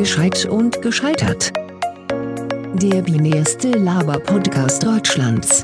Gescheit 0.00 0.46
und 0.46 0.80
gescheitert. 0.80 1.52
Der 2.72 3.02
binärste 3.02 3.72
Laber-Podcast 3.72 4.82
Deutschlands. 4.82 5.62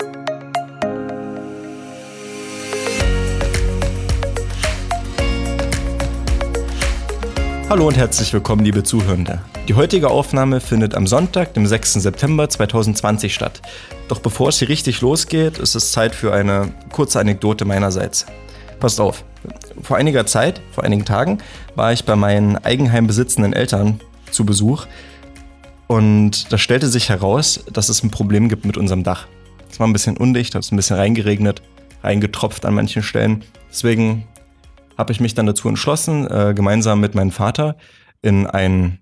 Hallo 7.70 7.88
und 7.88 7.96
herzlich 7.96 8.30
willkommen, 8.34 8.62
liebe 8.62 8.82
Zuhörende. 8.82 9.40
Die 9.68 9.72
heutige 9.72 10.10
Aufnahme 10.10 10.60
findet 10.60 10.94
am 10.94 11.06
Sonntag, 11.06 11.54
dem 11.54 11.66
6. 11.66 11.94
September 11.94 12.46
2020 12.46 13.32
statt. 13.32 13.62
Doch 14.08 14.18
bevor 14.18 14.50
es 14.50 14.58
hier 14.58 14.68
richtig 14.68 15.00
losgeht, 15.00 15.56
ist 15.56 15.74
es 15.74 15.92
Zeit 15.92 16.14
für 16.14 16.34
eine 16.34 16.74
kurze 16.92 17.20
Anekdote 17.20 17.64
meinerseits. 17.64 18.26
Passt 18.80 19.00
auf. 19.00 19.24
Vor 19.80 19.96
einiger 19.96 20.26
Zeit, 20.26 20.60
vor 20.72 20.84
einigen 20.84 21.06
Tagen, 21.06 21.38
war 21.74 21.94
ich 21.94 22.04
bei 22.04 22.16
meinen 22.16 22.58
Eigenheim 22.58 23.06
besitzenden 23.06 23.54
Eltern 23.54 23.98
zu 24.36 24.46
Besuch 24.46 24.86
und 25.86 26.52
da 26.52 26.58
stellte 26.58 26.88
sich 26.88 27.08
heraus, 27.08 27.64
dass 27.72 27.88
es 27.88 28.02
ein 28.02 28.10
Problem 28.10 28.48
gibt 28.48 28.64
mit 28.64 28.76
unserem 28.76 29.02
Dach. 29.02 29.26
Es 29.70 29.78
war 29.78 29.86
ein 29.86 29.92
bisschen 29.92 30.16
undicht, 30.16 30.54
hat 30.54 30.62
es 30.62 30.72
ein 30.72 30.76
bisschen 30.76 30.96
reingeregnet, 30.96 31.62
reingetropft 32.02 32.64
an 32.64 32.74
manchen 32.74 33.02
Stellen. 33.02 33.44
Deswegen 33.70 34.26
habe 34.98 35.12
ich 35.12 35.20
mich 35.20 35.34
dann 35.34 35.46
dazu 35.46 35.68
entschlossen, 35.68 36.26
äh, 36.30 36.54
gemeinsam 36.54 37.00
mit 37.00 37.14
meinem 37.14 37.30
Vater 37.30 37.76
in 38.22 38.46
ein 38.46 38.98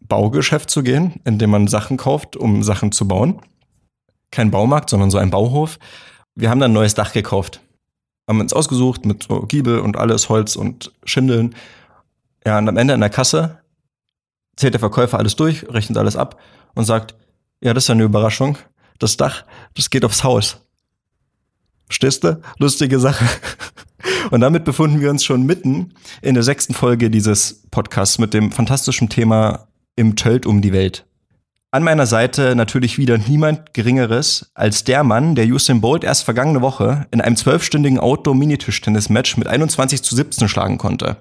Baugeschäft 0.00 0.70
zu 0.70 0.82
gehen, 0.82 1.20
in 1.24 1.38
dem 1.38 1.50
man 1.50 1.68
Sachen 1.68 1.96
kauft, 1.96 2.36
um 2.36 2.62
Sachen 2.62 2.92
zu 2.92 3.08
bauen. 3.08 3.40
Kein 4.30 4.50
Baumarkt, 4.50 4.90
sondern 4.90 5.10
so 5.10 5.18
ein 5.18 5.30
Bauhof. 5.30 5.78
Wir 6.34 6.50
haben 6.50 6.58
dann 6.58 6.72
ein 6.72 6.74
neues 6.74 6.94
Dach 6.94 7.12
gekauft. 7.12 7.60
Haben 8.28 8.40
uns 8.40 8.52
ausgesucht 8.52 9.06
mit 9.06 9.24
so 9.24 9.42
Giebel 9.42 9.78
und 9.78 9.96
alles, 9.96 10.28
Holz 10.28 10.56
und 10.56 10.92
Schindeln. 11.04 11.54
Ja, 12.44 12.58
und 12.58 12.68
am 12.68 12.76
Ende 12.76 12.94
in 12.94 13.00
der 13.00 13.10
Kasse 13.10 13.63
zählt 14.56 14.74
der 14.74 14.80
Verkäufer 14.80 15.18
alles 15.18 15.36
durch, 15.36 15.68
rechnet 15.68 15.98
alles 15.98 16.16
ab 16.16 16.40
und 16.74 16.84
sagt, 16.84 17.14
ja, 17.60 17.74
das 17.74 17.84
ist 17.84 17.88
ja 17.88 17.94
eine 17.94 18.04
Überraschung. 18.04 18.58
Das 18.98 19.16
Dach, 19.16 19.44
das 19.74 19.90
geht 19.90 20.04
aufs 20.04 20.22
Haus. 20.22 20.60
Stehst 21.88 22.24
du? 22.24 22.40
Lustige 22.58 22.98
Sache. 22.98 23.24
Und 24.30 24.40
damit 24.40 24.64
befinden 24.64 25.00
wir 25.00 25.10
uns 25.10 25.24
schon 25.24 25.44
mitten 25.44 25.94
in 26.22 26.34
der 26.34 26.42
sechsten 26.42 26.74
Folge 26.74 27.10
dieses 27.10 27.62
Podcasts 27.70 28.18
mit 28.18 28.34
dem 28.34 28.52
fantastischen 28.52 29.08
Thema 29.08 29.68
Im 29.96 30.16
Tölt 30.16 30.46
um 30.46 30.62
die 30.62 30.72
Welt. 30.72 31.06
An 31.70 31.82
meiner 31.82 32.06
Seite 32.06 32.54
natürlich 32.54 32.98
wieder 32.98 33.18
niemand 33.18 33.74
Geringeres 33.74 34.50
als 34.54 34.84
der 34.84 35.02
Mann, 35.02 35.34
der 35.34 35.46
Usain 35.46 35.80
Bolt 35.80 36.04
erst 36.04 36.22
vergangene 36.22 36.62
Woche 36.62 37.06
in 37.10 37.20
einem 37.20 37.36
zwölfstündigen 37.36 37.98
Outdoor-Minitischtennis-Match 37.98 39.36
mit 39.36 39.48
21 39.48 40.02
zu 40.02 40.14
17 40.14 40.48
schlagen 40.48 40.78
konnte. 40.78 41.16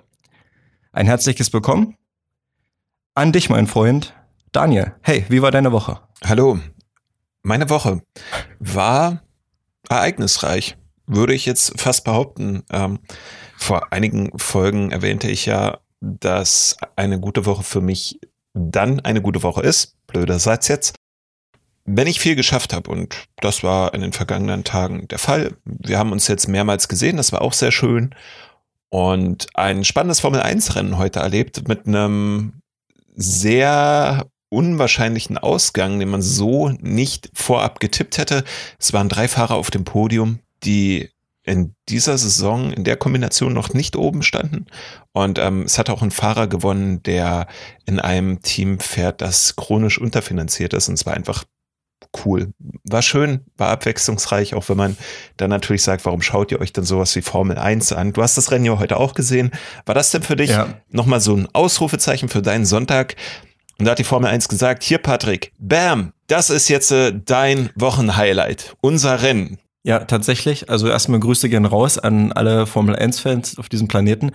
Ein 0.91 1.07
herzliches 1.07 1.51
Willkommen 1.53 1.95
an 3.15 3.31
dich, 3.31 3.49
mein 3.49 3.67
Freund 3.67 4.13
Daniel. 4.51 4.93
Hey, 5.01 5.25
wie 5.29 5.41
war 5.41 5.51
deine 5.51 5.71
Woche? 5.71 5.99
Hallo. 6.23 6.59
Meine 7.41 7.69
Woche 7.69 8.01
war 8.59 9.21
ereignisreich 9.89 10.77
würde 11.05 11.33
ich 11.33 11.45
jetzt 11.45 11.79
fast 11.79 12.03
behaupten. 12.05 12.63
Ähm, 12.71 12.99
vor 13.57 13.91
einigen 13.91 14.37
Folgen 14.37 14.91
erwähnte 14.91 15.29
ich 15.29 15.45
ja, 15.45 15.79
dass 15.99 16.77
eine 16.95 17.19
gute 17.19 17.45
Woche 17.45 17.63
für 17.63 17.81
mich 17.81 18.19
dann 18.53 18.99
eine 19.01 19.21
gute 19.21 19.43
Woche 19.43 19.61
ist. 19.61 19.95
Blöderseits 20.07 20.67
jetzt. 20.67 20.95
Wenn 21.85 22.07
ich 22.07 22.19
viel 22.19 22.35
geschafft 22.35 22.73
habe, 22.73 22.89
und 22.89 23.25
das 23.41 23.63
war 23.63 23.93
in 23.93 24.01
den 24.01 24.13
vergangenen 24.13 24.63
Tagen 24.63 25.07
der 25.09 25.19
Fall, 25.19 25.57
wir 25.65 25.99
haben 25.99 26.13
uns 26.13 26.27
jetzt 26.27 26.47
mehrmals 26.47 26.87
gesehen, 26.87 27.17
das 27.17 27.33
war 27.33 27.41
auch 27.41 27.53
sehr 27.53 27.71
schön. 27.71 28.15
Und 28.89 29.47
ein 29.55 29.83
spannendes 29.83 30.21
Formel-1-Rennen 30.21 30.97
heute 30.97 31.19
erlebt 31.19 31.67
mit 31.67 31.87
einem 31.87 32.61
sehr 33.15 34.27
unwahrscheinlichen 34.49 35.37
Ausgang, 35.37 35.99
den 35.99 36.09
man 36.09 36.21
so 36.21 36.69
nicht 36.79 37.29
vorab 37.33 37.79
getippt 37.79 38.17
hätte. 38.17 38.43
Es 38.77 38.93
waren 38.93 39.09
drei 39.09 39.27
Fahrer 39.27 39.55
auf 39.55 39.71
dem 39.71 39.83
Podium 39.83 40.39
die 40.65 41.09
in 41.45 41.75
dieser 41.89 42.17
Saison 42.17 42.71
in 42.71 42.85
der 42.85 42.95
Kombination 42.95 43.53
noch 43.53 43.73
nicht 43.73 43.97
oben 43.97 44.23
standen. 44.23 44.67
Und 45.11 45.39
ähm, 45.39 45.63
es 45.63 45.77
hat 45.77 45.89
auch 45.89 46.01
ein 46.01 46.11
Fahrer 46.11 46.47
gewonnen, 46.47 47.03
der 47.03 47.47
in 47.85 47.99
einem 47.99 48.41
Team 48.41 48.79
fährt, 48.79 49.21
das 49.21 49.57
chronisch 49.57 49.99
unterfinanziert 49.99 50.73
ist. 50.73 50.87
Und 50.87 50.93
es 50.93 51.05
war 51.05 51.13
einfach 51.13 51.43
cool. 52.25 52.53
War 52.83 53.01
schön, 53.01 53.41
war 53.57 53.69
abwechslungsreich, 53.69 54.53
auch 54.53 54.69
wenn 54.69 54.77
man 54.77 54.97
dann 55.37 55.49
natürlich 55.49 55.83
sagt, 55.83 56.05
warum 56.05 56.21
schaut 56.21 56.51
ihr 56.51 56.61
euch 56.61 56.73
denn 56.73 56.83
sowas 56.83 57.15
wie 57.15 57.21
Formel 57.21 57.57
1 57.57 57.93
an? 57.93 58.13
Du 58.13 58.21
hast 58.21 58.37
das 58.37 58.51
Rennen 58.51 58.65
ja 58.65 58.79
heute 58.79 58.97
auch 58.97 59.13
gesehen. 59.13 59.51
War 59.85 59.95
das 59.95 60.11
denn 60.11 60.23
für 60.23 60.35
dich 60.35 60.51
ja. 60.51 60.67
nochmal 60.89 61.21
so 61.21 61.35
ein 61.35 61.47
Ausrufezeichen 61.53 62.29
für 62.29 62.41
deinen 62.41 62.65
Sonntag? 62.65 63.15
Und 63.79 63.85
da 63.85 63.91
hat 63.91 63.99
die 63.99 64.03
Formel 64.03 64.29
1 64.29 64.47
gesagt, 64.47 64.83
hier 64.83 64.99
Patrick, 64.99 65.51
bam, 65.59 66.13
das 66.27 66.49
ist 66.49 66.69
jetzt 66.69 66.91
äh, 66.91 67.13
dein 67.13 67.69
Wochenhighlight, 67.75 68.75
unser 68.81 69.21
Rennen. 69.21 69.57
Ja, 69.83 69.99
tatsächlich. 69.99 70.69
Also 70.69 70.87
erstmal 70.87 71.19
Grüße 71.19 71.49
gern 71.49 71.65
raus 71.65 71.97
an 71.97 72.31
alle 72.31 72.65
Formel 72.65 72.95
1-Fans 72.95 73.57
auf 73.57 73.67
diesem 73.67 73.89
Planeten, 73.89 74.31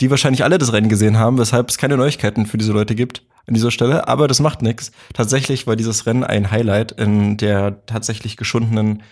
die 0.00 0.10
wahrscheinlich 0.10 0.42
alle 0.42 0.58
das 0.58 0.72
Rennen 0.72 0.88
gesehen 0.88 1.18
haben, 1.18 1.38
weshalb 1.38 1.68
es 1.68 1.78
keine 1.78 1.96
Neuigkeiten 1.96 2.46
für 2.46 2.58
diese 2.58 2.72
Leute 2.72 2.96
gibt 2.96 3.22
an 3.46 3.54
dieser 3.54 3.70
Stelle. 3.70 4.08
Aber 4.08 4.28
das 4.28 4.40
macht 4.40 4.62
nichts. 4.62 4.92
Tatsächlich 5.12 5.66
war 5.66 5.76
dieses 5.76 6.06
Rennen 6.06 6.24
ein 6.24 6.50
Highlight 6.50 6.92
in 6.92 7.36
der 7.36 7.84
tatsächlich 7.86 8.36
geschundenen, 8.36 9.02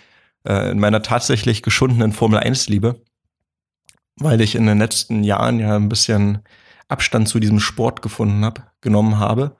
äh, 0.47 0.70
in 0.70 0.78
meiner 0.78 1.03
tatsächlich 1.03 1.62
geschundenen 1.62 2.12
Formel 2.12 2.41
1-Liebe, 2.41 3.00
weil 4.16 4.41
ich 4.41 4.54
in 4.54 4.66
den 4.66 4.78
letzten 4.78 5.25
Jahren 5.25 5.59
ja 5.59 5.76
ein 5.76 5.88
bisschen 5.88 6.41
Abstand 6.88 7.28
zu 7.28 7.41
diesem 7.41 7.60
Sport 7.60 8.03
gefunden 8.03 8.44
habe, 8.44 8.62
genommen 8.81 9.19
habe 9.19 9.56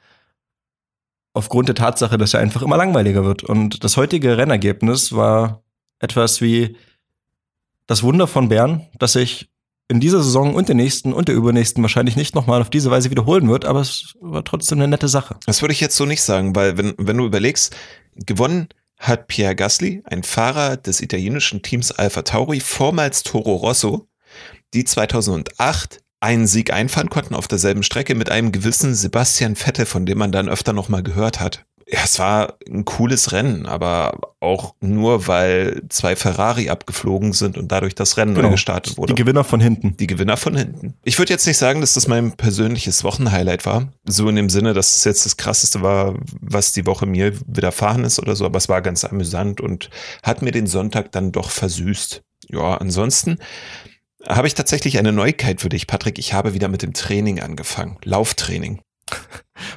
aufgrund 1.35 1.69
der 1.69 1.75
Tatsache, 1.75 2.19
dass 2.19 2.35
er 2.35 2.41
einfach 2.41 2.63
immer 2.63 2.77
langweiliger 2.77 3.25
wird. 3.25 3.43
Und 3.43 3.85
das 3.85 3.97
heutige 3.97 4.37
Rennergebnis 4.37 5.13
war 5.13 5.63
etwas 5.99 6.41
wie 6.41 6.77
das 7.87 8.03
Wunder 8.03 8.27
von 8.27 8.49
Bern, 8.49 8.87
das 8.99 9.15
sich 9.15 9.51
in 9.93 10.01
dieser 10.01 10.23
Saison 10.23 10.55
und 10.55 10.69
der 10.69 10.75
nächsten 10.75 11.13
und 11.13 11.29
der 11.29 11.35
übernächsten 11.35 11.83
wahrscheinlich 11.83 12.17
nicht 12.17 12.35
nochmal 12.35 12.63
auf 12.63 12.71
diese 12.71 12.91
Weise 12.91 13.11
wiederholen 13.11 13.49
wird, 13.51 13.67
aber 13.67 13.81
es 13.81 14.15
war 14.21 14.43
trotzdem 14.43 14.79
eine 14.79 14.89
nette 14.89 15.07
Sache. 15.07 15.37
Das 15.45 15.61
würde 15.61 15.73
ich 15.73 15.81
jetzt 15.81 15.97
so 15.97 16.07
nicht 16.07 16.23
sagen, 16.23 16.57
weil 16.57 16.79
wenn, 16.79 16.95
wenn 16.97 17.19
du 17.19 17.27
überlegst, 17.27 17.77
gewonnen 18.17 18.69
hat 18.99 19.27
Pierre 19.27 19.55
Gasly, 19.55 20.03
ein 20.07 20.23
Fahrer 20.23 20.79
des 20.79 21.03
italienischen 21.03 21.61
Teams 21.61 21.93
Alpha 21.93 22.23
Tauri, 22.23 22.61
vormals 22.61 23.23
Toro 23.23 23.55
Rosso, 23.57 24.09
die 24.73 24.85
2008 24.85 26.01
einen 26.21 26.47
Sieg 26.47 26.73
einfahren 26.73 27.11
konnten 27.11 27.35
auf 27.35 27.47
derselben 27.47 27.83
Strecke 27.83 28.15
mit 28.15 28.31
einem 28.31 28.51
gewissen 28.51 28.95
Sebastian 28.95 29.57
Vettel, 29.57 29.85
von 29.85 30.07
dem 30.07 30.19
man 30.19 30.33
dann 30.33 30.49
öfter 30.49 30.73
nochmal 30.73 31.03
gehört 31.03 31.39
hat 31.39 31.67
ja, 31.93 32.01
es 32.05 32.19
war 32.19 32.55
ein 32.67 32.87
cooles 32.87 33.33
Rennen, 33.33 33.67
aber 33.67 34.19
auch 34.41 34.75
nur, 34.81 35.27
weil 35.27 35.83
zwei 35.91 36.17
Ferrari 36.17 36.71
abgeflogen 36.71 37.35
sind 37.35 37.59
und 37.59 37.71
dadurch 37.71 37.95
das 37.95 38.17
Rennen 38.17 38.35
genau. 38.35 38.49
neu 38.49 38.53
gestartet 38.53 38.97
wurde. 38.97 39.13
Die 39.13 39.23
Gewinner 39.23 39.45
von 39.45 39.61
hinten. 39.61 39.95
Die 39.99 40.07
Gewinner 40.07 40.39
von 40.39 40.57
hinten. 40.57 40.95
Ich 41.05 41.19
würde 41.19 41.35
jetzt 41.35 41.47
nicht 41.47 41.59
sagen, 41.59 41.83
dass 41.83 41.93
das 41.93 42.09
mein 42.09 42.33
persönliches 42.33 43.05
Wochenhighlight 43.05 43.67
war. 43.67 43.93
So 44.07 44.27
in 44.31 44.37
dem 44.37 44.49
Sinne, 44.49 44.73
dass 44.73 44.97
es 44.97 45.05
jetzt 45.05 45.27
das 45.27 45.37
krasseste 45.37 45.83
war, 45.83 46.15
was 46.41 46.73
die 46.73 46.87
Woche 46.87 47.05
mir 47.05 47.35
widerfahren 47.47 48.05
ist 48.05 48.19
oder 48.19 48.37
so, 48.37 48.47
aber 48.47 48.57
es 48.57 48.71
war 48.71 48.81
ganz 48.81 49.05
amüsant 49.05 49.61
und 49.61 49.91
hat 50.23 50.41
mir 50.41 50.53
den 50.53 50.67
Sonntag 50.67 51.13
dann 51.13 51.31
doch 51.31 51.51
versüßt. 51.51 52.23
Ja, 52.49 52.79
ansonsten 52.79 53.37
habe 54.27 54.47
ich 54.47 54.55
tatsächlich 54.55 54.99
eine 54.99 55.13
Neuigkeit 55.13 55.61
für 55.61 55.69
dich, 55.69 55.87
Patrick. 55.87 56.19
Ich 56.19 56.33
habe 56.33 56.55
wieder 56.55 56.69
mit 56.69 56.81
dem 56.81 56.95
Training 56.95 57.41
angefangen. 57.41 57.99
Lauftraining. 58.03 58.81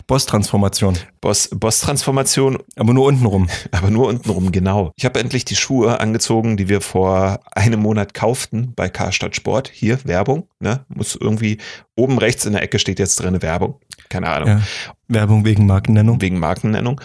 Boss-Transformation. 0.07 0.97
Boss, 1.22 1.50
Boss-Transformation. 1.53 2.57
Aber 2.75 2.94
nur 2.94 3.06
untenrum. 3.06 3.50
Aber 3.72 3.90
nur 3.90 4.07
untenrum, 4.07 4.51
genau. 4.51 4.91
Ich 4.96 5.06
habe 5.06 5.19
endlich 5.19 5.46
die 5.46 5.56
Schuhe 5.56 6.00
angezogen, 6.00 6.57
die 6.57 6.69
wir 6.69 6.81
vor 6.81 7.39
einem 7.54 7.81
Monat 7.81 8.13
kauften 8.13 8.74
bei 8.75 8.89
Karstadt 8.89 9.36
Sport. 9.36 9.69
Hier, 9.74 10.00
Werbung. 10.06 10.48
Ne? 10.59 10.86
Muss 10.88 11.15
irgendwie, 11.15 11.57
oben 11.95 12.18
rechts 12.18 12.45
in 12.45 12.54
der 12.54 12.63
Ecke 12.63 12.80
steht 12.80 13.00
jetzt 13.00 13.18
drin 13.18 13.42
Werbung. 13.42 13.80
Keine 14.09 14.27
Ahnung. 14.30 14.50
Ja. 14.50 14.62
Werbung 15.07 15.45
wegen 15.45 15.65
Markennennung. 15.65 16.21
Wegen 16.21 16.39
Markennennung. 16.39 17.01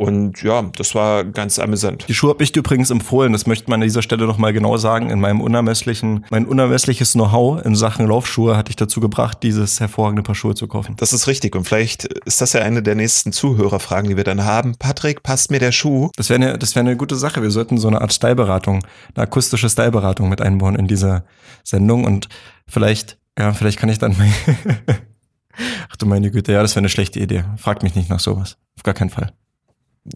Und 0.00 0.42
ja, 0.42 0.62
das 0.62 0.94
war 0.94 1.24
ganz 1.24 1.58
amüsant. 1.58 2.06
Die 2.08 2.14
Schuhe 2.14 2.30
habe 2.30 2.42
ich 2.42 2.56
übrigens 2.56 2.88
empfohlen, 2.88 3.34
das 3.34 3.46
möchte 3.46 3.68
man 3.68 3.82
an 3.82 3.86
dieser 3.86 4.00
Stelle 4.00 4.26
nochmal 4.26 4.54
genau 4.54 4.78
sagen. 4.78 5.10
In 5.10 5.20
meinem 5.20 5.42
unermesslichen, 5.42 6.24
mein 6.30 6.46
unermessliches 6.46 7.12
Know-how 7.12 7.62
in 7.66 7.76
Sachen 7.76 8.06
Laufschuhe 8.06 8.56
hatte 8.56 8.70
ich 8.70 8.76
dazu 8.76 9.00
gebracht, 9.00 9.42
dieses 9.42 9.78
hervorragende 9.78 10.22
Paar 10.22 10.34
Schuhe 10.34 10.54
zu 10.54 10.68
kaufen. 10.68 10.94
Das 10.96 11.12
ist 11.12 11.26
richtig. 11.26 11.54
Und 11.54 11.64
vielleicht 11.64 12.04
ist 12.04 12.40
das 12.40 12.54
ja 12.54 12.62
eine 12.62 12.82
der 12.82 12.94
nächsten 12.94 13.30
Zuhörerfragen, 13.30 14.08
die 14.08 14.16
wir 14.16 14.24
dann 14.24 14.42
haben. 14.42 14.74
Patrick, 14.78 15.22
passt 15.22 15.50
mir 15.50 15.58
der 15.58 15.70
Schuh? 15.70 16.08
Das 16.16 16.30
wäre 16.30 16.42
eine, 16.42 16.58
das 16.58 16.74
wäre 16.74 16.86
eine 16.86 16.96
gute 16.96 17.16
Sache. 17.16 17.42
Wir 17.42 17.50
sollten 17.50 17.76
so 17.76 17.88
eine 17.88 18.00
Art 18.00 18.14
Styleberatung, 18.14 18.82
eine 19.14 19.24
akustische 19.24 19.68
Styleberatung 19.68 20.30
mit 20.30 20.40
einbauen 20.40 20.76
in 20.76 20.86
dieser 20.86 21.24
Sendung. 21.62 22.06
Und 22.06 22.30
vielleicht, 22.66 23.18
ja, 23.38 23.52
vielleicht 23.52 23.78
kann 23.78 23.90
ich 23.90 23.98
dann 23.98 24.16
mal 24.16 24.28
Ach 25.90 25.96
du 25.96 26.06
meine 26.06 26.30
Güte, 26.30 26.52
ja, 26.52 26.62
das 26.62 26.72
wäre 26.72 26.80
eine 26.80 26.88
schlechte 26.88 27.20
Idee. 27.20 27.44
Fragt 27.58 27.82
mich 27.82 27.94
nicht 27.94 28.08
nach 28.08 28.20
sowas. 28.20 28.56
Auf 28.78 28.82
gar 28.82 28.94
keinen 28.94 29.10
Fall. 29.10 29.34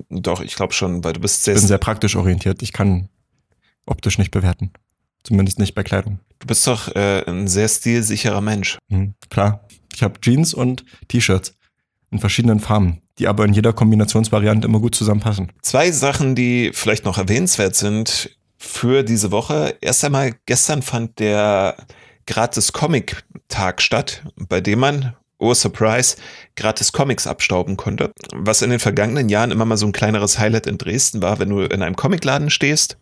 Doch, 0.08 0.40
ich 0.40 0.54
glaube 0.54 0.72
schon, 0.72 1.04
weil 1.04 1.12
du 1.12 1.20
bist 1.20 1.44
sehr. 1.44 1.54
Ich 1.54 1.60
bin 1.60 1.68
sehr 1.68 1.78
praktisch 1.78 2.16
orientiert. 2.16 2.62
Ich 2.62 2.72
kann 2.72 3.08
optisch 3.86 4.18
nicht 4.18 4.30
bewerten. 4.30 4.72
Zumindest 5.22 5.58
nicht 5.58 5.74
bei 5.74 5.82
Kleidung. 5.82 6.20
Du 6.38 6.46
bist 6.46 6.66
doch 6.66 6.94
äh, 6.94 7.24
ein 7.26 7.48
sehr 7.48 7.68
stilsicherer 7.68 8.40
Mensch. 8.40 8.78
Mhm, 8.88 9.14
klar. 9.30 9.66
Ich 9.94 10.02
habe 10.02 10.20
Jeans 10.20 10.52
und 10.52 10.84
T-Shirts 11.08 11.54
in 12.10 12.18
verschiedenen 12.18 12.60
Farben, 12.60 13.00
die 13.18 13.26
aber 13.26 13.44
in 13.44 13.52
jeder 13.52 13.72
Kombinationsvariante 13.72 14.66
immer 14.66 14.80
gut 14.80 14.94
zusammenpassen. 14.94 15.52
Zwei 15.62 15.90
Sachen, 15.90 16.34
die 16.34 16.70
vielleicht 16.74 17.04
noch 17.04 17.18
erwähnenswert 17.18 17.74
sind 17.74 18.36
für 18.58 19.02
diese 19.02 19.30
Woche. 19.30 19.76
Erst 19.80 20.04
einmal, 20.04 20.34
gestern 20.46 20.82
fand 20.82 21.18
der 21.18 21.76
gratis 22.26 22.72
Comic-Tag 22.72 23.82
statt, 23.82 24.24
bei 24.36 24.60
dem 24.60 24.80
man, 24.80 25.14
oh 25.44 25.54
Surprise, 25.54 26.16
gratis 26.56 26.92
Comics 26.92 27.26
abstauben 27.26 27.76
konnte. 27.76 28.12
Was 28.32 28.62
in 28.62 28.70
den 28.70 28.80
vergangenen 28.80 29.28
Jahren 29.28 29.50
immer 29.50 29.64
mal 29.64 29.76
so 29.76 29.86
ein 29.86 29.92
kleineres 29.92 30.38
Highlight 30.38 30.66
in 30.66 30.78
Dresden 30.78 31.22
war, 31.22 31.38
wenn 31.38 31.50
du 31.50 31.60
in 31.60 31.82
einem 31.82 31.96
Comicladen 31.96 32.50
stehst 32.50 32.98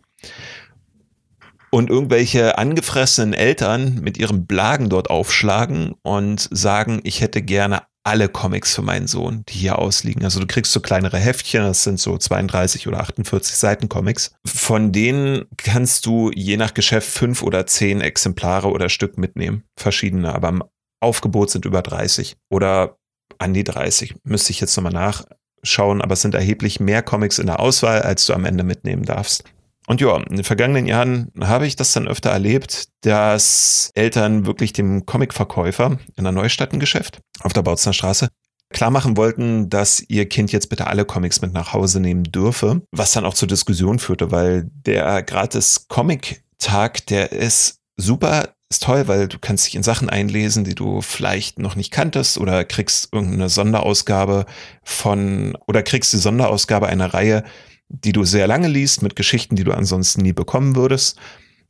und 1.73 1.89
irgendwelche 1.89 2.59
angefressenen 2.59 3.33
Eltern 3.33 3.95
mit 4.01 4.17
ihren 4.19 4.45
Blagen 4.45 4.89
dort 4.89 5.09
aufschlagen 5.09 5.95
und 6.03 6.47
sagen, 6.51 7.01
ich 7.03 7.21
hätte 7.21 7.41
gerne 7.41 7.81
alle 8.03 8.27
Comics 8.29 8.75
für 8.75 8.81
meinen 8.81 9.07
Sohn, 9.07 9.43
die 9.49 9.57
hier 9.57 9.79
ausliegen. 9.79 10.23
Also 10.23 10.39
du 10.39 10.45
kriegst 10.45 10.71
so 10.71 10.81
kleinere 10.81 11.17
Heftchen, 11.17 11.63
das 11.63 11.83
sind 11.83 11.99
so 11.99 12.17
32 12.17 12.87
oder 12.87 12.99
48 12.99 13.55
Seiten 13.55 13.89
Comics. 13.89 14.35
Von 14.45 14.91
denen 14.91 15.45
kannst 15.57 16.05
du 16.05 16.29
je 16.35 16.57
nach 16.57 16.73
Geschäft 16.73 17.09
fünf 17.09 17.41
oder 17.41 17.65
zehn 17.65 18.01
Exemplare 18.01 18.69
oder 18.69 18.89
Stück 18.89 19.17
mitnehmen. 19.17 19.63
Verschiedene, 19.77 20.35
aber 20.35 20.69
Aufgebot 21.03 21.49
sind 21.49 21.65
über 21.65 21.81
30 21.81 22.37
oder 22.49 22.97
an 23.39 23.53
die 23.53 23.63
30. 23.63 24.15
Müsste 24.23 24.51
ich 24.51 24.59
jetzt 24.59 24.75
nochmal 24.75 24.93
nachschauen, 24.93 26.01
aber 26.01 26.13
es 26.13 26.21
sind 26.21 26.35
erheblich 26.35 26.79
mehr 26.79 27.01
Comics 27.01 27.39
in 27.39 27.47
der 27.47 27.59
Auswahl, 27.59 28.01
als 28.01 28.25
du 28.25 28.33
am 28.33 28.45
Ende 28.45 28.63
mitnehmen 28.63 29.03
darfst. 29.03 29.43
Und 29.87 29.99
ja, 29.99 30.15
in 30.15 30.37
den 30.37 30.45
vergangenen 30.45 30.85
Jahren 30.85 31.31
habe 31.41 31.67
ich 31.67 31.75
das 31.75 31.91
dann 31.91 32.07
öfter 32.07 32.29
erlebt, 32.29 32.87
dass 33.01 33.91
Eltern 33.95 34.45
wirklich 34.45 34.71
dem 34.71 35.05
Comicverkäufer 35.05 35.99
in 36.15 36.23
der 36.23 36.31
Neustadt 36.31 36.71
ein 36.71 36.79
Geschäft 36.79 37.19
auf 37.41 37.51
der 37.51 37.63
Bautzner 37.63 37.91
Straße 37.91 38.29
klar 38.73 38.91
machen 38.91 39.15
wollten, 39.17 39.69
dass 39.69 40.03
ihr 40.09 40.27
Kind 40.27 40.51
jetzt 40.51 40.69
bitte 40.69 40.87
alle 40.87 41.05
Comics 41.05 41.41
mit 41.41 41.53
nach 41.53 41.73
Hause 41.73 41.99
nehmen 41.99 42.23
dürfe, 42.23 42.81
was 42.91 43.11
dann 43.11 43.25
auch 43.25 43.35
zur 43.35 43.47
Diskussion 43.47 43.99
führte, 43.99 44.31
weil 44.31 44.69
der 44.73 45.23
gratis 45.23 45.87
Comic-Tag, 45.87 47.05
der 47.07 47.31
ist 47.31 47.77
super, 47.97 48.49
ist 48.73 48.83
toll, 48.83 49.07
weil 49.07 49.27
du 49.27 49.37
kannst 49.39 49.65
dich 49.67 49.75
in 49.75 49.83
Sachen 49.83 50.09
einlesen, 50.09 50.63
die 50.63 50.75
du 50.75 51.01
vielleicht 51.01 51.59
noch 51.59 51.75
nicht 51.75 51.91
kanntest 51.91 52.37
oder 52.37 52.65
kriegst 52.65 53.13
irgendeine 53.13 53.49
Sonderausgabe 53.49 54.45
von 54.83 55.55
oder 55.67 55.83
kriegst 55.83 56.13
die 56.13 56.17
Sonderausgabe 56.17 56.87
einer 56.87 57.13
Reihe, 57.13 57.43
die 57.87 58.11
du 58.11 58.23
sehr 58.23 58.47
lange 58.47 58.67
liest, 58.67 59.01
mit 59.01 59.15
Geschichten, 59.15 59.55
die 59.55 59.63
du 59.63 59.73
ansonsten 59.73 60.21
nie 60.21 60.33
bekommen 60.33 60.75
würdest. 60.75 61.19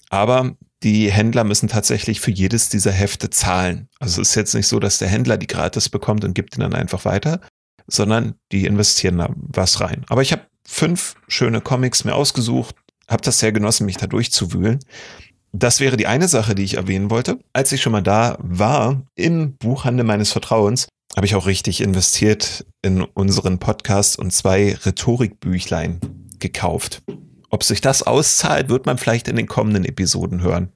Aber 0.10 0.56
die 0.84 1.12
Händler 1.12 1.44
müssen 1.44 1.68
tatsächlich 1.68 2.22
für 2.22 2.32
jedes 2.32 2.70
dieser 2.70 2.92
Hefte 2.92 3.30
zahlen. 3.30 3.90
Also 4.00 4.22
es 4.22 4.30
ist 4.30 4.36
jetzt 4.36 4.54
nicht 4.54 4.68
so, 4.68 4.80
dass 4.80 5.00
der 5.00 5.08
Händler 5.08 5.38
die 5.38 5.48
gratis 5.48 5.90
bekommt 5.90 6.24
und 6.24 6.34
gibt 6.34 6.56
ihn 6.56 6.62
dann 6.62 6.76
einfach 6.76 7.06
weiter, 7.06 7.42
sondern 7.88 8.36
die 8.52 8.66
investieren 8.66 9.18
da 9.18 9.34
was 9.36 9.82
rein. 9.82 10.06
Aber 10.08 10.22
ich 10.22 10.32
habe 10.32 10.44
fünf 10.66 11.16
schöne 11.28 11.62
Comics 11.62 12.06
mir 12.06 12.16
ausgesucht, 12.16 12.76
habe 13.10 13.24
das 13.24 13.40
sehr 13.40 13.52
genossen, 13.52 13.86
mich 13.86 13.98
da 13.98 14.08
durchzuwühlen. 14.08 14.80
Das 15.56 15.80
wäre 15.80 15.98
die 15.98 16.08
eine 16.08 16.28
Sache, 16.28 16.56
die 16.56 16.64
ich 16.64 16.78
erwähnen 16.78 17.12
wollte. 17.12 17.38
Als 17.54 17.72
ich 17.72 17.82
schon 17.82 17.92
mal 17.92 18.02
da 18.02 18.38
war, 18.40 19.04
im 19.14 19.56
Buchhandel 19.58 20.04
meines 20.04 20.32
Vertrauens, 20.32 20.88
habe 21.16 21.28
ich 21.28 21.36
auch 21.36 21.46
richtig 21.46 21.80
investiert 21.82 22.66
in 22.82 23.04
unseren 23.04 23.60
Podcast 23.60 24.18
und 24.18 24.34
zwei 24.34 24.76
Rhetorikbüchlein 24.84 26.00
gekauft. 26.40 27.04
Ob 27.52 27.64
sich 27.64 27.82
das 27.82 28.02
auszahlt, 28.02 28.70
wird 28.70 28.88
man 28.88 28.98
vielleicht 28.98 29.28
in 29.28 29.36
den 29.36 29.46
kommenden 29.46 29.86
Episoden 29.86 30.42
hören. 30.42 30.72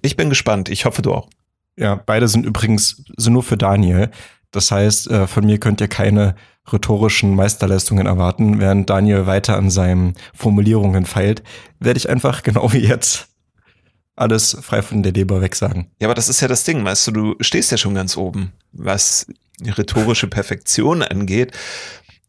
Ich 0.00 0.16
bin 0.16 0.30
gespannt. 0.30 0.70
Ich 0.70 0.86
hoffe, 0.86 1.02
du 1.02 1.12
auch. 1.12 1.28
Ja, 1.76 1.96
beide 1.96 2.26
sind 2.26 2.46
übrigens 2.46 3.04
sind 3.18 3.34
nur 3.34 3.42
für 3.42 3.58
Daniel. 3.58 4.10
Das 4.50 4.70
heißt, 4.70 5.10
äh, 5.10 5.26
von 5.26 5.44
mir 5.44 5.58
könnt 5.60 5.82
ihr 5.82 5.88
keine 5.88 6.36
rhetorischen 6.70 7.34
Meisterleistungen 7.34 8.06
erwarten. 8.06 8.60
Während 8.60 8.88
Daniel 8.88 9.26
weiter 9.26 9.58
an 9.58 9.68
seinen 9.68 10.14
Formulierungen 10.34 11.04
feilt, 11.04 11.42
werde 11.80 11.98
ich 11.98 12.08
einfach 12.08 12.42
genau 12.42 12.72
wie 12.72 12.86
jetzt 12.86 13.28
alles 14.22 14.56
frei 14.62 14.82
von 14.82 15.02
der 15.02 15.12
Leber 15.12 15.40
weg 15.40 15.54
sagen. 15.54 15.90
Ja, 16.00 16.08
aber 16.08 16.14
das 16.14 16.28
ist 16.28 16.40
ja 16.40 16.48
das 16.48 16.64
Ding, 16.64 16.84
weißt 16.84 17.08
du, 17.08 17.10
du 17.12 17.36
stehst 17.40 17.70
ja 17.70 17.76
schon 17.76 17.94
ganz 17.94 18.16
oben, 18.16 18.52
was 18.72 19.26
rhetorische 19.62 20.26
Perfektion 20.26 21.02
angeht. 21.02 21.52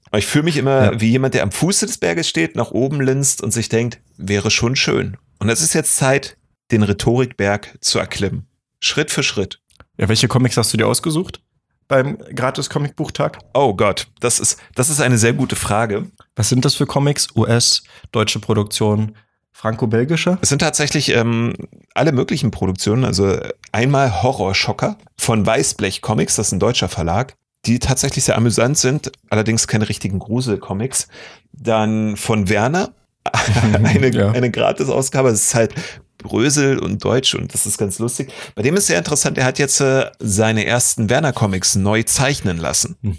Aber 0.08 0.20
ich 0.20 0.28
fühle 0.28 0.44
mich 0.44 0.58
immer 0.58 0.94
ja. 0.94 1.02
wie 1.02 1.10
jemand, 1.10 1.34
der 1.34 1.44
am 1.44 1.52
Fuße 1.52 1.86
des 1.86 1.98
Berges 1.98 2.28
steht, 2.28 2.56
nach 2.56 2.72
oben 2.72 3.02
linst 3.02 3.42
und 3.42 3.52
sich 3.52 3.70
denkt, 3.70 4.00
wäre 4.18 4.52
schon 4.52 4.76
schön. 4.76 5.18
Und 5.40 5.50
es 5.50 5.62
ist 5.62 5.74
jetzt 5.74 5.96
Zeit, 5.96 6.38
den 6.72 6.84
Rhetorikberg 6.84 7.78
zu 7.82 8.00
erklimmen. 8.00 8.48
Schritt 8.80 9.12
für 9.12 9.24
Schritt. 9.24 9.60
Ja, 9.98 10.10
welche 10.10 10.28
Comics 10.28 10.58
hast 10.58 10.74
du 10.74 10.78
dir 10.78 10.88
ausgesucht 10.88 11.42
beim 11.88 12.18
gratis 12.18 12.70
Comicbuchtag? 12.70 13.40
Oh 13.54 13.74
Gott, 13.76 14.08
das 14.20 14.40
ist, 14.40 14.60
das 14.76 14.90
ist 14.90 15.02
eine 15.02 15.18
sehr 15.18 15.34
gute 15.34 15.56
Frage. 15.56 16.12
Was 16.36 16.50
sind 16.50 16.66
das 16.66 16.76
für 16.76 16.86
Comics? 16.86 17.28
US, 17.36 17.84
deutsche 18.12 18.40
Produktion, 18.40 19.16
franco-belgische? 19.54 20.38
Es 20.42 20.50
sind 20.50 20.60
tatsächlich 20.60 21.10
ähm, 21.16 21.54
alle 21.94 22.12
möglichen 22.12 22.52
Produktionen. 22.52 23.06
Also 23.06 23.38
einmal 23.72 24.22
Horrorschocker 24.24 24.98
von 25.18 25.46
Weißblech 25.46 26.02
Comics, 26.02 26.36
das 26.36 26.48
ist 26.48 26.52
ein 26.54 26.60
deutscher 26.60 26.90
Verlag, 26.90 27.36
die 27.66 27.80
tatsächlich 27.80 28.26
sehr 28.26 28.36
amüsant 28.36 28.78
sind, 28.78 29.12
allerdings 29.30 29.68
keine 29.68 29.88
richtigen 29.88 30.20
Grusel-Comics. 30.20 31.08
Dann 31.54 32.18
von 32.18 32.50
Werner, 32.50 32.94
eine, 33.74 34.10
ja. 34.10 34.32
eine 34.32 34.52
Gratis-Ausgabe. 34.52 35.30
Es 35.30 35.48
ist 35.48 35.56
halt 35.56 35.74
Brösel 36.18 36.80
und 36.80 37.04
Deutsch 37.04 37.36
und 37.36 37.54
das 37.54 37.66
ist 37.66 37.78
ganz 37.78 38.00
lustig. 38.00 38.32
Bei 38.56 38.64
dem 38.64 38.76
ist 38.76 38.88
sehr 38.88 38.98
interessant, 38.98 39.38
er 39.38 39.46
hat 39.46 39.60
jetzt 39.60 39.80
äh, 39.80 40.10
seine 40.20 40.66
ersten 40.66 41.10
Werner-Comics 41.10 41.76
neu 41.76 42.04
zeichnen 42.04 42.58
lassen. 42.58 42.98
Hm. 43.02 43.18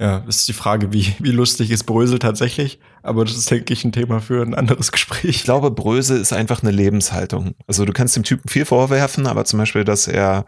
Ja, 0.00 0.24
ist 0.26 0.48
die 0.48 0.54
Frage, 0.54 0.94
wie, 0.94 1.14
wie 1.18 1.30
lustig 1.30 1.70
ist 1.70 1.84
Brösel 1.84 2.18
tatsächlich? 2.18 2.78
Aber 3.02 3.26
das 3.26 3.36
ist, 3.36 3.50
denke 3.50 3.74
ich, 3.74 3.84
ein 3.84 3.92
Thema 3.92 4.20
für 4.20 4.42
ein 4.42 4.54
anderes 4.54 4.92
Gespräch. 4.92 5.24
Ich 5.24 5.44
glaube, 5.44 5.70
Brösel 5.70 6.18
ist 6.18 6.32
einfach 6.32 6.62
eine 6.62 6.70
Lebenshaltung. 6.70 7.54
Also 7.66 7.84
du 7.84 7.92
kannst 7.92 8.16
dem 8.16 8.22
Typen 8.22 8.48
viel 8.48 8.64
vorwerfen, 8.64 9.26
aber 9.26 9.44
zum 9.44 9.58
Beispiel, 9.58 9.84
dass 9.84 10.08
er 10.08 10.46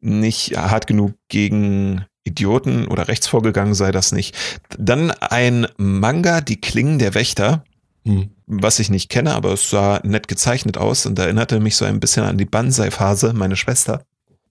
nicht 0.00 0.56
hart 0.56 0.86
genug 0.86 1.12
gegen 1.28 2.06
Idioten 2.24 2.88
oder 2.88 3.06
rechts 3.06 3.26
vorgegangen 3.26 3.74
sei, 3.74 3.92
das 3.92 4.12
nicht. 4.12 4.34
Dann 4.78 5.10
ein 5.10 5.66
Manga, 5.76 6.40
Die 6.40 6.60
Klingen 6.60 6.98
der 6.98 7.12
Wächter, 7.12 7.62
hm. 8.06 8.30
was 8.46 8.78
ich 8.78 8.88
nicht 8.88 9.10
kenne, 9.10 9.34
aber 9.34 9.52
es 9.52 9.68
sah 9.68 10.00
nett 10.02 10.28
gezeichnet 10.28 10.78
aus 10.78 11.04
und 11.04 11.18
erinnerte 11.18 11.60
mich 11.60 11.76
so 11.76 11.84
ein 11.84 12.00
bisschen 12.00 12.24
an 12.24 12.38
die 12.38 12.46
Banzai-Phase, 12.46 13.34
meine 13.34 13.56
Schwester. 13.56 14.06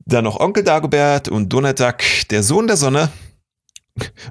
Dann 0.05 0.25
noch 0.25 0.39
Onkel 0.39 0.63
Dagobert 0.63 1.27
und 1.29 1.49
Donald 1.49 1.79
Duck, 1.79 1.97
der 2.29 2.43
Sohn 2.43 2.67
der 2.67 2.77
Sonne, 2.77 3.09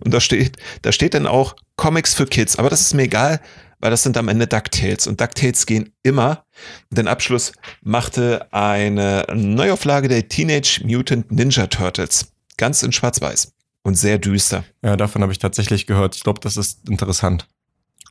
und 0.05 0.13
da 0.13 0.21
steht, 0.21 0.57
da 0.83 0.93
steht 0.93 1.15
dann 1.15 1.27
auch 1.27 1.55
Comics 1.77 2.15
für 2.15 2.27
Kids. 2.27 2.57
Aber 2.57 2.71
das 2.71 2.81
ist 2.81 2.95
mir 2.95 3.03
egal, 3.03 3.41
weil 3.81 3.91
das 3.91 4.03
sind 4.03 4.17
am 4.17 4.29
Ende 4.29 4.47
DuckTales. 4.47 5.07
Und 5.07 5.21
DuckTales 5.21 5.67
gehen 5.67 5.93
immer. 6.03 6.45
Den 6.91 7.09
Abschluss 7.09 7.53
machte 7.83 8.53
eine 8.53 9.27
Neuauflage 9.35 10.09
der 10.09 10.29
Teenage 10.29 10.81
Mutant 10.85 11.31
Ninja 11.31 11.67
Turtles. 11.67 12.33
Ganz 12.57 12.83
in 12.83 12.93
Schwarz-Weiß. 12.93 13.53
Und 13.83 13.97
sehr 13.97 14.19
düster. 14.19 14.65
Ja, 14.83 14.97
davon 14.97 15.23
habe 15.23 15.33
ich 15.33 15.41
tatsächlich 15.41 15.87
gehört. 15.87 16.15
Ich 16.15 16.23
glaube, 16.23 16.41
das 16.41 16.57
ist 16.57 16.89
interessant. 16.89 17.49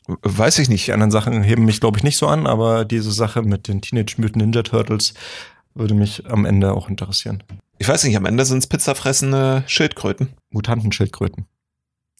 Weiß 0.08 0.60
ich 0.60 0.68
nicht. 0.68 0.88
Die 0.88 0.94
anderen 0.94 1.12
Sachen 1.12 1.44
heben 1.44 1.64
mich, 1.64 1.80
glaube 1.80 1.98
ich, 1.98 2.04
nicht 2.04 2.18
so 2.18 2.28
an, 2.28 2.48
aber 2.48 2.84
diese 2.84 3.12
Sache 3.12 3.42
mit 3.42 3.70
den 3.70 3.82
Teenage 3.82 4.16
Mutant 4.18 4.38
Ninja 4.38 4.64
Turtles 4.64 5.14
würde 5.74 5.94
mich 5.94 6.30
am 6.30 6.46
Ende 6.46 6.74
auch 6.74 6.90
interessieren. 6.90 7.44
Ich 7.78 7.88
weiß 7.88 8.04
nicht, 8.04 8.16
am 8.18 8.26
Ende 8.26 8.46
sind 8.46 8.60
es 8.60 8.68
pizzafressende 8.68 9.64
Schildkröten. 9.68 10.30
Mutantenschildkröten. 10.52 11.46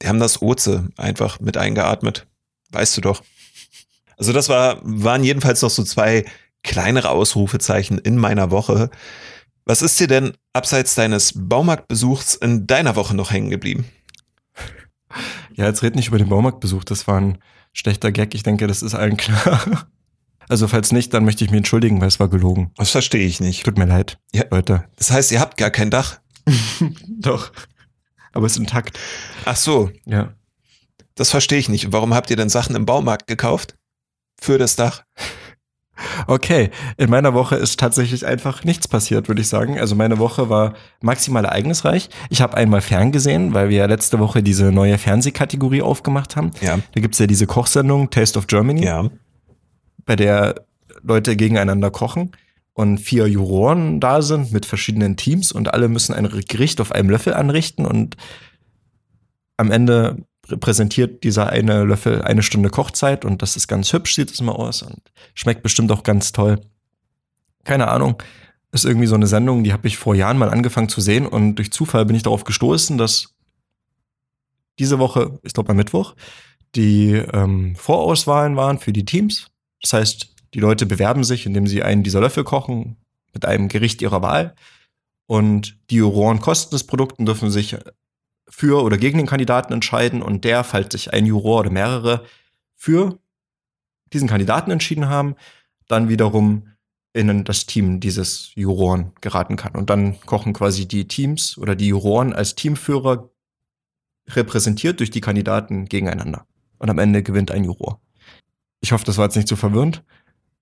Die 0.02 0.08
haben 0.08 0.20
das 0.20 0.42
Oze 0.42 0.90
einfach 0.98 1.40
mit 1.40 1.58
eingeatmet. 1.58 2.28
Weißt 2.72 2.98
du 2.98 3.02
doch. 3.02 3.24
Also 4.18 4.34
das 4.34 4.50
war, 4.50 4.80
waren 4.84 5.24
jedenfalls 5.24 5.62
noch 5.62 5.70
so 5.70 5.84
zwei 5.84 6.26
kleinere 6.64 7.10
Ausrufezeichen 7.10 7.98
in 7.98 8.18
meiner 8.18 8.52
Woche. 8.52 8.90
Was 9.66 9.82
ist 9.82 10.00
dir 10.00 10.08
denn 10.08 10.34
abseits 10.54 10.96
deines 10.96 11.34
Baumarktbesuchs 11.36 12.36
in 12.36 12.66
deiner 12.68 12.96
Woche 12.96 13.16
noch 13.16 13.32
hängen 13.32 13.50
geblieben? 13.50 13.86
Ja, 15.54 15.66
jetzt 15.66 15.84
red 15.84 15.96
nicht 15.96 16.08
über 16.08 16.18
den 16.18 16.30
Baumarktbesuch. 16.30 16.84
Das 16.84 17.08
war 17.08 17.20
ein 17.20 17.38
schlechter 17.74 18.12
Gag. 18.12 18.34
Ich 18.34 18.44
denke, 18.44 18.68
das 18.68 18.82
ist 18.82 18.96
allen 18.96 19.18
klar. 19.18 19.88
Also 20.52 20.68
falls 20.68 20.92
nicht, 20.92 21.14
dann 21.14 21.24
möchte 21.24 21.46
ich 21.46 21.50
mich 21.50 21.60
entschuldigen, 21.60 22.02
weil 22.02 22.10
es 22.10 22.20
war 22.20 22.28
gelogen. 22.28 22.72
Das 22.76 22.90
verstehe 22.90 23.26
ich 23.26 23.40
nicht. 23.40 23.64
Tut 23.64 23.78
mir 23.78 23.86
leid, 23.86 24.18
ja, 24.34 24.44
Leute. 24.52 24.84
Das 24.98 25.10
heißt, 25.10 25.32
ihr 25.32 25.40
habt 25.40 25.56
gar 25.56 25.72
kein 25.72 25.90
Dach? 25.90 26.20
Doch. 27.08 27.54
Aber 28.34 28.48
es 28.48 28.52
ist 28.52 28.58
intakt. 28.60 29.00
Ach 29.46 29.56
so. 29.56 29.92
Ja. 30.04 30.34
Das 31.16 31.32
verstehe 31.32 31.58
ich 31.58 31.70
nicht. 31.70 31.94
Warum 31.94 32.14
habt 32.14 32.30
ihr 32.32 32.36
denn 32.36 32.50
Sachen 32.50 32.76
im 32.76 32.86
Baumarkt 32.86 33.28
gekauft? 33.28 33.78
Für 34.42 34.58
das 34.58 34.76
Dach? 34.76 35.06
Okay, 36.28 36.70
in 36.98 37.10
meiner 37.10 37.34
Woche 37.34 37.56
ist 37.56 37.80
tatsächlich 37.80 38.26
einfach 38.26 38.66
nichts 38.66 38.90
passiert, 38.90 39.30
würde 39.30 39.40
ich 39.40 39.48
sagen. 39.48 39.80
Also 39.80 39.96
meine 39.96 40.18
Woche 40.18 40.50
war 40.50 40.74
maximal 41.00 41.46
ereignisreich. 41.46 42.10
Ich 42.30 42.42
habe 42.42 42.58
einmal 42.58 42.82
ferngesehen, 42.82 43.54
weil 43.54 43.70
wir 43.70 43.78
ja 43.78 43.86
letzte 43.86 44.20
Woche 44.20 44.44
diese 44.44 44.74
neue 44.74 44.98
Fernsehkategorie 44.98 45.82
aufgemacht 45.82 46.36
haben. 46.36 46.52
Ja. 46.60 46.78
Da 46.94 47.00
gibt's 47.00 47.20
ja 47.20 47.28
diese 47.28 47.48
Kochsendung 47.48 48.10
Taste 48.10 48.38
of 48.38 48.48
Germany. 48.48 48.84
Ja 48.84 49.10
bei 50.12 50.18
der 50.18 50.66
Leute 51.04 51.38
gegeneinander 51.38 51.90
kochen. 51.90 52.32
und 52.74 52.98
vier 52.98 53.28
Juroren 53.28 54.02
da 54.02 54.22
sind 54.22 54.52
mit 54.52 54.66
verschiedenen 54.66 55.16
Teams 55.16 55.54
und 55.54 55.74
alle 55.74 55.88
müssen 55.88 56.14
ein 56.14 56.28
Gericht 56.50 56.82
auf 56.82 56.92
einem 56.92 57.10
Löffel 57.10 57.34
anrichten 57.34 57.86
und 57.86 58.18
am 59.56 59.72
Ende 59.72 60.18
repräsentiert 60.50 61.24
dieser 61.24 61.48
eine 61.48 61.86
Löffel 61.86 62.24
eine 62.24 62.44
Stunde 62.44 62.70
Kochzeit 62.70 63.24
und 63.24 63.42
das 63.42 63.56
ist 63.56 63.70
ganz 63.70 63.94
hübsch, 63.94 64.16
sieht 64.16 64.32
es 64.32 64.42
mal 64.42 64.52
aus 64.52 64.82
und 64.82 65.00
schmeckt 65.34 65.64
bestimmt 65.64 65.94
auch 65.94 66.04
ganz 66.04 66.34
toll. 66.34 66.60
Keine 67.64 67.88
Ahnung, 67.88 68.22
ist 68.74 68.84
irgendwie 68.84 69.08
so 69.08 69.16
eine 69.16 69.28
Sendung, 69.28 69.64
die 69.64 69.72
habe 69.72 69.88
ich 69.88 69.98
vor 69.98 70.14
Jahren 70.14 70.38
mal 70.38 70.50
angefangen 70.50 70.90
zu 70.90 71.00
sehen 71.00 71.26
und 71.26 71.56
durch 71.56 71.72
Zufall 71.72 72.06
bin 72.06 72.18
ich 72.18 72.24
darauf 72.24 72.44
gestoßen, 72.44 72.98
dass 72.98 73.34
diese 74.78 75.00
Woche, 75.00 75.40
ich 75.44 75.54
glaube 75.54 75.70
am 75.70 75.78
Mittwoch, 75.78 76.16
die 76.76 77.14
ähm, 77.14 77.78
Vorauswahlen 77.78 78.58
waren 78.58 78.78
für 78.78 78.92
die 78.92 79.06
Teams. 79.06 79.52
Das 79.82 79.94
heißt, 79.94 80.36
die 80.54 80.60
Leute 80.60 80.86
bewerben 80.86 81.24
sich, 81.24 81.46
indem 81.46 81.68
sie 81.68 81.84
einen 81.84 82.04
dieser 82.04 82.22
Löffel 82.22 82.44
kochen 82.44 82.98
mit 83.34 83.46
einem 83.46 83.68
Gericht 83.68 84.02
ihrer 84.02 84.22
Wahl. 84.22 84.56
Und 85.28 85.78
die 85.90 85.96
Juroren 85.96 86.42
kosten 86.42 86.76
des 86.76 86.86
Produkten 86.86 87.26
dürfen 87.26 87.52
sich 87.52 87.78
für 88.50 88.84
oder 88.84 88.98
gegen 88.98 89.18
den 89.18 89.28
Kandidaten 89.28 89.74
entscheiden. 89.74 90.22
Und 90.22 90.44
der, 90.44 90.64
falls 90.64 90.92
sich 90.92 91.14
ein 91.14 91.26
Juror 91.26 91.62
oder 91.62 91.72
mehrere 91.72 92.26
für 92.76 93.18
diesen 94.14 94.28
Kandidaten 94.28 94.72
entschieden 94.72 95.08
haben, 95.08 95.36
dann 95.88 96.10
wiederum 96.10 96.68
in 97.14 97.44
das 97.44 97.66
Team 97.66 98.00
dieses 98.00 98.52
Juroren 98.56 99.12
geraten 99.22 99.56
kann. 99.56 99.76
Und 99.76 99.90
dann 99.90 100.20
kochen 100.22 100.54
quasi 100.54 100.88
die 100.88 101.08
Teams 101.08 101.58
oder 101.58 101.76
die 101.76 101.88
Juroren 101.88 102.34
als 102.34 102.56
Teamführer 102.56 103.30
repräsentiert 104.30 105.00
durch 105.00 105.12
die 105.12 105.22
Kandidaten 105.22 105.86
gegeneinander. 105.86 106.46
Und 106.78 106.90
am 106.90 107.00
Ende 107.00 107.24
gewinnt 107.24 107.52
ein 107.52 107.64
Juror. 107.64 108.00
Ich 108.82 108.92
hoffe, 108.92 109.06
das 109.06 109.18
war 109.18 109.26
jetzt 109.26 109.36
nicht 109.36 109.48
zu 109.48 109.56
verwirrend. 109.56 110.04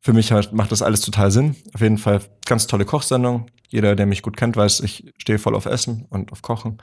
Für 0.01 0.13
mich 0.13 0.31
macht 0.51 0.71
das 0.71 0.81
alles 0.81 1.01
total 1.01 1.31
Sinn. 1.31 1.55
Auf 1.73 1.81
jeden 1.81 1.97
Fall 1.97 2.21
ganz 2.45 2.67
tolle 2.67 2.85
Kochsendung. 2.85 3.47
Jeder, 3.67 3.95
der 3.95 4.05
mich 4.05 4.21
gut 4.21 4.37
kennt, 4.37 4.55
weiß, 4.55 4.81
ich 4.81 5.13
stehe 5.17 5.39
voll 5.39 5.55
auf 5.55 5.65
Essen 5.65 6.05
und 6.09 6.31
auf 6.31 6.41
Kochen. 6.41 6.77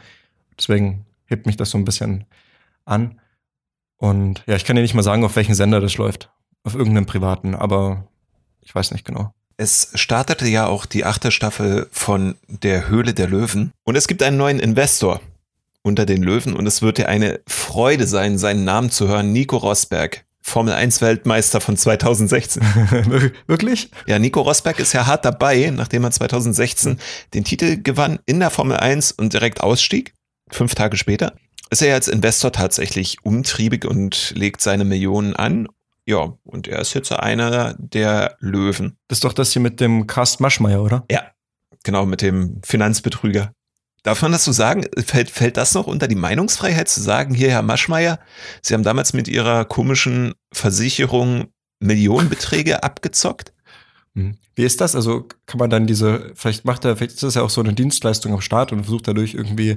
Deswegen 0.58 1.06
hebt 1.26 1.46
mich 1.46 1.56
das 1.56 1.70
so 1.70 1.78
ein 1.78 1.84
bisschen 1.84 2.24
an. 2.84 3.20
Und 3.96 4.44
ja, 4.46 4.56
ich 4.56 4.64
kann 4.64 4.76
dir 4.76 4.82
nicht 4.82 4.94
mal 4.94 5.02
sagen, 5.02 5.24
auf 5.24 5.36
welchen 5.36 5.54
Sender 5.54 5.80
das 5.80 5.96
läuft. 5.96 6.30
Auf 6.64 6.74
irgendeinem 6.74 7.06
privaten, 7.06 7.54
aber 7.54 8.06
ich 8.60 8.74
weiß 8.74 8.90
nicht 8.90 9.04
genau. 9.04 9.32
Es 9.56 9.90
startete 9.94 10.46
ja 10.46 10.66
auch 10.66 10.84
die 10.84 11.04
achte 11.04 11.30
Staffel 11.30 11.88
von 11.90 12.36
Der 12.48 12.88
Höhle 12.88 13.14
der 13.14 13.28
Löwen. 13.28 13.72
Und 13.84 13.96
es 13.96 14.06
gibt 14.06 14.22
einen 14.22 14.36
neuen 14.36 14.60
Investor 14.60 15.20
unter 15.82 16.04
den 16.04 16.22
Löwen. 16.22 16.54
Und 16.54 16.66
es 16.66 16.82
wird 16.82 16.98
dir 16.98 17.08
eine 17.08 17.40
Freude 17.48 18.06
sein, 18.06 18.36
seinen 18.36 18.64
Namen 18.64 18.90
zu 18.90 19.08
hören. 19.08 19.32
Nico 19.32 19.56
Rosberg. 19.56 20.25
Formel 20.48 20.74
1 20.74 21.00
Weltmeister 21.02 21.60
von 21.60 21.76
2016. 21.76 22.62
Wirklich? 23.48 23.90
Ja, 24.06 24.20
Nico 24.20 24.42
Rosberg 24.42 24.78
ist 24.78 24.92
ja 24.92 25.04
hart 25.04 25.24
dabei, 25.24 25.72
nachdem 25.74 26.04
er 26.04 26.12
2016 26.12 27.00
den 27.34 27.42
Titel 27.42 27.82
gewann 27.82 28.20
in 28.26 28.38
der 28.38 28.50
Formel 28.50 28.76
1 28.76 29.10
und 29.10 29.32
direkt 29.32 29.60
ausstieg. 29.60 30.14
Fünf 30.52 30.76
Tage 30.76 30.96
später 30.96 31.34
ist 31.70 31.82
er 31.82 31.94
als 31.94 32.06
Investor 32.06 32.52
tatsächlich 32.52 33.18
umtriebig 33.24 33.84
und 33.84 34.34
legt 34.36 34.60
seine 34.60 34.84
Millionen 34.84 35.34
an. 35.34 35.66
Ja, 36.04 36.38
und 36.44 36.68
er 36.68 36.78
ist 36.78 36.94
jetzt 36.94 37.10
einer 37.10 37.74
der 37.78 38.36
Löwen. 38.38 38.96
Das 39.08 39.16
ist 39.16 39.24
doch 39.24 39.32
das 39.32 39.52
hier 39.52 39.62
mit 39.62 39.80
dem 39.80 40.06
Carsten 40.06 40.44
Maschmeyer, 40.44 40.80
oder? 40.80 41.04
Ja, 41.10 41.22
genau, 41.82 42.06
mit 42.06 42.22
dem 42.22 42.60
Finanzbetrüger. 42.64 43.52
Darf 44.06 44.22
man 44.22 44.30
das 44.30 44.44
so 44.44 44.52
sagen? 44.52 44.84
Fällt, 45.04 45.30
fällt 45.30 45.56
das 45.56 45.74
noch 45.74 45.88
unter 45.88 46.06
die 46.06 46.14
Meinungsfreiheit 46.14 46.88
zu 46.88 47.00
sagen, 47.02 47.34
hier, 47.34 47.50
Herr 47.50 47.62
Maschmeyer, 47.62 48.20
Sie 48.62 48.72
haben 48.72 48.84
damals 48.84 49.14
mit 49.14 49.26
Ihrer 49.26 49.64
komischen 49.64 50.34
Versicherung 50.52 51.48
Millionenbeträge 51.80 52.84
abgezockt? 52.84 53.52
Hm. 54.14 54.36
Wie 54.54 54.62
ist 54.62 54.80
das? 54.80 54.94
Also 54.94 55.26
kann 55.46 55.58
man 55.58 55.70
dann 55.70 55.88
diese, 55.88 56.30
vielleicht 56.36 56.64
macht 56.64 56.84
er, 56.84 56.96
vielleicht 56.96 57.14
ist 57.14 57.24
das 57.24 57.34
ja 57.34 57.42
auch 57.42 57.50
so 57.50 57.60
eine 57.60 57.72
Dienstleistung 57.72 58.32
am 58.32 58.40
Staat 58.40 58.70
und 58.70 58.84
versucht 58.84 59.08
dadurch 59.08 59.34
irgendwie 59.34 59.76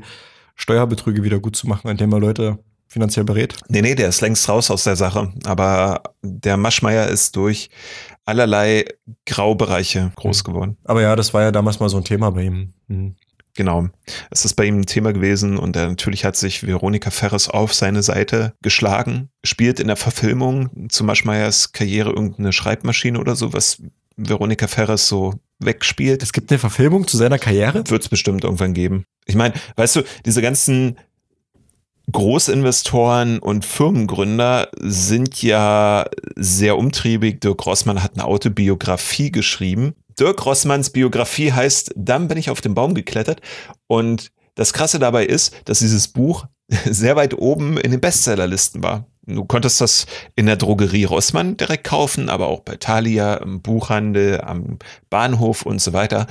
Steuerbetrüge 0.54 1.24
wieder 1.24 1.40
gut 1.40 1.56
zu 1.56 1.68
machen, 1.68 1.90
indem 1.90 2.14
er 2.14 2.20
Leute 2.20 2.60
finanziell 2.88 3.26
berät? 3.26 3.56
Nee, 3.68 3.82
nee, 3.82 3.96
der 3.96 4.10
ist 4.10 4.22
längst 4.22 4.48
raus 4.48 4.70
aus 4.70 4.84
der 4.84 4.96
Sache. 4.96 5.34
Aber 5.46 6.04
der 6.22 6.56
Maschmeyer 6.56 7.08
ist 7.08 7.36
durch 7.36 7.72
allerlei 8.26 8.86
Graubereiche 9.26 10.12
groß 10.18 10.42
hm. 10.42 10.44
geworden. 10.44 10.78
Aber 10.84 11.02
ja, 11.02 11.16
das 11.16 11.34
war 11.34 11.42
ja 11.42 11.52
damals 11.52 11.80
mal 11.80 11.90
so 11.90 11.98
ein 11.98 12.04
Thema 12.04 12.30
bei 12.30 12.44
ihm. 12.44 12.74
Mhm. 12.88 13.16
Genau. 13.60 13.90
Es 14.32 14.46
ist 14.46 14.54
bei 14.54 14.64
ihm 14.64 14.80
ein 14.80 14.86
Thema 14.86 15.12
gewesen 15.12 15.58
und 15.58 15.76
er, 15.76 15.90
natürlich 15.90 16.24
hat 16.24 16.38
sich 16.38 16.66
Veronika 16.66 17.12
Ferres 17.12 17.50
auf 17.50 17.74
seine 17.74 18.04
Seite 18.04 18.54
geschlagen, 18.62 19.32
spielt 19.44 19.82
in 19.82 19.88
der 19.88 19.98
Verfilmung 19.98 20.88
zu 20.88 21.04
Maschmeyers 21.04 21.74
Karriere 21.74 22.12
irgendeine 22.12 22.54
Schreibmaschine 22.54 23.20
oder 23.20 23.36
so, 23.36 23.52
was 23.52 23.84
Veronika 24.16 24.68
Ferres 24.68 25.10
so 25.10 25.34
wegspielt. 25.60 26.24
Es 26.24 26.32
gibt 26.32 26.50
eine 26.50 26.58
Verfilmung 26.58 27.06
zu 27.06 27.18
seiner 27.18 27.38
Karriere? 27.38 27.84
Wird 27.90 28.04
es 28.04 28.08
bestimmt 28.08 28.46
irgendwann 28.46 28.74
geben. 28.74 29.04
Ich 29.26 29.36
meine, 29.36 29.54
weißt 29.76 29.98
du, 29.98 30.04
diese 30.26 30.42
ganzen 30.42 30.98
Großinvestoren 32.10 33.40
und 33.40 33.66
Firmengründer 33.66 34.70
sind 34.80 35.44
ja 35.44 36.06
sehr 36.38 36.78
umtriebig. 36.78 37.42
Dirk 37.42 37.66
Rossmann 37.66 38.02
hat 38.02 38.14
eine 38.14 38.24
Autobiografie 38.24 39.34
geschrieben 39.34 39.96
Dirk 40.20 40.46
Rossmanns 40.46 40.90
Biografie 40.90 41.52
heißt 41.52 41.94
Dann 41.96 42.28
bin 42.28 42.38
ich 42.38 42.50
auf 42.50 42.62
den 42.62 42.76
Baum 42.76 42.94
geklettert. 42.94 43.42
Und 43.88 44.32
das 44.56 44.74
Krasse 44.74 45.00
dabei 45.00 45.26
ist, 45.26 45.56
dass 45.66 45.80
dieses 45.80 46.08
Buch 46.10 46.46
sehr 46.86 47.16
weit 47.16 47.34
oben 47.38 47.78
in 47.78 47.92
den 47.92 48.02
Bestsellerlisten 48.02 48.84
war. 48.84 49.06
Du 49.26 49.46
konntest 49.46 49.80
das 49.80 50.08
in 50.36 50.48
der 50.48 50.56
Drogerie 50.56 51.04
Rossmann 51.04 51.56
direkt 51.56 51.86
kaufen, 51.86 52.30
aber 52.30 52.48
auch 52.48 52.62
bei 52.62 52.76
Thalia, 52.76 53.36
im 53.36 53.62
Buchhandel, 53.62 54.42
am 54.42 54.80
Bahnhof 55.10 55.66
und 55.66 55.80
so 55.80 55.94
weiter. 55.94 56.26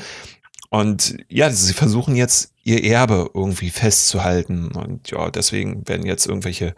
Und 0.70 1.16
ja, 1.28 1.48
sie 1.50 1.72
versuchen 1.72 2.16
jetzt 2.16 2.52
ihr 2.64 2.84
Erbe 2.84 3.30
irgendwie 3.32 3.70
festzuhalten. 3.70 4.72
Und 4.72 5.10
ja, 5.10 5.30
deswegen 5.30 5.88
werden 5.88 6.04
jetzt 6.04 6.26
irgendwelche 6.26 6.74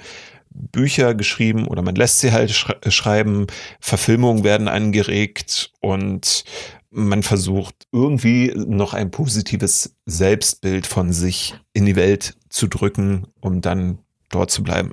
Bücher 0.50 1.14
geschrieben 1.14 1.66
oder 1.66 1.82
man 1.82 1.94
lässt 1.94 2.20
sie 2.20 2.32
halt 2.32 2.52
schreiben. 2.52 3.46
Verfilmungen 3.80 4.44
werden 4.44 4.68
angeregt 4.68 5.72
und 5.80 6.44
man 6.90 7.22
versucht 7.22 7.86
irgendwie 7.92 8.52
noch 8.54 8.94
ein 8.94 9.10
positives 9.10 9.96
Selbstbild 10.06 10.86
von 10.86 11.12
sich 11.12 11.54
in 11.72 11.86
die 11.86 11.96
Welt 11.96 12.36
zu 12.48 12.66
drücken, 12.66 13.28
um 13.40 13.60
dann 13.60 13.98
dort 14.28 14.50
zu 14.50 14.62
bleiben. 14.62 14.92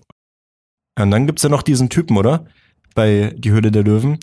und 1.00 1.12
dann 1.12 1.28
gibt 1.28 1.40
es 1.40 1.44
ja 1.44 1.50
noch 1.50 1.64
diesen 1.64 1.90
Typen, 1.90 2.18
oder? 2.18 2.46
Bei 2.96 3.34
Die 3.38 3.52
Höhle 3.52 3.72
der 3.72 3.84
Löwen, 3.84 4.18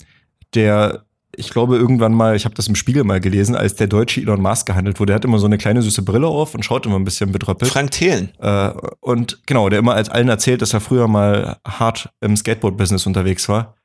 der, 0.55 1.05
ich 1.37 1.51
glaube, 1.51 1.77
irgendwann 1.77 2.13
mal, 2.13 2.37
ich 2.37 2.45
habe 2.45 2.55
das 2.55 2.69
im 2.69 2.75
Spiegel 2.75 3.05
mal 3.05 3.21
gelesen, 3.21 3.55
als 3.57 3.75
der 3.75 3.87
deutsche 3.87 4.21
Elon 4.21 4.41
Musk 4.41 4.67
gehandelt 4.67 4.99
wurde. 4.99 5.11
Der 5.11 5.17
hat 5.17 5.25
immer 5.25 5.39
so 5.39 5.47
eine 5.47 5.59
kleine 5.59 5.83
süße 5.83 6.03
Brille 6.03 6.27
auf 6.27 6.55
und 6.55 6.65
schaut 6.65 6.87
immer 6.87 6.97
ein 6.97 7.05
bisschen 7.05 7.33
betröppelt. 7.33 7.71
Frank 7.71 7.91
Thelen. 7.93 8.33
Äh, 8.39 8.73
und 9.01 9.41
genau, 9.47 9.69
der 9.69 9.81
immer 9.81 9.95
als 9.95 10.09
allen 10.09 10.29
erzählt, 10.29 10.63
dass 10.63 10.75
er 10.75 10.81
früher 10.81 11.09
mal 11.09 11.59
hart 11.67 12.11
im 12.21 12.37
Skateboard-Business 12.37 13.07
unterwegs 13.07 13.49
war. 13.49 13.77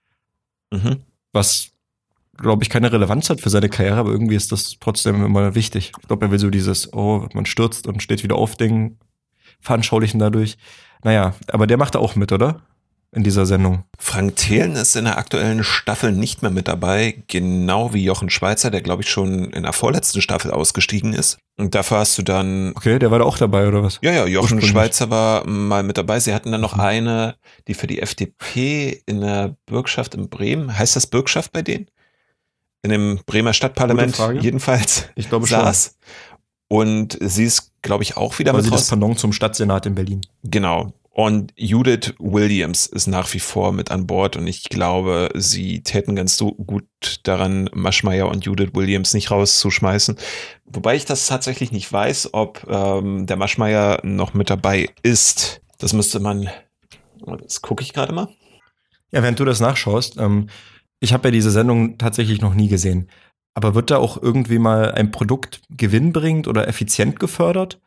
Mhm. 0.72 0.98
Was 1.32 1.72
glaube 2.40 2.64
ich, 2.64 2.70
keine 2.70 2.92
Relevanz 2.92 3.30
hat 3.30 3.42
für 3.42 3.50
seine 3.50 3.70
Karriere, 3.70 3.98
aber 3.98 4.12
irgendwie 4.12 4.36
ist 4.36 4.52
das 4.52 4.78
trotzdem 4.80 5.24
immer 5.24 5.56
wichtig. 5.56 5.92
Ich 6.00 6.08
glaube, 6.08 6.26
er 6.26 6.32
will 6.32 6.40
so 6.40 6.50
dieses, 6.50 6.92
oh, 6.94 7.28
man 7.34 7.46
stürzt 7.46 7.88
und 7.88 8.02
steht 8.02 8.24
wieder 8.24 8.36
auf 8.36 8.56
Ding 8.56 8.98
veranschaulichen 9.62 10.20
dadurch. 10.20 10.58
Naja, 11.04 11.34
aber 11.48 11.68
der 11.68 11.78
macht 11.78 11.96
da 11.96 12.00
auch 12.00 12.16
mit, 12.16 12.32
oder? 12.32 12.62
In 13.12 13.24
dieser 13.24 13.48
Sendung. 13.48 13.86
Frank 13.98 14.36
Thelen 14.36 14.76
ist 14.76 14.96
in 14.96 15.06
der 15.06 15.18
aktuellen 15.18 15.64
Staffel 15.64 16.12
nicht 16.12 16.44
mehr 16.44 16.52
mit 16.52 16.68
dabei, 16.68 17.24
genau 17.26 17.92
wie 17.92 18.04
Jochen 18.04 18.30
Schweizer, 18.30 18.70
der 18.70 18.82
glaube 18.82 19.02
ich 19.02 19.10
schon 19.10 19.50
in 19.50 19.64
der 19.64 19.74
vorletzten 19.74 20.22
Staffel 20.22 20.52
ausgestiegen 20.52 21.14
ist. 21.14 21.40
Und 21.58 21.74
dafür 21.74 21.98
hast 21.98 22.20
du 22.20 22.22
dann. 22.22 22.72
Okay, 22.76 23.00
der 23.00 23.10
war 23.10 23.18
da 23.18 23.26
auch 23.26 23.40
dabei, 23.40 23.68
oder 23.68 23.82
was? 23.82 23.98
Ja, 24.04 24.12
ja, 24.12 24.28
Jochen 24.28 24.62
Schweizer 24.62 25.10
war 25.10 25.48
mal 25.48 25.82
mit 25.82 25.98
dabei. 25.98 26.20
Sie 26.20 26.36
hatten 26.36 26.52
dann 26.52 26.62
noch 26.62 26.78
eine, 26.78 27.36
die 27.68 27.74
für 27.74 27.88
die 27.88 28.00
FDP 28.00 29.02
in 29.08 29.22
der 29.22 29.56
Bürgschaft 29.66 30.14
in 30.14 30.30
Bremen. 30.30 30.78
Heißt 30.78 30.96
das 30.96 31.08
Bürgschaft 31.08 31.52
bei 31.52 31.64
denen? 31.64 31.88
In 32.82 32.92
dem 32.92 33.20
Bremer 33.26 33.54
Stadtparlament 33.54 34.18
jedenfalls 34.42 35.06
ich 35.16 35.30
glaube 35.30 35.48
saß. 35.48 35.84
Schon. 35.86 36.40
Und 36.72 37.18
sie 37.20 37.46
ist, 37.46 37.74
glaube 37.82 38.04
ich, 38.04 38.16
auch 38.16 38.38
wieder 38.38 38.52
Quasi 38.52 38.70
mit 38.70 38.76
das 38.76 38.90
Pendant 38.90 39.18
zum 39.18 39.34
Stadtsenat 39.34 39.88
in 39.88 39.96
Berlin. 39.96 40.22
Genau. 40.44 40.94
Und 41.12 41.52
Judith 41.58 42.14
Williams 42.20 42.86
ist 42.86 43.08
nach 43.08 43.34
wie 43.34 43.40
vor 43.40 43.74
mit 43.74 43.92
an 43.92 44.08
Bord 44.08 44.38
und 44.38 44.48
ich 44.48 44.70
glaube, 44.70 45.30
sie 45.36 45.82
täten 45.82 46.16
ganz 46.16 46.38
so 46.38 46.54
gut 46.54 46.86
daran, 47.24 47.70
Maschmeyer 47.74 48.30
und 48.30 48.46
Judith 48.46 48.70
Williams 48.74 49.14
nicht 49.14 49.30
rauszuschmeißen. 49.30 50.16
Wobei 50.66 50.96
ich 50.96 51.06
das 51.06 51.26
tatsächlich 51.26 51.74
nicht 51.74 51.92
weiß, 51.92 52.30
ob 52.34 52.66
ähm, 52.70 53.26
der 53.26 53.36
Maschmeyer 53.36 54.00
noch 54.04 54.34
mit 54.34 54.50
dabei 54.50 54.90
ist. 55.02 55.62
Das 55.80 55.92
müsste 55.92 56.20
man, 56.20 56.50
das 57.44 57.62
gucke 57.62 57.84
ich 57.84 57.92
gerade 57.92 58.14
mal. 58.14 58.30
Ja, 59.12 59.24
während 59.24 59.40
du 59.40 59.46
das 59.46 59.60
nachschaust, 59.60 60.18
ähm, 60.18 60.48
ich 61.00 61.14
habe 61.14 61.28
ja 61.28 61.32
diese 61.32 61.52
Sendung 61.52 61.98
tatsächlich 61.98 62.42
noch 62.42 62.54
nie 62.54 62.68
gesehen. 62.68 63.10
Aber 63.54 63.76
wird 63.76 63.92
da 63.92 63.98
auch 63.98 64.22
irgendwie 64.22 64.60
mal 64.60 64.92
ein 64.92 65.12
Produkt 65.12 65.62
gewinnbringend 65.70 66.48
oder 66.48 66.68
effizient 66.68 67.20
gefördert? 67.20 67.80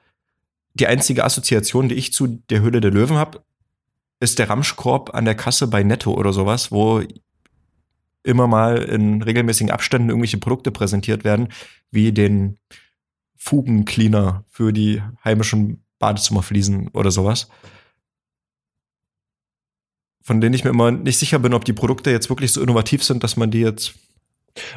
Die 0.75 0.87
einzige 0.87 1.25
Assoziation, 1.25 1.89
die 1.89 1.95
ich 1.95 2.13
zu 2.13 2.27
der 2.51 2.61
Höhle 2.61 2.81
der 2.81 2.91
Löwen 2.91 3.17
habe, 3.17 3.43
ist 4.21 4.39
der 4.39 4.49
Ramschkorb 4.49 5.15
an 5.15 5.25
der 5.25 5.35
Kasse 5.35 5.67
bei 5.67 5.83
Netto 5.83 6.15
oder 6.15 6.33
sowas, 6.33 6.73
wo 6.73 7.03
immer 8.23 8.47
mal 8.47 8.79
in 8.79 9.23
regelmäßigen 9.23 9.71
Abständen 9.73 10.09
irgendwelche 10.09 10.39
Produkte 10.39 10.71
präsentiert 10.71 11.25
werden, 11.25 11.49
wie 11.91 12.13
den 12.13 12.59
Fugencleaner 13.37 14.45
für 14.49 14.73
die 14.73 15.03
heimischen 15.25 15.85
Badezimmerfliesen 15.99 16.89
oder 16.89 17.11
sowas. 17.11 17.49
Von 20.23 20.41
denen 20.41 20.55
ich 20.55 20.65
mir 20.65 20.71
immer 20.71 20.91
nicht 20.91 21.19
sicher 21.19 21.39
bin, 21.39 21.55
ob 21.55 21.65
die 21.65 21.73
Produkte 21.73 22.11
jetzt 22.11 22.29
wirklich 22.29 22.53
so 22.53 22.63
innovativ 22.63 23.03
sind, 23.03 23.25
dass 23.25 23.37
man 23.37 23.51
die 23.51 23.61
jetzt 23.61 23.95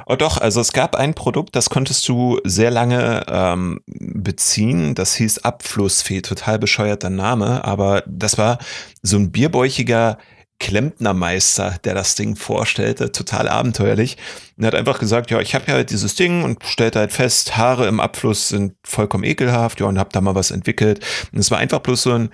Oh 0.05 0.15
doch, 0.15 0.37
also 0.37 0.61
es 0.61 0.71
gab 0.71 0.95
ein 0.95 1.13
Produkt, 1.13 1.55
das 1.55 1.69
konntest 1.69 2.07
du 2.07 2.39
sehr 2.45 2.71
lange 2.71 3.25
ähm, 3.27 3.81
beziehen. 3.87 4.95
Das 4.95 5.15
hieß 5.15 5.39
Abflussfee, 5.39 6.21
total 6.21 6.59
bescheuerter 6.59 7.09
Name, 7.09 7.65
aber 7.65 8.03
das 8.07 8.37
war 8.37 8.59
so 9.01 9.17
ein 9.17 9.31
bierbäuchiger 9.31 10.17
Klempnermeister, 10.59 11.77
der 11.83 11.93
das 11.93 12.15
Ding 12.15 12.37
vorstellte, 12.37 13.11
total 13.11 13.49
abenteuerlich. 13.49 14.15
Und 14.55 14.63
er 14.63 14.67
hat 14.67 14.75
einfach 14.75 14.99
gesagt, 14.99 15.29
ja, 15.29 15.41
ich 15.41 15.53
habe 15.53 15.65
ja 15.67 15.73
halt 15.73 15.91
dieses 15.91 16.15
Ding 16.15 16.43
und 16.43 16.63
stellte 16.63 16.99
halt 16.99 17.11
fest, 17.11 17.57
Haare 17.57 17.87
im 17.87 17.99
Abfluss 17.99 18.47
sind 18.49 18.75
vollkommen 18.83 19.25
ekelhaft, 19.25 19.81
ja, 19.81 19.87
und 19.87 19.99
hab 19.99 20.13
da 20.13 20.21
mal 20.21 20.35
was 20.35 20.51
entwickelt. 20.51 21.05
Und 21.33 21.39
es 21.39 21.51
war 21.51 21.57
einfach 21.57 21.79
bloß 21.79 22.03
so 22.03 22.13
ein 22.13 22.29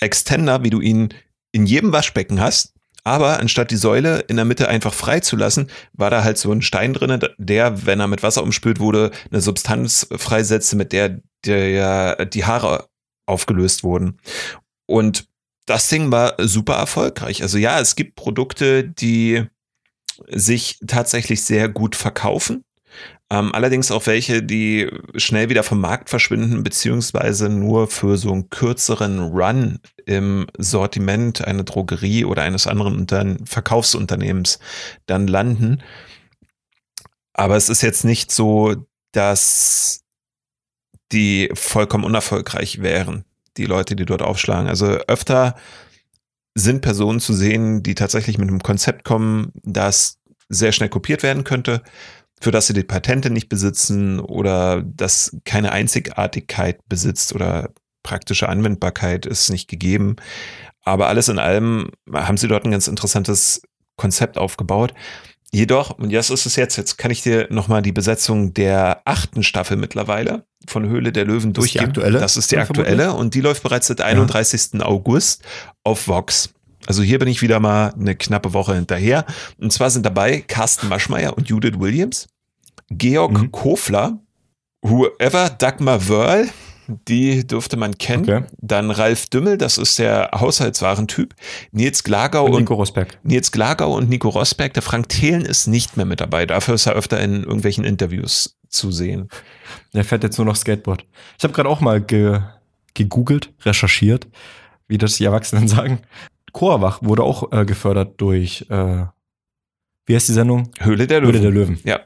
Extender, 0.00 0.64
wie 0.64 0.70
du 0.70 0.80
ihn 0.80 1.12
in 1.52 1.66
jedem 1.66 1.92
Waschbecken 1.92 2.40
hast, 2.40 2.74
aber 3.04 3.38
anstatt 3.38 3.70
die 3.70 3.76
Säule 3.76 4.20
in 4.28 4.36
der 4.36 4.44
Mitte 4.44 4.68
einfach 4.68 4.92
frei 4.92 5.20
zu 5.20 5.36
lassen, 5.36 5.70
war 5.92 6.10
da 6.10 6.24
halt 6.24 6.36
so 6.36 6.52
ein 6.52 6.62
Stein 6.62 6.92
drin, 6.92 7.20
der, 7.38 7.86
wenn 7.86 8.00
er 8.00 8.06
mit 8.06 8.22
Wasser 8.22 8.42
umspült 8.42 8.80
wurde, 8.80 9.10
eine 9.30 9.40
Substanz 9.40 10.06
freisetzte, 10.10 10.76
mit 10.76 10.92
der, 10.92 11.20
der 11.44 12.26
die 12.26 12.44
Haare 12.44 12.88
aufgelöst 13.26 13.82
wurden. 13.82 14.18
Und 14.86 15.26
das 15.66 15.88
Ding 15.88 16.10
war 16.10 16.34
super 16.38 16.74
erfolgreich. 16.74 17.42
Also 17.42 17.58
ja, 17.58 17.80
es 17.80 17.94
gibt 17.94 18.16
Produkte, 18.16 18.84
die 18.84 19.46
sich 20.28 20.78
tatsächlich 20.86 21.44
sehr 21.44 21.68
gut 21.68 21.94
verkaufen. 21.94 22.64
Ähm, 23.30 23.54
allerdings 23.54 23.90
auch 23.90 24.06
welche, 24.06 24.42
die 24.42 24.90
schnell 25.16 25.50
wieder 25.50 25.62
vom 25.62 25.80
Markt 25.80 26.08
verschwinden, 26.08 26.64
beziehungsweise 26.64 27.50
nur 27.50 27.88
für 27.88 28.16
so 28.16 28.32
einen 28.32 28.48
kürzeren 28.48 29.18
Run 29.18 29.80
im 30.06 30.46
Sortiment 30.56 31.44
einer 31.44 31.64
Drogerie 31.64 32.24
oder 32.24 32.42
eines 32.42 32.66
anderen 32.66 32.96
Unter 32.96 33.36
Verkaufsunternehmens 33.44 34.60
dann 35.04 35.26
landen. 35.26 35.82
Aber 37.34 37.56
es 37.56 37.68
ist 37.68 37.82
jetzt 37.82 38.04
nicht 38.04 38.32
so, 38.32 38.86
dass 39.12 40.04
die 41.12 41.50
vollkommen 41.52 42.04
unerfolgreich 42.04 42.80
wären, 42.80 43.24
die 43.58 43.66
Leute, 43.66 43.94
die 43.94 44.06
dort 44.06 44.22
aufschlagen. 44.22 44.68
Also 44.68 44.86
öfter 44.86 45.54
sind 46.54 46.80
Personen 46.80 47.20
zu 47.20 47.34
sehen, 47.34 47.82
die 47.82 47.94
tatsächlich 47.94 48.38
mit 48.38 48.48
einem 48.48 48.62
Konzept 48.62 49.04
kommen, 49.04 49.52
das 49.62 50.18
sehr 50.48 50.72
schnell 50.72 50.88
kopiert 50.88 51.22
werden 51.22 51.44
könnte 51.44 51.82
für 52.40 52.50
das 52.50 52.66
sie 52.66 52.74
die 52.74 52.84
Patente 52.84 53.30
nicht 53.30 53.48
besitzen 53.48 54.20
oder 54.20 54.82
das 54.82 55.36
keine 55.44 55.72
Einzigartigkeit 55.72 56.80
besitzt 56.88 57.34
oder 57.34 57.70
praktische 58.02 58.48
Anwendbarkeit 58.48 59.26
ist 59.26 59.50
nicht 59.50 59.68
gegeben. 59.68 60.16
Aber 60.82 61.08
alles 61.08 61.28
in 61.28 61.38
allem 61.38 61.90
haben 62.12 62.36
sie 62.38 62.48
dort 62.48 62.64
ein 62.64 62.70
ganz 62.70 62.88
interessantes 62.88 63.62
Konzept 63.96 64.38
aufgebaut. 64.38 64.94
Jedoch, 65.50 65.98
und 65.98 66.12
das 66.12 66.30
ist 66.30 66.44
es 66.44 66.56
jetzt, 66.56 66.76
jetzt 66.76 66.98
kann 66.98 67.10
ich 67.10 67.22
dir 67.22 67.46
nochmal 67.50 67.80
die 67.80 67.92
Besetzung 67.92 68.52
der 68.52 69.00
achten 69.06 69.42
Staffel 69.42 69.78
mittlerweile 69.78 70.44
von 70.66 70.86
Höhle 70.88 71.10
der 71.10 71.24
Löwen 71.24 71.54
durchgehen. 71.54 71.80
Das 71.80 71.88
ist 71.88 71.96
die 71.96 72.00
aktuelle? 72.00 72.20
Das 72.20 72.36
ist 72.36 72.50
die 72.50 72.58
aktuelle 72.58 73.14
und 73.14 73.34
die 73.34 73.40
läuft 73.40 73.62
bereits 73.62 73.86
seit 73.86 74.02
31. 74.02 74.74
Ja. 74.74 74.80
August 74.86 75.42
auf 75.84 76.06
Vox. 76.06 76.50
Also 76.88 77.02
hier 77.02 77.18
bin 77.18 77.28
ich 77.28 77.42
wieder 77.42 77.60
mal 77.60 77.92
eine 77.92 78.16
knappe 78.16 78.54
Woche 78.54 78.74
hinterher. 78.74 79.26
Und 79.58 79.70
zwar 79.74 79.90
sind 79.90 80.06
dabei 80.06 80.40
Carsten 80.40 80.88
Maschmeyer 80.88 81.36
und 81.36 81.46
Judith 81.46 81.78
Williams, 81.78 82.28
Georg 82.88 83.32
mhm. 83.32 83.52
Kofler, 83.52 84.18
whoever 84.80 85.50
Dagmar 85.50 86.08
Wörl, 86.08 86.48
die 86.86 87.46
dürfte 87.46 87.76
man 87.76 87.98
kennen. 87.98 88.22
Okay. 88.22 88.42
Dann 88.62 88.90
Ralf 88.90 89.26
Dümmel, 89.26 89.58
das 89.58 89.76
ist 89.76 89.98
der 89.98 90.30
Haushaltswarentyp. 90.32 91.34
Nils 91.72 92.04
Glagau 92.04 92.46
und, 92.46 92.60
Nico 92.60 92.72
Rosberg. 92.72 93.18
Nils 93.22 93.52
Glagau 93.52 93.94
und 93.94 94.08
Nico 94.08 94.30
Rosberg. 94.30 94.72
Der 94.72 94.82
Frank 94.82 95.10
Thelen 95.10 95.42
ist 95.42 95.66
nicht 95.66 95.98
mehr 95.98 96.06
mit 96.06 96.22
dabei. 96.22 96.46
Dafür 96.46 96.72
ist 96.72 96.86
er 96.86 96.94
öfter 96.94 97.20
in 97.20 97.42
irgendwelchen 97.42 97.84
Interviews 97.84 98.56
zu 98.70 98.90
sehen. 98.90 99.28
Der 99.92 100.06
fährt 100.06 100.22
jetzt 100.22 100.38
nur 100.38 100.46
noch 100.46 100.56
Skateboard. 100.56 101.04
Ich 101.36 101.44
habe 101.44 101.52
gerade 101.52 101.68
auch 101.68 101.82
mal 101.82 102.00
ge 102.00 102.40
gegoogelt, 102.94 103.52
recherchiert, 103.64 104.26
wie 104.88 104.96
das 104.96 105.16
die 105.16 105.26
Erwachsenen 105.26 105.68
sagen. 105.68 106.00
Chorwach 106.52 107.02
wurde 107.02 107.22
auch 107.22 107.52
äh, 107.52 107.64
gefördert 107.64 108.20
durch, 108.20 108.66
äh, 108.70 109.04
wie 110.06 110.14
heißt 110.14 110.28
die 110.28 110.32
Sendung? 110.32 110.70
Höhle 110.78 111.06
der 111.06 111.20
Löwen. 111.20 111.32
Höhle 111.32 111.42
der 111.42 111.50
Löwen. 111.50 111.80
Ja. 111.84 112.00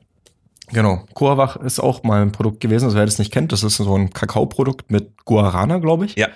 Genau. 0.73 1.05
Coavach 1.15 1.57
ist 1.57 1.81
auch 1.81 2.03
mal 2.03 2.23
ein 2.23 2.33
Produkt 2.33 2.61
gewesen, 2.61 2.87
also 2.87 2.97
wer 2.97 3.05
das 3.05 3.19
nicht 3.19 3.31
kennt, 3.33 3.53
das 3.53 3.63
ist 3.63 3.77
so 3.77 3.95
ein 3.95 4.11
Kakaoprodukt 4.11 4.91
mit 4.91 5.25
Guarana, 5.25 5.79
glaube 5.79 6.07
ich. 6.07 6.17
Ja. 6.17 6.29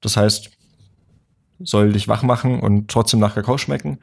Das 0.00 0.16
heißt, 0.16 0.50
soll 1.58 1.92
dich 1.92 2.08
wach 2.08 2.22
machen 2.22 2.60
und 2.60 2.90
trotzdem 2.90 3.20
nach 3.20 3.34
Kakao 3.34 3.58
schmecken. 3.58 3.98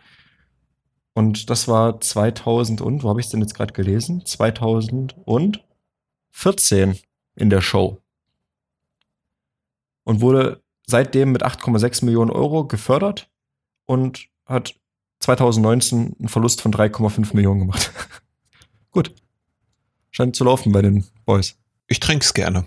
Und 1.14 1.50
das 1.50 1.68
war 1.68 2.00
2000 2.00 2.82
und, 2.82 3.02
wo 3.04 3.10
habe 3.10 3.20
ich 3.20 3.26
es 3.26 3.32
denn 3.32 3.42
jetzt 3.42 3.56
gerade 3.56 3.74
gelesen? 3.74 4.24
2014 4.26 7.00
in 7.36 7.50
der 7.50 7.62
Show. 7.62 8.02
Und 10.04 10.22
wurde 10.22 10.62
seitdem 10.90 11.32
mit 11.32 11.46
8,6 11.46 12.04
Millionen 12.04 12.32
Euro 12.32 12.66
gefördert 12.66 13.30
und 13.86 14.28
hat 14.46 14.76
2019 15.20 16.16
einen 16.18 16.28
Verlust 16.30 16.62
von 16.62 16.74
3,5 16.74 17.36
Millionen 17.36 17.60
gemacht. 17.62 17.92
Gut. 18.92 19.14
Scheint 20.10 20.36
zu 20.36 20.44
laufen 20.44 20.72
bei 20.72 20.82
den 20.82 21.06
Boys. 21.26 21.56
Ich 21.88 22.00
trinke 22.00 22.24
es 22.24 22.34
gerne. 22.34 22.66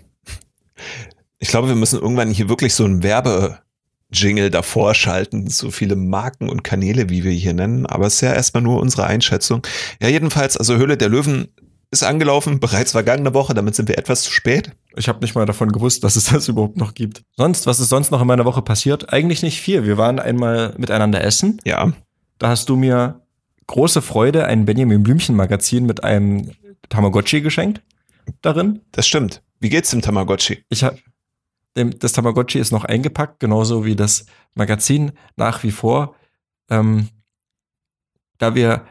Ich 1.39 1.49
glaube, 1.49 1.67
wir 1.67 1.75
müssen 1.75 1.99
irgendwann 1.99 2.31
hier 2.31 2.47
wirklich 2.47 2.73
so 2.73 2.85
ein 2.85 3.03
Werbe-Jingle 3.03 4.49
davor 4.49 4.93
schalten, 4.95 5.49
so 5.49 5.71
viele 5.71 5.97
Marken 5.97 6.47
und 6.49 6.63
Kanäle, 6.63 7.09
wie 7.09 7.25
wir 7.25 7.31
hier 7.31 7.53
nennen. 7.53 7.85
Aber 7.85 8.07
es 8.07 8.15
ist 8.15 8.21
ja 8.21 8.33
erstmal 8.33 8.63
nur 8.63 8.79
unsere 8.79 9.05
Einschätzung. 9.05 9.67
Ja, 10.01 10.07
jedenfalls, 10.07 10.55
also 10.55 10.77
Höhle 10.77 10.95
der 10.95 11.09
Löwen 11.09 11.49
ist 11.93 12.03
angelaufen, 12.03 12.59
bereits 12.59 12.91
vergangene 12.91 13.33
Woche, 13.33 13.53
damit 13.53 13.75
sind 13.75 13.87
wir 13.87 13.97
etwas 13.97 14.23
zu 14.23 14.31
spät. 14.31 14.71
Ich 14.95 15.07
habe 15.07 15.19
nicht 15.21 15.35
mal 15.35 15.45
davon 15.45 15.71
gewusst, 15.71 16.03
dass 16.03 16.15
es 16.15 16.25
das 16.25 16.47
überhaupt 16.47 16.75
noch 16.75 16.93
gibt. 16.93 17.23
Sonst, 17.37 17.67
was 17.67 17.79
ist 17.79 17.89
sonst 17.89 18.11
noch 18.11 18.19
in 18.19 18.27
meiner 18.27 18.45
Woche 18.45 18.61
passiert? 18.61 19.13
Eigentlich 19.13 19.43
nicht 19.43 19.61
viel. 19.61 19.85
Wir 19.85 19.97
waren 19.97 20.19
einmal 20.19 20.73
miteinander 20.77 21.23
essen. 21.23 21.61
Ja. 21.63 21.93
Da 22.39 22.49
hast 22.49 22.67
du 22.67 22.75
mir 22.75 23.21
große 23.67 24.01
Freude 24.01 24.45
ein 24.45 24.65
Benjamin 24.65 25.03
Blümchen 25.03 25.35
Magazin 25.35 25.85
mit 25.85 26.03
einem 26.03 26.51
Tamagotchi 26.89 27.41
geschenkt 27.41 27.81
darin. 28.41 28.81
Das 28.91 29.07
stimmt. 29.07 29.41
Wie 29.59 29.69
geht's 29.69 29.91
dem 29.91 30.01
Tamagotchi? 30.01 30.63
Ich 30.69 30.83
habe 30.83 30.97
das 31.75 32.11
Tamagotchi 32.11 32.59
ist 32.59 32.71
noch 32.71 32.85
eingepackt, 32.85 33.39
genauso 33.39 33.83
wie 33.83 33.95
das 33.95 34.25
Magazin 34.53 35.13
nach 35.37 35.63
wie 35.63 35.71
vor. 35.71 36.15
Ähm, 36.69 37.09
da 38.37 38.53
wir 38.53 38.85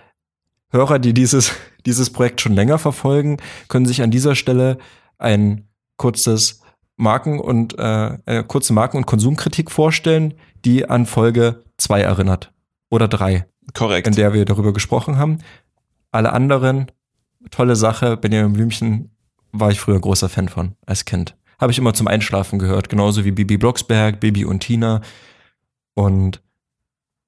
Hörer, 0.72 0.98
die 0.98 1.12
dieses, 1.12 1.52
dieses 1.86 2.10
Projekt 2.10 2.40
schon 2.40 2.54
länger 2.54 2.78
verfolgen, 2.78 3.38
können 3.68 3.86
sich 3.86 4.02
an 4.02 4.10
dieser 4.10 4.34
Stelle 4.34 4.78
ein 5.18 5.68
kurzes 5.96 6.60
Marken- 6.96 7.40
und 7.40 7.78
äh, 7.78 8.18
äh, 8.26 8.44
kurze 8.44 8.72
Marken- 8.72 8.98
und 8.98 9.06
Konsumkritik 9.06 9.70
vorstellen, 9.70 10.34
die 10.64 10.88
an 10.88 11.06
Folge 11.06 11.64
2 11.78 12.00
erinnert. 12.00 12.52
Oder 12.90 13.08
3. 13.08 13.46
Korrekt. 13.74 14.06
In 14.06 14.14
der 14.14 14.32
wir 14.32 14.44
darüber 14.44 14.72
gesprochen 14.72 15.16
haben. 15.16 15.38
Alle 16.10 16.32
anderen 16.32 16.90
tolle 17.50 17.76
Sache. 17.76 18.16
Benjamin 18.16 18.52
Blümchen 18.52 19.10
war 19.52 19.70
ich 19.70 19.80
früher 19.80 20.00
großer 20.00 20.28
Fan 20.28 20.48
von, 20.48 20.76
als 20.86 21.04
Kind. 21.04 21.36
Habe 21.58 21.72
ich 21.72 21.78
immer 21.78 21.94
zum 21.94 22.08
Einschlafen 22.08 22.58
gehört, 22.58 22.88
genauso 22.88 23.24
wie 23.24 23.30
Bibi 23.30 23.56
Blocksberg, 23.56 24.20
Bibi 24.20 24.44
und 24.44 24.60
Tina. 24.60 25.00
Und 25.94 26.42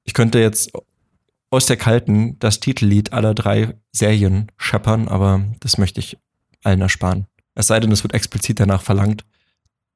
ich 0.05 0.15
könnte 0.15 0.39
jetzt 0.39 0.73
aus 1.55 1.67
der 1.67 1.77
Kalten 1.77 2.39
das 2.39 2.61
Titellied 2.61 3.13
aller 3.13 3.35
drei 3.35 3.75
Serien 3.93 4.51
scheppern, 4.57 5.09
aber 5.09 5.45
das 5.61 5.79
möchte 5.79 6.01
ich 6.01 6.19
allen 6.63 6.81
ersparen. 6.81 7.27
Es 7.55 7.69
sei 7.69 7.81
denn, 7.81 7.93
es 7.93 8.03
wird 8.03 8.15
explizit 8.15 8.61
danach 8.61 8.83
verlangt. 8.83 9.25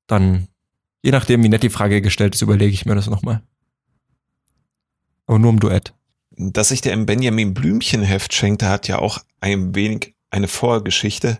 Dann, 0.07 0.49
je 1.03 1.11
nachdem, 1.11 1.43
wie 1.43 1.49
nett 1.49 1.63
die 1.63 1.71
Frage 1.71 2.01
gestellt 2.01 2.35
ist, 2.35 2.43
überlege 2.43 2.73
ich 2.73 2.87
mir 2.87 2.95
das 2.95 3.09
nochmal. 3.11 3.43
Aber 5.27 5.39
nur 5.39 5.51
im 5.51 5.61
Duett 5.61 5.93
dass 6.39 6.71
ich 6.71 6.81
dir 6.81 6.93
ein 6.93 7.07
Benjamin 7.07 7.53
Blümchen 7.53 8.03
Heft 8.03 8.33
schenkte, 8.33 8.69
hat 8.69 8.89
ja 8.89 8.99
auch 8.99 9.19
ein 9.41 9.75
wenig 9.75 10.15
eine 10.31 10.49
Vorgeschichte. 10.49 11.39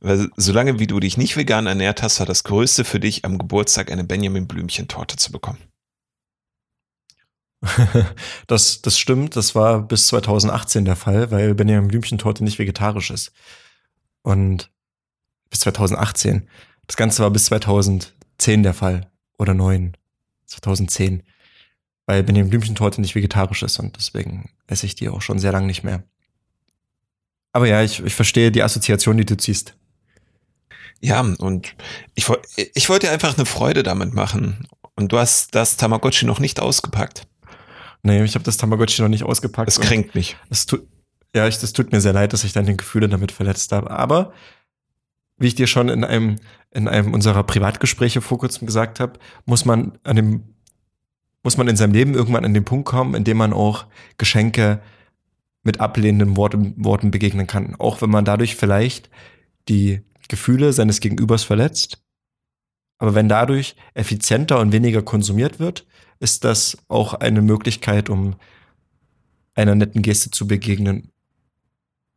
Weil 0.00 0.28
solange 0.36 0.78
wie 0.78 0.86
du 0.86 1.00
dich 1.00 1.16
nicht 1.16 1.36
vegan 1.36 1.66
ernährt 1.66 2.02
hast, 2.02 2.20
war 2.20 2.26
das 2.26 2.44
Größte 2.44 2.84
für 2.84 3.00
dich 3.00 3.24
am 3.24 3.38
Geburtstag 3.38 3.90
eine 3.90 4.04
Benjamin 4.04 4.46
Blümchen 4.46 4.88
Torte 4.88 5.16
zu 5.16 5.32
bekommen. 5.32 5.58
das, 8.46 8.82
das 8.82 8.98
stimmt, 8.98 9.36
das 9.36 9.54
war 9.54 9.82
bis 9.82 10.08
2018 10.08 10.84
der 10.84 10.96
Fall, 10.96 11.30
weil 11.30 11.54
Benjamin 11.54 11.88
Blümchen 11.88 12.18
Torte 12.18 12.44
nicht 12.44 12.58
vegetarisch 12.58 13.10
ist. 13.10 13.32
Und 14.22 14.70
bis 15.50 15.60
2018. 15.60 16.48
Das 16.86 16.96
Ganze 16.96 17.22
war 17.22 17.30
bis 17.30 17.46
2010 17.46 18.62
der 18.62 18.74
Fall. 18.74 19.10
Oder 19.38 19.54
9. 19.54 19.96
2010 20.46 21.22
weil 22.06 22.22
Benjamin 22.22 22.50
Blümchentorte 22.50 23.00
nicht 23.00 23.14
vegetarisch 23.14 23.62
ist 23.62 23.78
und 23.78 23.96
deswegen 23.96 24.50
esse 24.68 24.86
ich 24.86 24.94
die 24.94 25.08
auch 25.08 25.22
schon 25.22 25.38
sehr 25.38 25.52
lange 25.52 25.66
nicht 25.66 25.82
mehr. 25.82 26.04
Aber 27.52 27.66
ja, 27.66 27.82
ich, 27.82 28.02
ich 28.04 28.14
verstehe 28.14 28.52
die 28.52 28.62
Assoziation, 28.62 29.16
die 29.16 29.24
du 29.24 29.36
ziehst. 29.36 29.74
Ja, 31.00 31.20
und 31.20 31.74
ich, 32.14 32.28
ich 32.74 32.88
wollte 32.88 33.10
einfach 33.10 33.36
eine 33.36 33.46
Freude 33.46 33.82
damit 33.82 34.14
machen. 34.14 34.66
Und 34.94 35.12
du 35.12 35.18
hast 35.18 35.54
das 35.54 35.76
Tamagotchi 35.76 36.24
noch 36.24 36.38
nicht 36.38 36.60
ausgepackt. 36.60 37.26
Nee, 38.06 38.22
ich 38.22 38.36
habe 38.36 38.44
das 38.44 38.56
Tamagotchi 38.56 39.02
noch 39.02 39.08
nicht 39.08 39.24
ausgepackt. 39.24 39.66
Das 39.66 39.78
und 39.78 39.84
kränkt 39.84 40.14
mich. 40.14 40.36
Es 40.48 40.64
tut, 40.64 40.86
ja, 41.34 41.48
ich, 41.48 41.58
das 41.58 41.72
tut 41.72 41.90
mir 41.90 42.00
sehr 42.00 42.12
leid, 42.12 42.32
dass 42.32 42.44
ich 42.44 42.52
deine 42.52 42.76
Gefühle 42.76 43.08
damit 43.08 43.32
verletzt 43.32 43.72
habe. 43.72 43.90
Aber 43.90 44.32
wie 45.38 45.48
ich 45.48 45.56
dir 45.56 45.66
schon 45.66 45.88
in 45.88 46.04
einem, 46.04 46.36
in 46.70 46.86
einem 46.86 47.12
unserer 47.12 47.42
Privatgespräche 47.42 48.20
vor 48.20 48.38
kurzem 48.38 48.64
gesagt 48.64 49.00
habe, 49.00 49.18
muss 49.44 49.64
man 49.64 49.98
an 50.04 50.14
dem, 50.14 50.44
muss 51.42 51.56
man 51.56 51.66
in 51.66 51.76
seinem 51.76 51.94
Leben 51.94 52.14
irgendwann 52.14 52.44
an 52.44 52.54
den 52.54 52.64
Punkt 52.64 52.86
kommen, 52.86 53.14
in 53.16 53.24
dem 53.24 53.38
man 53.38 53.52
auch 53.52 53.86
Geschenke 54.18 54.80
mit 55.64 55.80
ablehnenden 55.80 56.36
Worten, 56.36 56.74
Worten 56.76 57.10
begegnen 57.10 57.48
kann. 57.48 57.74
Auch 57.74 58.02
wenn 58.02 58.10
man 58.10 58.24
dadurch 58.24 58.54
vielleicht 58.54 59.10
die 59.68 60.00
Gefühle 60.28 60.72
seines 60.72 61.00
Gegenübers 61.00 61.42
verletzt. 61.42 62.04
Aber 62.98 63.16
wenn 63.16 63.28
dadurch 63.28 63.74
effizienter 63.94 64.60
und 64.60 64.70
weniger 64.70 65.02
konsumiert 65.02 65.58
wird, 65.58 65.86
ist 66.18 66.44
das 66.44 66.76
auch 66.88 67.14
eine 67.14 67.42
Möglichkeit, 67.42 68.08
um 68.10 68.36
einer 69.54 69.74
netten 69.74 70.02
Geste 70.02 70.30
zu 70.30 70.46
begegnen. 70.46 71.10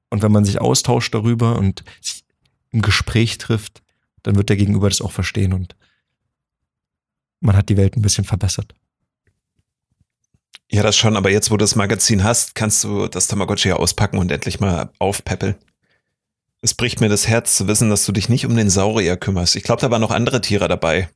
Und 0.09 0.21
wenn 0.21 0.31
man 0.31 0.45
sich 0.45 0.59
austauscht 0.61 1.13
darüber 1.13 1.57
und 1.57 1.83
sich 2.01 2.23
im 2.71 2.81
Gespräch 2.81 3.37
trifft, 3.37 3.81
dann 4.23 4.35
wird 4.35 4.49
der 4.49 4.57
Gegenüber 4.57 4.89
das 4.89 5.01
auch 5.01 5.11
verstehen 5.11 5.53
und 5.53 5.75
man 7.39 7.55
hat 7.55 7.69
die 7.69 7.77
Welt 7.77 7.95
ein 7.95 8.01
bisschen 8.01 8.25
verbessert. 8.25 8.73
Ja, 10.71 10.83
das 10.83 10.97
schon, 10.97 11.15
aber 11.15 11.31
jetzt, 11.31 11.49
wo 11.49 11.57
du 11.57 11.63
das 11.63 11.75
Magazin 11.75 12.23
hast, 12.23 12.53
kannst 12.53 12.83
du 12.83 13.07
das 13.07 13.27
Tamagotchi 13.27 13.69
ja 13.69 13.77
auspacken 13.77 14.19
und 14.19 14.31
endlich 14.31 14.59
mal 14.59 14.91
aufpäppeln. 14.99 15.55
Es 16.61 16.73
bricht 16.73 16.99
mir 16.99 17.09
das 17.09 17.27
Herz 17.27 17.55
zu 17.55 17.67
wissen, 17.67 17.89
dass 17.89 18.05
du 18.05 18.11
dich 18.11 18.29
nicht 18.29 18.45
um 18.45 18.55
den 18.55 18.69
Saurier 18.69 19.17
kümmerst. 19.17 19.55
Ich 19.55 19.63
glaube, 19.63 19.81
da 19.81 19.89
waren 19.89 20.01
noch 20.01 20.11
andere 20.11 20.41
Tiere 20.41 20.67
dabei. 20.67 21.09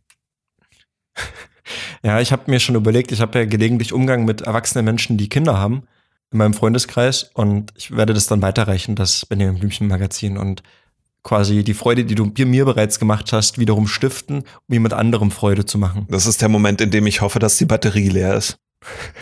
Ja, 2.03 2.19
ich 2.19 2.33
habe 2.33 2.51
mir 2.51 2.59
schon 2.59 2.75
überlegt, 2.75 3.13
ich 3.13 3.21
habe 3.21 3.39
ja 3.39 3.45
gelegentlich 3.45 3.93
Umgang 3.93 4.25
mit 4.25 4.41
erwachsenen 4.41 4.83
Menschen, 4.83 5.17
die 5.17 5.29
Kinder 5.29 5.57
haben, 5.57 5.83
in 6.31 6.37
meinem 6.37 6.53
Freundeskreis 6.53 7.31
und 7.33 7.71
ich 7.75 7.95
werde 7.95 8.13
das 8.13 8.27
dann 8.27 8.41
weiterreichen, 8.41 8.95
das 8.95 9.25
Benjamin 9.25 9.59
Blümchen 9.59 9.87
Magazin 9.87 10.37
und 10.37 10.63
quasi 11.23 11.63
die 11.63 11.73
Freude, 11.73 12.03
die 12.05 12.15
du 12.15 12.25
mir 12.45 12.65
bereits 12.65 12.99
gemacht 12.99 13.31
hast, 13.31 13.57
wiederum 13.57 13.87
stiften, 13.87 14.39
um 14.39 14.73
jemand 14.73 14.93
anderem 14.93 15.31
Freude 15.31 15.65
zu 15.65 15.77
machen. 15.77 16.05
Das 16.09 16.25
ist 16.25 16.41
der 16.41 16.49
Moment, 16.49 16.81
in 16.81 16.91
dem 16.91 17.07
ich 17.07 17.21
hoffe, 17.21 17.39
dass 17.39 17.57
die 17.57 17.65
Batterie 17.65 18.09
leer 18.09 18.35
ist. 18.35 18.57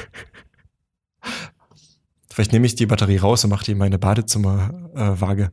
Vielleicht 2.34 2.54
nehme 2.54 2.66
ich 2.66 2.76
die 2.76 2.86
Batterie 2.86 3.18
raus 3.18 3.44
und 3.44 3.50
mache 3.50 3.66
die 3.66 3.74
in 3.74 3.78
meine 3.78 4.00
Badezimmerwaage. 4.00 5.52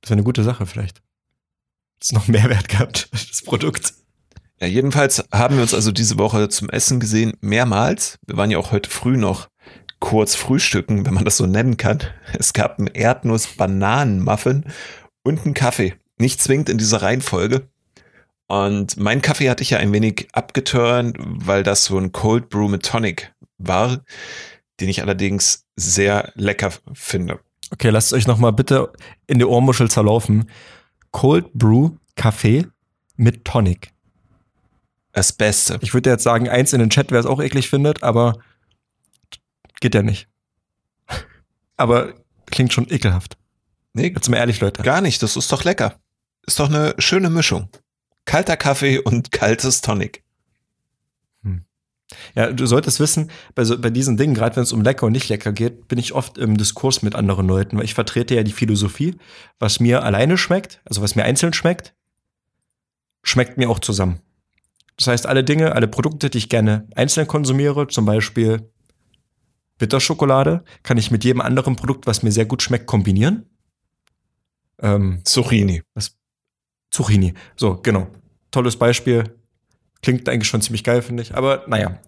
das 0.00 0.10
wäre 0.10 0.16
eine 0.16 0.24
gute 0.24 0.42
Sache 0.42 0.66
vielleicht. 0.66 1.02
Das 2.00 2.08
ist 2.08 2.12
noch 2.12 2.26
Mehrwert 2.28 2.68
gehabt, 2.68 3.08
das 3.12 3.42
Produkt. 3.42 3.94
Ja, 4.60 4.66
jedenfalls 4.66 5.22
haben 5.32 5.56
wir 5.56 5.62
uns 5.62 5.74
also 5.74 5.92
diese 5.92 6.18
Woche 6.18 6.48
zum 6.48 6.70
Essen 6.70 6.98
gesehen, 6.98 7.34
mehrmals. 7.40 8.18
Wir 8.26 8.38
waren 8.38 8.50
ja 8.50 8.58
auch 8.58 8.72
heute 8.72 8.88
früh 8.88 9.18
noch 9.18 9.48
kurz 10.00 10.34
frühstücken, 10.34 11.04
wenn 11.04 11.14
man 11.14 11.24
das 11.24 11.36
so 11.36 11.46
nennen 11.46 11.76
kann. 11.76 12.00
Es 12.38 12.52
gab 12.52 12.78
einen 12.78 12.88
Erdnuss-Bananen-Muffin 12.88 14.64
und 15.24 15.44
einen 15.44 15.54
Kaffee. 15.54 15.94
Nicht 16.18 16.40
zwingend 16.40 16.70
in 16.70 16.78
dieser 16.78 17.02
Reihenfolge. 17.02 17.68
Und 18.46 18.96
mein 18.96 19.22
Kaffee 19.22 19.50
hatte 19.50 19.62
ich 19.62 19.70
ja 19.70 19.78
ein 19.78 19.92
wenig 19.92 20.28
abgeturnt, 20.32 21.16
weil 21.18 21.62
das 21.62 21.84
so 21.84 21.98
ein 21.98 22.12
Cold 22.12 22.48
Brew 22.48 22.68
mit 22.68 22.86
Tonic 22.86 23.34
war, 23.58 24.04
den 24.80 24.88
ich 24.88 25.02
allerdings 25.02 25.66
sehr 25.74 26.32
lecker 26.34 26.72
finde. 26.94 27.40
Okay, 27.72 27.90
lasst 27.90 28.12
euch 28.12 28.26
noch 28.26 28.38
mal 28.38 28.52
bitte 28.52 28.92
in 29.26 29.38
die 29.38 29.44
Ohrmuschel 29.44 29.90
zerlaufen. 29.90 30.48
Cold 31.10 31.52
Brew 31.52 31.90
Kaffee 32.14 32.66
mit 33.16 33.44
Tonic. 33.44 33.90
Das 35.16 35.32
Beste. 35.32 35.78
Ich 35.80 35.94
würde 35.94 36.10
jetzt 36.10 36.24
sagen, 36.24 36.46
eins 36.46 36.74
in 36.74 36.78
den 36.78 36.90
Chat, 36.90 37.10
wer 37.10 37.18
es 37.18 37.24
auch 37.24 37.40
eklig 37.40 37.70
findet, 37.70 38.02
aber 38.02 38.38
geht 39.80 39.94
ja 39.94 40.02
nicht. 40.02 40.28
Aber 41.78 42.12
klingt 42.44 42.74
schon 42.74 42.86
ekelhaft. 42.90 43.38
Nee, 43.94 44.08
Jetzt 44.14 44.28
mal 44.28 44.36
ehrlich, 44.36 44.60
Leute. 44.60 44.82
gar 44.82 45.00
nicht. 45.00 45.22
Das 45.22 45.36
ist 45.36 45.50
doch 45.50 45.64
lecker. 45.64 45.98
Ist 46.46 46.60
doch 46.60 46.68
eine 46.68 46.94
schöne 46.98 47.30
Mischung. 47.30 47.70
Kalter 48.26 48.58
Kaffee 48.58 48.98
und 48.98 49.32
kaltes 49.32 49.80
Tonic. 49.80 50.22
Ja, 52.34 52.52
du 52.52 52.66
solltest 52.66 53.00
wissen, 53.00 53.30
bei, 53.54 53.64
so, 53.64 53.80
bei 53.80 53.88
diesen 53.88 54.18
Dingen, 54.18 54.34
gerade 54.34 54.56
wenn 54.56 54.64
es 54.64 54.72
um 54.74 54.82
lecker 54.82 55.06
und 55.06 55.12
nicht 55.12 55.30
lecker 55.30 55.52
geht, 55.52 55.88
bin 55.88 55.98
ich 55.98 56.12
oft 56.12 56.36
im 56.36 56.58
Diskurs 56.58 57.00
mit 57.00 57.14
anderen 57.14 57.48
Leuten, 57.48 57.78
weil 57.78 57.86
ich 57.86 57.94
vertrete 57.94 58.34
ja 58.34 58.42
die 58.42 58.52
Philosophie, 58.52 59.16
was 59.58 59.80
mir 59.80 60.02
alleine 60.02 60.36
schmeckt, 60.36 60.82
also 60.84 61.00
was 61.00 61.16
mir 61.16 61.24
einzeln 61.24 61.54
schmeckt, 61.54 61.94
schmeckt 63.22 63.56
mir 63.56 63.70
auch 63.70 63.78
zusammen. 63.80 64.20
Das 64.96 65.08
heißt, 65.08 65.26
alle 65.26 65.44
Dinge, 65.44 65.72
alle 65.72 65.88
Produkte, 65.88 66.30
die 66.30 66.38
ich 66.38 66.48
gerne 66.48 66.88
einzeln 66.94 67.26
konsumiere, 67.26 67.86
zum 67.88 68.06
Beispiel 68.06 68.70
Bitterschokolade, 69.78 70.64
kann 70.82 70.96
ich 70.96 71.10
mit 71.10 71.24
jedem 71.24 71.40
anderen 71.40 71.76
Produkt, 71.76 72.06
was 72.06 72.22
mir 72.22 72.32
sehr 72.32 72.46
gut 72.46 72.62
schmeckt, 72.62 72.86
kombinieren. 72.86 73.46
Ähm, 74.80 75.20
Zucchini. 75.24 75.82
Zucchini. 76.90 77.34
So, 77.56 77.76
genau. 77.82 78.08
Tolles 78.50 78.76
Beispiel. 78.76 79.38
Klingt 80.02 80.28
eigentlich 80.28 80.48
schon 80.48 80.62
ziemlich 80.62 80.84
geil, 80.84 81.02
finde 81.02 81.22
ich. 81.22 81.34
Aber 81.34 81.64
naja, 81.66 81.98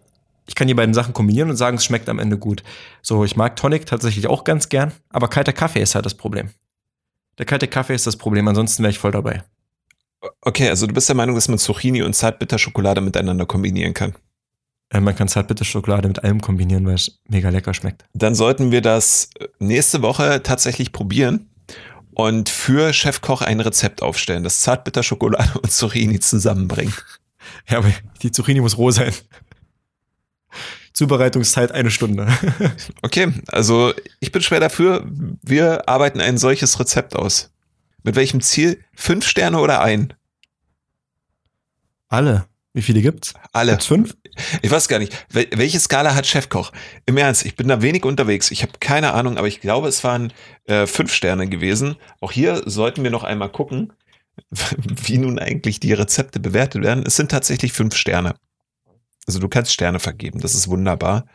ich 0.47 0.55
kann 0.55 0.67
die 0.67 0.75
beiden 0.75 0.95
Sachen 0.95 1.13
kombinieren 1.13 1.51
und 1.51 1.57
sagen, 1.57 1.77
es 1.77 1.85
schmeckt 1.85 2.09
am 2.09 2.19
Ende 2.19 2.39
gut. 2.39 2.63
So, 3.03 3.25
ich 3.25 3.37
mag 3.37 3.57
Tonic 3.57 3.85
tatsächlich 3.85 4.29
auch 4.29 4.45
ganz 4.45 4.71
gern, 4.71 4.93
aber 5.11 5.29
kalter 5.29 5.53
Kaffee 5.53 5.83
ist 5.83 5.95
halt 5.95 6.07
das 6.07 6.15
Problem. 6.15 6.51
Der 7.37 7.45
kalte 7.45 7.69
Kaffee 7.69 7.95
ist 7.95 8.07
das 8.07 8.17
Problem, 8.17 8.49
ansonsten 8.49 8.83
wäre 8.83 8.91
ich 8.91 8.99
voll 8.99 9.13
dabei. 9.13 9.45
Okay, 10.41 10.69
also 10.69 10.87
du 10.87 10.95
bist 10.95 11.09
der 11.09 11.17
Meinung, 11.17 11.35
dass 11.35 11.49
man 11.49 11.59
Zucchini 11.59 12.03
und 12.03 12.15
Zartbitterschokolade 12.15 13.01
miteinander 13.01 13.47
kombinieren 13.47 13.95
kann. 13.95 14.15
Äh, 14.91 15.01
man 15.01 15.15
kann 15.15 15.29
Zartbitterschokolade 15.29 16.09
mit 16.09 16.25
allem 16.25 16.41
kombinieren, 16.41 16.87
weil 16.87 16.95
es 16.95 17.21
mega 17.29 17.51
lecker 17.51 17.75
schmeckt. 17.75 18.05
Dann 18.15 18.35
sollten 18.35 18.71
wir 18.73 18.81
das 18.81 19.31
nächste 19.59 20.03
Woche 20.03 20.43
tatsächlich 20.43 20.93
probieren 20.93 21.51
und 22.15 22.51
für 22.51 22.93
Chefkoch 22.93 23.43
ein 23.43 23.61
Rezept 23.61 24.03
aufstellen, 24.03 24.43
das 24.43 24.61
Zartbitterschokolade 24.61 25.59
und 25.61 25.71
Zucchini 25.71 26.21
zusammenbringen. 26.21 26.95
Ja, 27.69 27.79
aber 27.79 27.93
die 28.23 28.33
Zucchini 28.33 28.61
muss 28.61 28.77
roh 28.77 28.91
sein. 28.91 29.13
Zubereitungszeit 30.93 31.71
eine 31.73 31.91
Stunde. 31.91 32.27
Okay, 33.03 33.33
also 33.47 33.95
ich 34.19 34.33
bin 34.33 34.43
schwer 34.43 34.59
dafür. 34.59 35.07
Wir 35.43 35.89
arbeiten 35.89 36.21
ein 36.21 36.39
solches 36.39 36.81
Rezept 36.81 37.15
aus. 37.15 37.53
Mit 38.03 38.17
welchem 38.17 38.41
Ziel? 38.41 38.83
Fünf 38.95 39.27
Sterne 39.27 39.61
oder 39.61 39.81
ein? 39.81 40.15
Alle. 42.09 42.47
Wie 42.73 42.83
viele 42.83 43.03
gibt's? 43.03 43.35
Alle. 43.53 43.73
Gibt's 43.73 43.87
fünf? 43.87 44.17
Ich 44.63 44.71
weiß 44.71 44.89
gar 44.89 44.99
nicht. 44.99 45.27
Wel 45.31 45.49
welche 45.53 45.81
Skala 45.81 46.15
hat 46.15 46.27
Chefkoch? 46.27 46.73
Im 47.07 47.17
Ernst, 47.17 47.45
ich 47.45 47.57
bin 47.57 47.69
da 47.69 47.83
wenig 47.83 48.05
unterwegs. 48.05 48.51
Ich 48.51 48.63
habe 48.63 48.73
keine 48.79 49.13
Ahnung, 49.13 49.37
aber 49.37 49.49
ich 49.49 49.61
glaube, 49.61 49.89
es 49.89 50.05
waren 50.05 50.33
äh, 50.67 50.87
fünf 50.87 51.13
Sterne 51.13 51.49
gewesen. 51.49 51.97
Auch 52.21 52.31
hier 52.31 52.63
sollten 52.67 53.03
wir 53.03 53.11
noch 53.11 53.25
einmal 53.25 53.51
gucken, 53.51 53.93
wie 54.51 55.19
nun 55.19 55.39
eigentlich 55.39 55.81
die 55.81 55.93
Rezepte 55.93 56.41
bewertet 56.41 56.83
werden. 56.83 57.05
Es 57.07 57.17
sind 57.17 57.31
tatsächlich 57.31 57.73
fünf 57.73 57.97
Sterne. 57.97 58.35
Also 59.27 59.41
du 59.41 59.49
kannst 59.49 59.73
Sterne 59.73 59.99
vergeben. 59.99 60.41
Das 60.41 60.55
ist 60.55 60.69
wunderbar. 60.69 61.27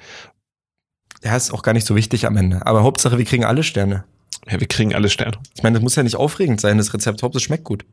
Ja, 1.24 1.36
ist 1.36 1.54
auch 1.54 1.62
gar 1.62 1.74
nicht 1.74 1.86
so 1.86 1.96
wichtig 1.96 2.26
am 2.26 2.38
Ende. 2.38 2.66
Aber 2.66 2.84
Hauptsache, 2.84 3.18
wir 3.18 3.26
kriegen 3.26 3.46
alle 3.46 3.64
Sterne. 3.64 4.06
Ja, 4.48 4.60
wir 4.60 4.68
kriegen 4.68 4.94
alle 4.94 5.10
Sterne. 5.10 5.38
Ich 5.56 5.64
meine, 5.64 5.76
das 5.76 5.84
muss 5.84 5.96
ja 5.96 6.04
nicht 6.04 6.16
aufregend 6.18 6.60
sein, 6.62 6.78
das 6.78 6.94
Rezept. 6.94 7.24
Hauptsache, 7.24 7.38
es 7.40 7.44
schmeckt 7.44 7.64
gut. 7.64 7.86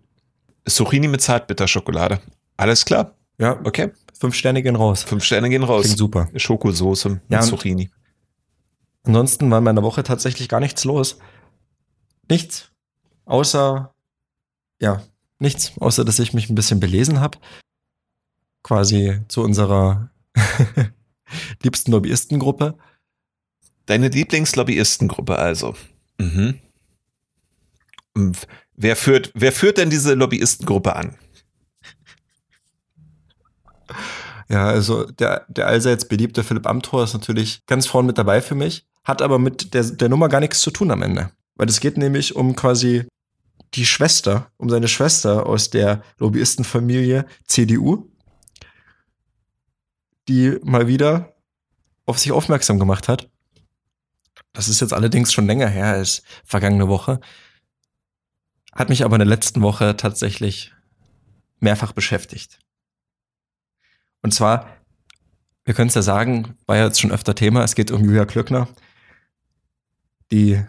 Zucchini 0.69 1.09
mit 1.09 1.21
Zartbitterschokolade. 1.23 2.21
Alles 2.57 2.85
klar. 2.85 3.15
Ja, 3.39 3.59
Okay. 3.65 3.91
fünf 4.19 4.35
Sterne 4.35 4.63
gehen 4.63 4.77
raus. 4.77 5.03
Fünf 5.05 5.25
Sterne 5.25 5.49
gehen 5.49 5.63
raus. 5.63 5.85
Klingt 5.85 5.99
super. 5.99 6.29
Schokosoße 6.35 7.09
mit 7.09 7.23
Ja, 7.29 7.41
Zucchini. 7.41 7.91
Ansonsten 9.05 9.51
war 9.51 9.59
in 9.59 9.65
meiner 9.65 9.83
Woche 9.83 10.03
tatsächlich 10.03 10.49
gar 10.49 10.61
nichts 10.61 10.85
los. 10.85 11.19
Nichts. 12.29 12.71
Außer, 13.25 13.95
ja, 14.81 15.03
nichts. 15.39 15.73
Außer, 15.81 16.05
dass 16.05 16.19
ich 16.19 16.35
mich 16.35 16.51
ein 16.51 16.55
bisschen 16.55 16.81
belesen 16.81 17.21
habe. 17.21 17.39
Quasi 18.63 19.21
zu 19.29 19.43
unserer 19.43 20.11
liebsten 21.63 21.93
Lobbyistengruppe. 21.93 22.77
Deine 23.87 24.09
Lieblingslobbyistengruppe 24.09 25.37
also. 25.37 25.75
Mhm. 26.20 26.59
Wer 28.76 28.96
führt, 28.96 29.33
wer 29.35 29.52
führt 29.52 29.78
denn 29.78 29.88
diese 29.88 30.14
Lobbyistengruppe 30.14 30.94
an? 30.94 31.16
Ja, 34.48 34.66
also 34.66 35.04
der, 35.04 35.46
der 35.48 35.68
allseits 35.68 36.06
beliebte 36.06 36.42
Philipp 36.42 36.66
Amthor 36.66 37.04
ist 37.04 37.14
natürlich 37.14 37.64
ganz 37.66 37.87
vorn 37.87 38.06
mit 38.06 38.18
dabei 38.18 38.42
für 38.42 38.54
mich, 38.54 38.85
hat 39.04 39.22
aber 39.22 39.38
mit 39.38 39.74
der, 39.74 39.85
der 39.85 40.09
Nummer 40.09 40.28
gar 40.28 40.40
nichts 40.40 40.61
zu 40.61 40.70
tun 40.70 40.90
am 40.90 41.02
Ende. 41.02 41.30
Weil 41.54 41.68
es 41.68 41.80
geht 41.80 41.96
nämlich 41.96 42.37
um 42.37 42.56
quasi 42.56 43.06
die 43.74 43.87
Schwester, 43.87 44.50
um 44.56 44.68
seine 44.68 44.88
Schwester 44.88 45.46
aus 45.46 45.70
der 45.70 46.02
Lobbyistenfamilie 46.18 47.26
CDU, 47.46 48.11
die 50.28 50.59
mal 50.64 50.88
wieder 50.88 51.37
auf 52.04 52.18
sich 52.18 52.33
aufmerksam 52.33 52.78
gemacht 52.78 53.09
hat 53.09 53.30
Das 54.53 54.69
ist 54.69 54.81
jetzt 54.81 54.93
allerdings 54.93 55.33
schon 55.33 55.47
länger 55.47 55.69
her 55.69 55.87
als 55.87 56.23
vergangene 56.45 56.89
Woche. 56.89 57.21
Hat 58.73 58.89
mich 58.89 59.05
aber 59.05 59.17
in 59.17 59.21
der 59.21 59.29
letzten 59.29 59.63
Woche 59.63 59.97
tatsächlich 59.97 60.73
mehrfach 61.61 61.93
beschäftigt. 61.93 62.59
Und 64.23 64.35
zwar, 64.35 64.77
wir 65.65 65.75
können 65.75 65.89
es 65.89 65.95
ja 65.95 66.03
sagen, 66.03 66.57
war 66.67 66.77
ja 66.77 66.85
jetzt 66.85 67.01
schon 67.01 67.13
öfter 67.13 67.35
Thema, 67.35 67.63
es 67.63 67.75
geht 67.75 67.91
um 67.91 68.05
Julia 68.05 68.27
Klöckner, 68.27 68.69
die 70.31 70.63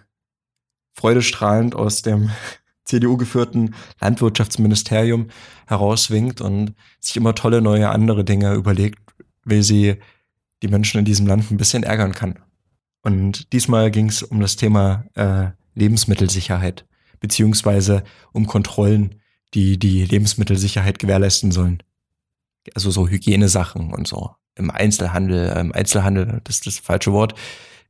freudestrahlend 0.94 1.76
aus 1.76 2.02
dem 2.02 2.32
CDU-geführten 2.86 3.76
Landwirtschaftsministerium 4.00 5.30
herauswinkt 5.68 6.42
und 6.42 6.76
sich 7.00 7.16
immer 7.16 7.36
tolle 7.36 7.62
neue 7.62 7.90
andere 7.90 8.26
Dinge 8.26 8.54
überlegt, 8.54 9.00
wie 9.46 9.64
sie 9.64 9.98
die 10.62 10.68
Menschen 10.68 11.00
in 11.00 11.06
diesem 11.06 11.26
Land 11.26 11.50
ein 11.52 11.58
bisschen 11.58 11.84
ärgern 11.84 12.14
kann. 12.14 12.40
Und 13.04 13.52
diesmal 13.54 13.92
ging 13.92 14.10
es 14.10 14.24
um 14.24 14.40
das 14.40 14.56
Thema 14.56 15.06
äh, 15.16 15.52
Lebensmittelsicherheit, 15.74 16.86
beziehungsweise 17.20 18.04
um 18.32 18.46
Kontrollen, 18.48 19.16
die 19.54 19.78
die 19.78 20.06
Lebensmittelsicherheit 20.06 21.00
gewährleisten 21.00 21.52
sollen. 21.52 21.84
Also 22.76 22.92
so 22.92 23.08
Hygienesachen 23.08 23.94
und 23.94 24.08
so. 24.08 24.32
Im 24.56 24.70
Einzelhandel, 24.70 25.58
im 25.58 25.72
Einzelhandel, 25.72 26.42
das 26.44 26.56
ist 26.58 26.68
das 26.68 26.80
falsche 26.80 27.12
Wort, 27.12 27.34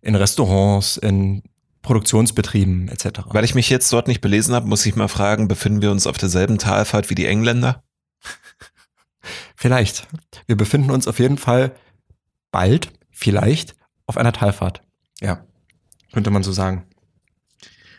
in 0.01 0.15
Restaurants, 0.15 0.97
in 0.97 1.43
Produktionsbetrieben 1.81 2.87
etc. 2.89 3.21
Weil 3.27 3.43
ich 3.43 3.55
mich 3.55 3.69
jetzt 3.69 3.91
dort 3.91 4.07
nicht 4.07 4.21
belesen 4.21 4.53
habe, 4.53 4.67
muss 4.67 4.85
ich 4.85 4.95
mal 4.95 5.07
fragen, 5.07 5.47
befinden 5.47 5.81
wir 5.81 5.91
uns 5.91 6.07
auf 6.07 6.17
derselben 6.17 6.57
Talfahrt 6.57 7.09
wie 7.09 7.15
die 7.15 7.25
Engländer? 7.25 7.83
Vielleicht. 9.55 10.07
Wir 10.45 10.55
befinden 10.55 10.91
uns 10.91 11.07
auf 11.07 11.19
jeden 11.19 11.37
Fall 11.37 11.75
bald, 12.51 12.91
vielleicht, 13.11 13.75
auf 14.05 14.17
einer 14.17 14.33
Talfahrt. 14.33 14.81
Ja, 15.21 15.45
könnte 16.13 16.31
man 16.31 16.43
so 16.43 16.51
sagen. 16.51 16.85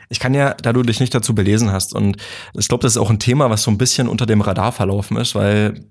Ich 0.08 0.20
kann 0.20 0.34
ja, 0.34 0.54
da 0.54 0.72
du 0.72 0.82
dich 0.82 1.00
nicht 1.00 1.14
dazu 1.14 1.34
belesen 1.34 1.72
hast, 1.72 1.94
und 1.94 2.16
ich 2.54 2.68
glaube, 2.68 2.82
das 2.82 2.94
ist 2.94 2.98
auch 2.98 3.10
ein 3.10 3.18
Thema, 3.18 3.48
was 3.48 3.62
so 3.62 3.70
ein 3.70 3.78
bisschen 3.78 4.08
unter 4.08 4.26
dem 4.26 4.42
Radar 4.42 4.72
verlaufen 4.72 5.16
ist, 5.16 5.34
weil 5.34 5.86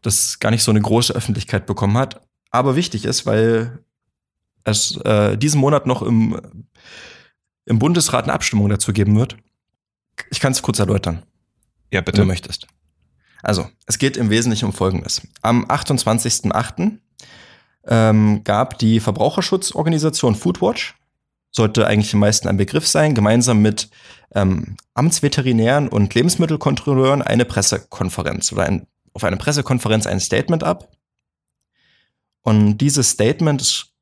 das 0.00 0.38
gar 0.38 0.50
nicht 0.50 0.62
so 0.62 0.70
eine 0.70 0.80
große 0.80 1.12
Öffentlichkeit 1.12 1.66
bekommen 1.66 1.98
hat, 1.98 2.22
aber 2.50 2.76
wichtig 2.76 3.04
ist, 3.04 3.26
weil 3.26 3.80
es 4.64 4.96
äh, 5.04 5.36
diesen 5.36 5.60
Monat 5.60 5.86
noch 5.86 6.02
im, 6.02 6.40
im 7.66 7.78
Bundesrat 7.78 8.24
eine 8.24 8.32
Abstimmung 8.32 8.68
dazu 8.68 8.92
geben 8.92 9.18
wird. 9.18 9.36
Ich 10.30 10.40
kann 10.40 10.52
es 10.52 10.62
kurz 10.62 10.78
erläutern. 10.78 11.22
Ja, 11.90 12.00
bitte. 12.00 12.18
Wenn 12.18 12.24
du 12.24 12.28
möchtest. 12.28 12.66
Also, 13.42 13.68
es 13.86 13.98
geht 13.98 14.16
im 14.16 14.30
Wesentlichen 14.30 14.66
um 14.66 14.72
Folgendes. 14.72 15.26
Am 15.42 15.64
28.08. 15.64 16.98
Ähm, 17.86 18.44
gab 18.44 18.78
die 18.78 19.00
Verbraucherschutzorganisation 19.00 20.34
Foodwatch, 20.34 20.94
sollte 21.50 21.86
eigentlich 21.86 22.12
den 22.12 22.20
meisten 22.20 22.48
ein 22.48 22.56
Begriff 22.56 22.86
sein, 22.86 23.14
gemeinsam 23.14 23.60
mit 23.60 23.88
ähm, 24.34 24.76
Amtsveterinären 24.94 25.88
und 25.88 26.14
Lebensmittelkontrolleuren 26.14 27.22
eine 27.22 27.44
Pressekonferenz 27.44 28.52
oder 28.52 28.64
ein, 28.64 28.86
auf 29.12 29.24
einer 29.24 29.36
Pressekonferenz 29.36 30.06
ein 30.06 30.20
Statement 30.20 30.64
ab. 30.64 30.88
Und 32.42 32.78
dieses 32.78 33.10
Statement 33.10 33.60
ist 33.60 33.92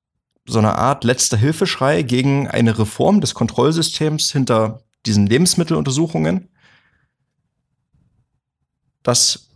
so 0.47 0.59
eine 0.59 0.77
Art 0.77 1.05
letzter 1.05 1.37
Hilfeschrei 1.37 2.03
gegen 2.03 2.49
eine 2.49 2.79
Reform 2.79 3.21
des 3.21 3.35
Kontrollsystems 3.35 4.33
hinter 4.33 4.83
diesen 5.07 5.27
Lebensmitteluntersuchungen, 5.27 6.49
das 9.03 9.49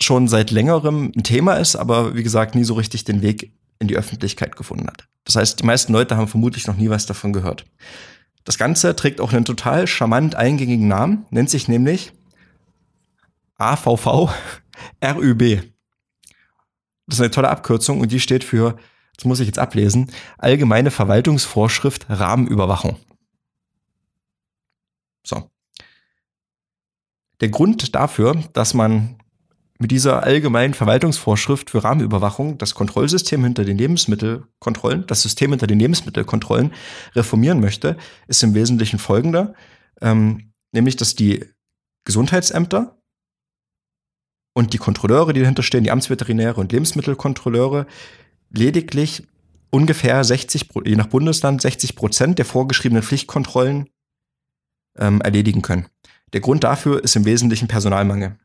schon 0.00 0.28
seit 0.28 0.50
längerem 0.50 1.12
ein 1.16 1.24
Thema 1.24 1.54
ist, 1.54 1.76
aber 1.76 2.14
wie 2.14 2.22
gesagt 2.22 2.54
nie 2.54 2.64
so 2.64 2.74
richtig 2.74 3.04
den 3.04 3.20
Weg 3.20 3.52
in 3.78 3.88
die 3.88 3.96
Öffentlichkeit 3.96 4.56
gefunden 4.56 4.86
hat. 4.86 5.08
Das 5.24 5.36
heißt, 5.36 5.60
die 5.60 5.66
meisten 5.66 5.92
Leute 5.92 6.16
haben 6.16 6.28
vermutlich 6.28 6.66
noch 6.66 6.76
nie 6.76 6.90
was 6.90 7.06
davon 7.06 7.32
gehört. 7.32 7.64
Das 8.44 8.58
Ganze 8.58 8.96
trägt 8.96 9.20
auch 9.20 9.32
einen 9.32 9.44
total 9.44 9.86
charmant 9.86 10.34
eingängigen 10.34 10.88
Namen, 10.88 11.26
nennt 11.30 11.50
sich 11.50 11.68
nämlich 11.68 12.12
AVV 13.56 14.30
RÜB. 15.02 15.62
Das 17.06 17.16
ist 17.16 17.20
eine 17.20 17.30
tolle 17.30 17.50
Abkürzung 17.50 18.00
und 18.00 18.12
die 18.12 18.20
steht 18.20 18.44
für 18.44 18.78
das 19.18 19.24
muss 19.24 19.40
ich 19.40 19.48
jetzt 19.48 19.58
ablesen, 19.58 20.12
Allgemeine 20.38 20.92
Verwaltungsvorschrift 20.92 22.06
Rahmenüberwachung. 22.08 22.96
So. 25.24 25.50
Der 27.40 27.48
Grund 27.48 27.96
dafür, 27.96 28.40
dass 28.52 28.74
man 28.74 29.17
mit 29.78 29.92
dieser 29.92 30.24
allgemeinen 30.24 30.74
Verwaltungsvorschrift 30.74 31.70
für 31.70 31.84
Rahmenüberwachung 31.84 32.58
das 32.58 32.74
Kontrollsystem 32.74 33.44
hinter 33.44 33.64
den 33.64 33.78
Lebensmittelkontrollen, 33.78 35.06
das 35.06 35.22
System 35.22 35.50
hinter 35.50 35.68
den 35.68 35.78
Lebensmittelkontrollen 35.78 36.72
reformieren 37.14 37.60
möchte, 37.60 37.96
ist 38.26 38.42
im 38.42 38.54
Wesentlichen 38.54 38.98
folgender, 38.98 39.54
ähm, 40.00 40.52
nämlich 40.72 40.96
dass 40.96 41.14
die 41.14 41.44
Gesundheitsämter 42.04 43.00
und 44.54 44.72
die 44.72 44.78
Kontrolleure, 44.78 45.32
die 45.32 45.40
dahinter 45.40 45.62
stehen, 45.62 45.84
die 45.84 45.92
Amtsveterinäre 45.92 46.60
und 46.60 46.72
Lebensmittelkontrolleure, 46.72 47.86
lediglich 48.50 49.28
ungefähr 49.70 50.24
60, 50.24 50.70
je 50.84 50.96
nach 50.96 51.06
Bundesland, 51.06 51.62
60 51.62 51.94
Prozent 51.94 52.38
der 52.38 52.44
vorgeschriebenen 52.44 53.04
Pflichtkontrollen 53.04 53.88
ähm, 54.96 55.20
erledigen 55.20 55.62
können. 55.62 55.86
Der 56.32 56.40
Grund 56.40 56.64
dafür 56.64 57.04
ist 57.04 57.14
im 57.14 57.24
Wesentlichen 57.24 57.68
Personalmangel. 57.68 58.38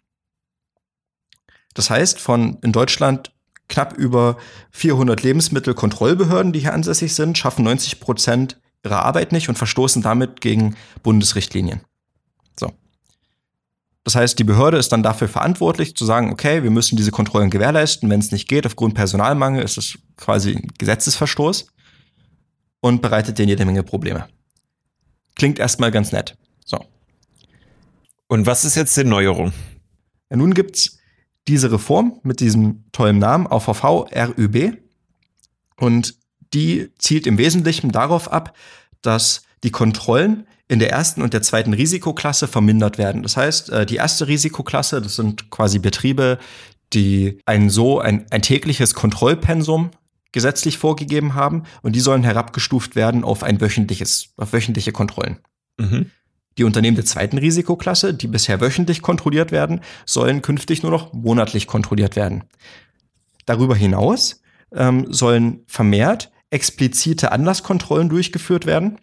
Das 1.73 1.89
heißt, 1.89 2.19
von 2.19 2.57
in 2.61 2.71
Deutschland 2.71 3.31
knapp 3.69 3.97
über 3.97 4.37
400 4.71 5.23
Lebensmittelkontrollbehörden, 5.23 6.53
die 6.53 6.59
hier 6.59 6.73
ansässig 6.73 7.15
sind, 7.15 7.37
schaffen 7.37 7.63
90 7.65 7.99
Prozent 7.99 8.59
ihre 8.83 9.01
Arbeit 9.01 9.31
nicht 9.31 9.49
und 9.49 9.57
verstoßen 9.57 10.01
damit 10.01 10.41
gegen 10.41 10.75
Bundesrichtlinien. 11.01 11.81
So. 12.59 12.71
Das 14.03 14.15
heißt, 14.15 14.37
die 14.37 14.43
Behörde 14.43 14.77
ist 14.77 14.91
dann 14.91 15.03
dafür 15.03 15.29
verantwortlich 15.29 15.95
zu 15.95 16.05
sagen, 16.05 16.31
okay, 16.31 16.63
wir 16.63 16.71
müssen 16.71 16.97
diese 16.97 17.11
Kontrollen 17.11 17.49
gewährleisten. 17.49 18.09
Wenn 18.09 18.19
es 18.19 18.31
nicht 18.31 18.49
geht, 18.49 18.65
aufgrund 18.65 18.95
Personalmangel, 18.95 19.63
ist 19.63 19.77
es 19.77 19.97
quasi 20.17 20.55
ein 20.55 20.67
Gesetzesverstoß 20.77 21.67
und 22.81 23.01
bereitet 23.01 23.39
denen 23.39 23.49
jede 23.49 23.65
Menge 23.65 23.83
Probleme. 23.83 24.27
Klingt 25.35 25.57
erstmal 25.57 25.91
ganz 25.91 26.11
nett. 26.11 26.37
So. 26.65 26.77
Und 28.27 28.45
was 28.45 28.65
ist 28.65 28.75
jetzt 28.75 28.95
die 28.97 29.05
Neuerung? 29.05 29.53
Ja, 30.29 30.37
nun 30.37 30.53
gibt's 30.53 30.97
diese 31.47 31.71
Reform 31.71 32.19
mit 32.23 32.39
diesem 32.39 32.85
tollen 32.91 33.19
Namen 33.19 33.47
AVV 33.47 34.07
RÜB 34.13 34.77
und 35.77 36.15
die 36.53 36.91
zielt 36.97 37.27
im 37.27 37.37
Wesentlichen 37.37 37.91
darauf 37.91 38.31
ab, 38.31 38.55
dass 39.01 39.43
die 39.63 39.71
Kontrollen 39.71 40.47
in 40.67 40.79
der 40.79 40.91
ersten 40.91 41.21
und 41.21 41.33
der 41.33 41.41
zweiten 41.41 41.73
Risikoklasse 41.73 42.47
vermindert 42.47 42.97
werden. 42.97 43.23
Das 43.23 43.37
heißt, 43.37 43.69
äh, 43.69 43.85
die 43.85 43.97
erste 43.97 44.27
Risikoklasse, 44.27 45.01
das 45.01 45.15
sind 45.15 45.49
quasi 45.49 45.79
Betriebe, 45.79 46.39
die 46.93 47.39
ein 47.45 47.69
so 47.69 47.99
ein, 47.99 48.25
ein 48.31 48.41
tägliches 48.41 48.93
Kontrollpensum 48.93 49.91
gesetzlich 50.31 50.77
vorgegeben 50.77 51.35
haben 51.35 51.63
und 51.81 51.95
die 51.95 51.99
sollen 51.99 52.23
herabgestuft 52.23 52.95
werden 52.95 53.23
auf 53.23 53.43
ein 53.43 53.61
wöchentliches, 53.61 54.29
auf 54.37 54.53
wöchentliche 54.53 54.91
Kontrollen. 54.91 55.39
Mhm. 55.77 56.11
Die 56.57 56.63
Unternehmen 56.63 56.95
der 56.95 57.05
zweiten 57.05 57.37
Risikoklasse, 57.37 58.13
die 58.13 58.27
bisher 58.27 58.61
wöchentlich 58.61 59.01
kontrolliert 59.01 59.51
werden, 59.51 59.81
sollen 60.05 60.41
künftig 60.41 60.83
nur 60.83 60.91
noch 60.91 61.13
monatlich 61.13 61.67
kontrolliert 61.67 62.15
werden. 62.15 62.43
Darüber 63.45 63.75
hinaus 63.75 64.41
ähm, 64.73 65.11
sollen 65.11 65.63
vermehrt 65.67 66.31
explizite 66.49 67.31
Anlasskontrollen 67.31 68.09
durchgeführt 68.09 68.65
werden. 68.65 68.99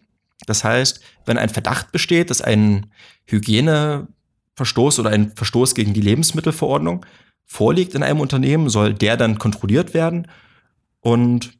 Das 0.46 0.64
heißt, 0.64 1.00
wenn 1.26 1.38
ein 1.38 1.48
Verdacht 1.48 1.92
besteht, 1.92 2.30
dass 2.30 2.40
ein 2.40 2.86
Hygieneverstoß 3.26 5.00
oder 5.00 5.10
ein 5.10 5.32
Verstoß 5.34 5.74
gegen 5.74 5.92
die 5.92 6.00
Lebensmittelverordnung 6.00 7.04
vorliegt 7.44 7.94
in 7.94 8.04
einem 8.04 8.20
Unternehmen, 8.20 8.68
soll 8.68 8.94
der 8.94 9.16
dann 9.16 9.38
kontrolliert 9.38 9.92
werden 9.92 10.28
und 11.00 11.59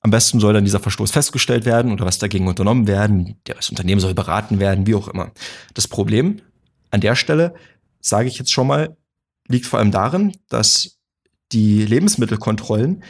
am 0.00 0.10
besten 0.10 0.40
soll 0.40 0.54
dann 0.54 0.64
dieser 0.64 0.80
Verstoß 0.80 1.10
festgestellt 1.10 1.66
werden 1.66 1.92
oder 1.92 2.06
was 2.06 2.18
dagegen 2.18 2.48
unternommen 2.48 2.86
werden. 2.86 3.36
Das 3.44 3.68
Unternehmen 3.68 4.00
soll 4.00 4.14
beraten 4.14 4.58
werden, 4.58 4.86
wie 4.86 4.94
auch 4.94 5.08
immer. 5.08 5.32
Das 5.74 5.88
Problem 5.88 6.40
an 6.90 7.00
der 7.00 7.14
Stelle, 7.14 7.54
sage 8.00 8.28
ich 8.28 8.38
jetzt 8.38 8.52
schon 8.52 8.66
mal, 8.66 8.96
liegt 9.46 9.66
vor 9.66 9.78
allem 9.78 9.90
darin, 9.90 10.36
dass 10.48 10.98
die 11.52 11.84
Lebensmittelkontrollen 11.84 13.02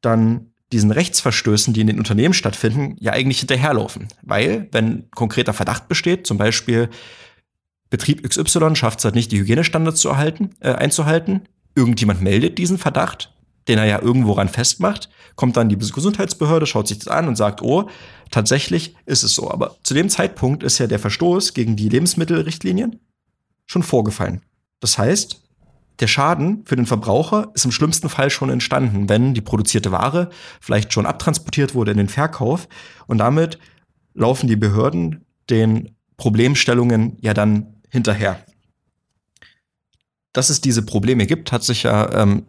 dann 0.00 0.52
diesen 0.72 0.90
Rechtsverstößen, 0.90 1.74
die 1.74 1.82
in 1.82 1.86
den 1.86 1.98
Unternehmen 1.98 2.34
stattfinden, 2.34 2.96
ja 2.98 3.12
eigentlich 3.12 3.38
hinterherlaufen. 3.38 4.08
Weil, 4.22 4.68
wenn 4.72 5.08
konkreter 5.12 5.52
Verdacht 5.52 5.86
besteht, 5.86 6.26
zum 6.26 6.38
Beispiel 6.38 6.90
Betrieb 7.88 8.28
XY 8.28 8.74
schafft 8.74 8.98
es 8.98 9.04
halt 9.04 9.14
nicht, 9.14 9.30
die 9.30 9.38
Hygienestandards 9.38 10.00
zu 10.00 10.08
erhalten, 10.08 10.50
äh, 10.58 10.72
einzuhalten, 10.72 11.42
irgendjemand 11.76 12.20
meldet 12.20 12.58
diesen 12.58 12.78
Verdacht, 12.78 13.32
den 13.68 13.78
er 13.78 13.84
ja 13.86 14.00
irgendwo 14.00 14.32
ran 14.32 14.48
festmacht, 14.48 15.08
kommt 15.34 15.56
dann 15.56 15.68
die 15.68 15.76
Gesundheitsbehörde, 15.76 16.66
schaut 16.66 16.88
sich 16.88 16.98
das 16.98 17.08
an 17.08 17.28
und 17.28 17.36
sagt, 17.36 17.62
oh, 17.62 17.88
tatsächlich 18.30 18.96
ist 19.06 19.22
es 19.22 19.34
so. 19.34 19.50
Aber 19.50 19.76
zu 19.82 19.94
dem 19.94 20.08
Zeitpunkt 20.08 20.62
ist 20.62 20.78
ja 20.78 20.86
der 20.86 20.98
Verstoß 20.98 21.54
gegen 21.54 21.76
die 21.76 21.88
Lebensmittelrichtlinien 21.88 23.00
schon 23.66 23.82
vorgefallen. 23.82 24.42
Das 24.80 24.98
heißt, 24.98 25.42
der 26.00 26.06
Schaden 26.06 26.64
für 26.66 26.76
den 26.76 26.86
Verbraucher 26.86 27.50
ist 27.54 27.64
im 27.64 27.72
schlimmsten 27.72 28.08
Fall 28.08 28.30
schon 28.30 28.50
entstanden, 28.50 29.08
wenn 29.08 29.34
die 29.34 29.40
produzierte 29.40 29.92
Ware 29.92 30.30
vielleicht 30.60 30.92
schon 30.92 31.06
abtransportiert 31.06 31.74
wurde 31.74 31.92
in 31.92 31.96
den 31.96 32.08
Verkauf 32.08 32.68
und 33.06 33.18
damit 33.18 33.58
laufen 34.14 34.46
die 34.46 34.56
Behörden 34.56 35.24
den 35.48 35.96
Problemstellungen 36.16 37.16
ja 37.20 37.34
dann 37.34 37.80
hinterher. 37.90 38.44
Dass 40.32 40.50
es 40.50 40.60
diese 40.60 40.82
Probleme 40.84 41.26
gibt, 41.26 41.50
hat 41.52 41.64
sich 41.64 41.84
ja, 41.84 42.12
ähm, 42.12 42.46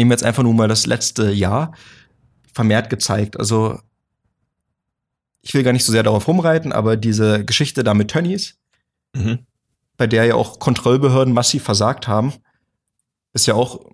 nehmen 0.00 0.10
wir 0.10 0.14
jetzt 0.14 0.24
einfach 0.24 0.42
nur 0.42 0.54
mal 0.54 0.66
das 0.66 0.86
letzte 0.86 1.30
Jahr, 1.30 1.72
vermehrt 2.54 2.88
gezeigt. 2.88 3.38
Also 3.38 3.78
ich 5.42 5.52
will 5.52 5.62
gar 5.62 5.72
nicht 5.72 5.84
so 5.84 5.92
sehr 5.92 6.02
darauf 6.02 6.26
rumreiten, 6.26 6.72
aber 6.72 6.96
diese 6.96 7.44
Geschichte 7.44 7.84
da 7.84 7.92
mit 7.92 8.08
Tönnies, 8.08 8.56
mhm. 9.14 9.40
bei 9.98 10.06
der 10.06 10.24
ja 10.24 10.36
auch 10.36 10.58
Kontrollbehörden 10.58 11.34
massiv 11.34 11.64
versagt 11.64 12.08
haben, 12.08 12.32
ist 13.34 13.46
ja 13.46 13.52
auch 13.52 13.84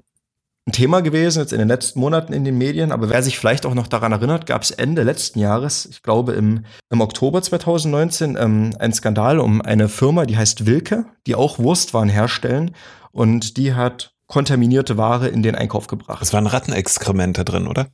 ein 0.69 0.73
Thema 0.73 1.01
gewesen 1.01 1.41
jetzt 1.41 1.53
in 1.53 1.59
den 1.59 1.67
letzten 1.67 1.99
Monaten 1.99 2.33
in 2.33 2.45
den 2.45 2.57
Medien. 2.57 2.93
Aber 2.93 3.11
wer 3.11 3.25
sich 3.25 3.37
vielleicht 3.37 3.67
auch 3.67 3.75
noch 3.75 3.89
daran 3.89 4.13
erinnert, 4.13 4.47
gab 4.47 4.63
es 4.63 4.71
Ende 4.71 5.03
letzten 5.03 5.41
Jahres, 5.41 5.87
ich 5.87 6.05
glaube 6.05 6.35
im, 6.35 6.65
im 6.89 7.01
Oktober 7.01 7.43
2019, 7.43 8.37
ähm, 8.39 8.77
einen 8.79 8.93
Skandal 8.93 9.41
um 9.41 9.61
eine 9.61 9.89
Firma, 9.89 10.25
die 10.25 10.37
heißt 10.37 10.67
Wilke, 10.67 11.07
die 11.27 11.35
auch 11.35 11.59
Wurstwaren 11.59 12.09
herstellen. 12.09 12.77
Und 13.11 13.57
die 13.57 13.75
hat 13.75 14.16
kontaminierte 14.27 14.97
Ware 14.97 15.29
in 15.29 15.43
den 15.43 15.55
Einkauf 15.55 15.87
gebracht. 15.87 16.23
Es 16.23 16.33
waren 16.33 16.47
Rattenexkremente 16.47 17.45
drin, 17.45 17.67
oder? 17.67 17.89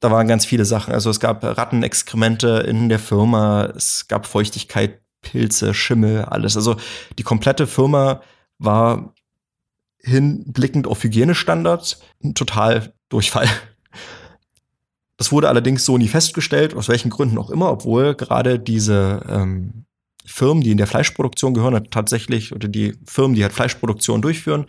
Da 0.00 0.10
waren 0.10 0.26
ganz 0.26 0.44
viele 0.46 0.64
Sachen. 0.64 0.94
Also 0.94 1.10
es 1.10 1.20
gab 1.20 1.44
Rattenexkremente 1.44 2.64
in 2.66 2.88
der 2.88 2.98
Firma, 2.98 3.66
es 3.76 4.08
gab 4.08 4.26
Feuchtigkeit, 4.26 5.00
Pilze, 5.20 5.74
Schimmel, 5.74 6.24
alles. 6.24 6.56
Also 6.56 6.76
die 7.18 7.22
komplette 7.22 7.66
Firma 7.66 8.22
war 8.58 9.14
hinblickend 9.98 10.86
auf 10.86 11.02
Hygienestandards 11.02 12.00
ein 12.22 12.34
total 12.34 12.92
Durchfall. 13.08 13.48
Das 15.16 15.30
wurde 15.30 15.48
allerdings 15.48 15.84
so 15.84 15.98
nie 15.98 16.08
festgestellt, 16.08 16.74
aus 16.74 16.88
welchen 16.88 17.10
Gründen 17.10 17.38
auch 17.38 17.50
immer, 17.50 17.70
obwohl 17.70 18.14
gerade 18.16 18.58
diese 18.58 19.24
ähm, 19.28 19.84
Firmen, 20.24 20.64
die 20.64 20.72
in 20.72 20.78
der 20.78 20.88
Fleischproduktion 20.88 21.54
gehören, 21.54 21.88
tatsächlich, 21.90 22.52
oder 22.52 22.66
die 22.66 22.94
Firmen, 23.04 23.36
die 23.36 23.42
halt 23.42 23.52
Fleischproduktion 23.52 24.22
durchführen, 24.22 24.66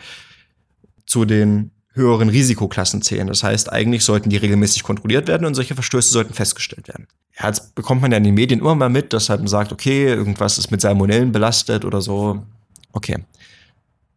zu 1.05 1.25
den 1.25 1.71
höheren 1.93 2.29
Risikoklassen 2.29 3.01
zählen. 3.01 3.27
Das 3.27 3.43
heißt, 3.43 3.71
eigentlich 3.71 4.03
sollten 4.03 4.29
die 4.29 4.37
regelmäßig 4.37 4.83
kontrolliert 4.83 5.27
werden 5.27 5.45
und 5.45 5.53
solche 5.53 5.75
Verstöße 5.75 6.11
sollten 6.11 6.33
festgestellt 6.33 6.87
werden. 6.87 7.07
Ja, 7.39 7.47
jetzt 7.47 7.75
bekommt 7.75 8.01
man 8.01 8.11
ja 8.11 8.17
in 8.17 8.23
den 8.23 8.33
Medien 8.33 8.59
immer 8.59 8.75
mal 8.75 8.89
mit, 8.89 9.13
dass 9.13 9.29
halt 9.29 9.41
man 9.41 9.47
sagt, 9.47 9.71
okay, 9.71 10.05
irgendwas 10.05 10.57
ist 10.57 10.71
mit 10.71 10.81
Salmonellen 10.81 11.31
belastet 11.31 11.85
oder 11.85 12.01
so. 12.01 12.43
Okay. 12.91 13.23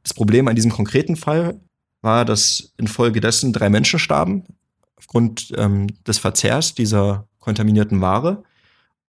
Das 0.03 0.15
Problem 0.15 0.49
an 0.49 0.55
diesem 0.55 0.71
konkreten 0.71 1.17
Fall 1.17 1.61
war, 2.01 2.25
dass 2.25 2.73
infolgedessen 2.79 3.53
drei 3.53 3.69
Menschen 3.69 3.99
starben 3.99 4.45
aufgrund 4.97 5.53
ähm, 5.57 5.89
des 6.07 6.19
Verzehrs 6.19 6.75
dieser 6.75 7.27
kontaminierten 7.41 8.01
Ware 8.01 8.43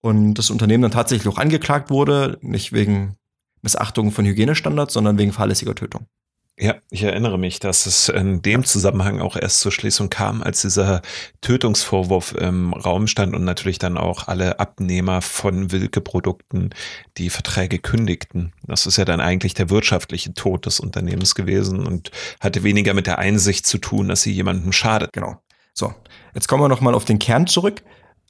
und 0.01 0.35
das 0.35 0.49
Unternehmen 0.49 0.83
dann 0.83 0.91
tatsächlich 0.91 1.27
auch 1.27 1.37
angeklagt 1.37 1.89
wurde, 1.89 2.37
nicht 2.41 2.73
wegen 2.73 3.15
Missachtung 3.61 4.11
von 4.11 4.25
Hygienestandards, 4.25 4.93
sondern 4.93 5.17
wegen 5.17 5.33
fahrlässiger 5.33 5.75
Tötung. 5.75 6.05
Ja, 6.57 6.75
ich 6.89 7.03
erinnere 7.03 7.37
mich, 7.37 7.59
dass 7.59 7.85
es 7.85 8.07
in 8.07 8.41
dem 8.41 8.63
Zusammenhang 8.63 9.19
auch 9.19 9.35
erst 9.35 9.59
zur 9.59 9.73
Schließung 9.73 10.09
kam, 10.09 10.41
als 10.41 10.61
dieser 10.61 11.01
Tötungsvorwurf 11.41 12.33
im 12.33 12.71
Raum 12.71 13.07
stand 13.07 13.35
und 13.35 13.43
natürlich 13.43 13.77
dann 13.77 13.97
auch 13.97 14.29
alle 14.29 14.57
Abnehmer 14.57 15.21
von 15.21 15.73
Wilke-Produkten 15.73 16.69
die 17.17 17.29
Verträge 17.29 17.79
kündigten. 17.79 18.53
Das 18.63 18.85
ist 18.85 18.95
ja 18.95 19.03
dann 19.03 19.19
eigentlich 19.19 19.53
der 19.53 19.69
wirtschaftliche 19.69 20.33
Tod 20.33 20.65
des 20.65 20.79
Unternehmens 20.79 21.35
gewesen 21.35 21.85
und 21.85 22.11
hatte 22.39 22.63
weniger 22.63 22.93
mit 22.93 23.05
der 23.05 23.19
Einsicht 23.19 23.67
zu 23.67 23.77
tun, 23.77 24.07
dass 24.07 24.21
sie 24.21 24.31
jemandem 24.31 24.71
schadet. 24.71 25.11
Genau. 25.11 25.41
So, 25.73 25.93
jetzt 26.35 26.47
kommen 26.47 26.63
wir 26.63 26.69
nochmal 26.69 26.95
auf 26.95 27.03
den 27.03 27.19
Kern 27.19 27.47
zurück. 27.47 27.83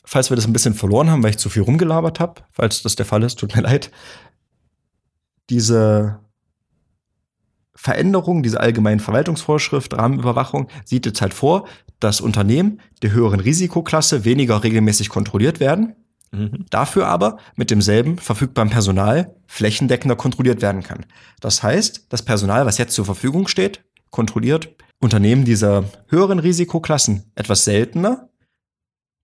Falls 0.03 0.31
wir 0.31 0.35
das 0.35 0.47
ein 0.47 0.53
bisschen 0.53 0.73
verloren 0.73 1.11
haben, 1.11 1.21
weil 1.21 1.31
ich 1.31 1.37
zu 1.37 1.49
viel 1.49 1.61
rumgelabert 1.61 2.19
habe, 2.19 2.41
falls 2.51 2.81
das 2.81 2.95
der 2.95 3.05
Fall 3.05 3.21
ist, 3.21 3.37
tut 3.37 3.55
mir 3.55 3.61
leid. 3.61 3.91
Diese 5.51 6.24
Veränderung 7.85 8.41
dieser 8.41 8.61
allgemeinen 8.61 8.99
Verwaltungsvorschrift, 8.99 9.95
Rahmenüberwachung, 9.95 10.69
sieht 10.85 11.05
jetzt 11.05 11.21
halt 11.21 11.35
vor, 11.35 11.67
dass 11.99 12.19
Unternehmen 12.19 12.81
der 13.03 13.11
höheren 13.11 13.39
Risikoklasse 13.39 14.25
weniger 14.25 14.63
regelmäßig 14.63 15.09
kontrolliert 15.09 15.59
werden, 15.59 15.93
mhm. 16.31 16.65
dafür 16.71 17.07
aber 17.07 17.37
mit 17.55 17.69
demselben 17.69 18.17
verfügbaren 18.17 18.71
Personal 18.71 19.35
flächendeckender 19.45 20.15
kontrolliert 20.15 20.63
werden 20.63 20.81
kann. 20.81 21.05
Das 21.41 21.61
heißt, 21.61 22.07
das 22.09 22.23
Personal, 22.23 22.65
was 22.65 22.79
jetzt 22.79 22.95
zur 22.95 23.05
Verfügung 23.05 23.47
steht, 23.47 23.85
kontrolliert 24.09 24.75
Unternehmen 24.99 25.45
dieser 25.45 25.83
höheren 26.07 26.39
Risikoklassen 26.39 27.31
etwas 27.35 27.65
seltener, 27.65 28.29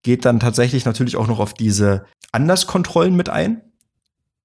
geht 0.03 0.23
dann 0.23 0.39
tatsächlich 0.39 0.85
natürlich 0.85 1.17
auch 1.17 1.27
noch 1.27 1.39
auf 1.39 1.55
diese 1.55 2.05
Anderskontrollen 2.31 3.15
mit 3.15 3.27
ein 3.27 3.63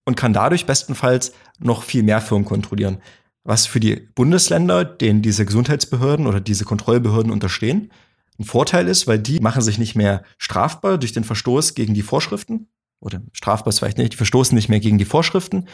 und 0.07 0.17
kann 0.17 0.33
dadurch 0.33 0.65
bestenfalls 0.65 1.33
noch 1.59 1.83
viel 1.83 2.03
mehr 2.03 2.23
Firmen 2.23 2.47
kontrollieren 2.47 3.03
was 3.47 3.67
für 3.67 3.81
die 3.81 3.97
Bundesländer, 4.15 4.85
denen 4.85 5.23
diese 5.23 5.47
Gesundheitsbehörden 5.47 6.27
oder 6.27 6.41
diese 6.41 6.65
Kontrollbehörden 6.65 7.31
unterstehen, 7.31 7.93
ein 8.39 8.45
Vorteil 8.45 8.89
ist, 8.89 9.07
weil 9.07 9.19
die 9.19 9.41
machen 9.41 9.63
sich 9.63 9.79
nicht 9.79 9.95
mehr 9.95 10.23
strafbar 10.37 10.99
durch 10.99 11.13
den 11.13 11.25
Verstoß 11.25 11.75
gegen 11.75 11.95
die 11.95 12.03
Vorschriften 12.03 12.69
oder 13.01 13.23
strafbar 13.33 13.71
ist 13.71 13.79
vielleicht 13.79 13.99
nicht, 13.99 14.13
die 14.13 14.17
verstoßen 14.17 14.55
nicht 14.55 14.69
mehr 14.69 14.81
gegen 14.81 14.99
die 14.99 15.05
Vorschriften 15.05 15.67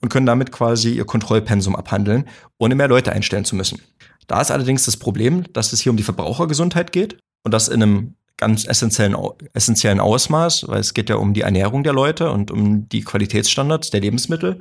und 0.00 0.08
können 0.08 0.26
damit 0.26 0.52
quasi 0.52 0.90
ihr 0.90 1.04
Kontrollpensum 1.04 1.76
abhandeln, 1.76 2.28
ohne 2.58 2.74
mehr 2.74 2.88
Leute 2.88 3.12
einstellen 3.12 3.44
zu 3.44 3.56
müssen. 3.56 3.80
Da 4.26 4.40
ist 4.40 4.50
allerdings 4.50 4.84
das 4.84 4.96
Problem, 4.96 5.44
dass 5.52 5.72
es 5.72 5.80
hier 5.80 5.90
um 5.90 5.96
die 5.96 6.02
Verbrauchergesundheit 6.02 6.92
geht 6.92 7.18
und 7.44 7.54
das 7.54 7.68
in 7.68 7.82
einem 7.82 8.14
ganz 8.36 8.66
essentiellen, 8.66 9.16
essentiellen 9.52 10.00
Ausmaß, 10.00 10.66
weil 10.68 10.80
es 10.80 10.94
geht 10.94 11.08
ja 11.08 11.16
um 11.16 11.34
die 11.34 11.42
Ernährung 11.42 11.84
der 11.84 11.92
Leute 11.92 12.30
und 12.30 12.50
um 12.50 12.88
die 12.88 13.02
Qualitätsstandards 13.02 13.90
der 13.90 14.00
Lebensmittel. 14.00 14.58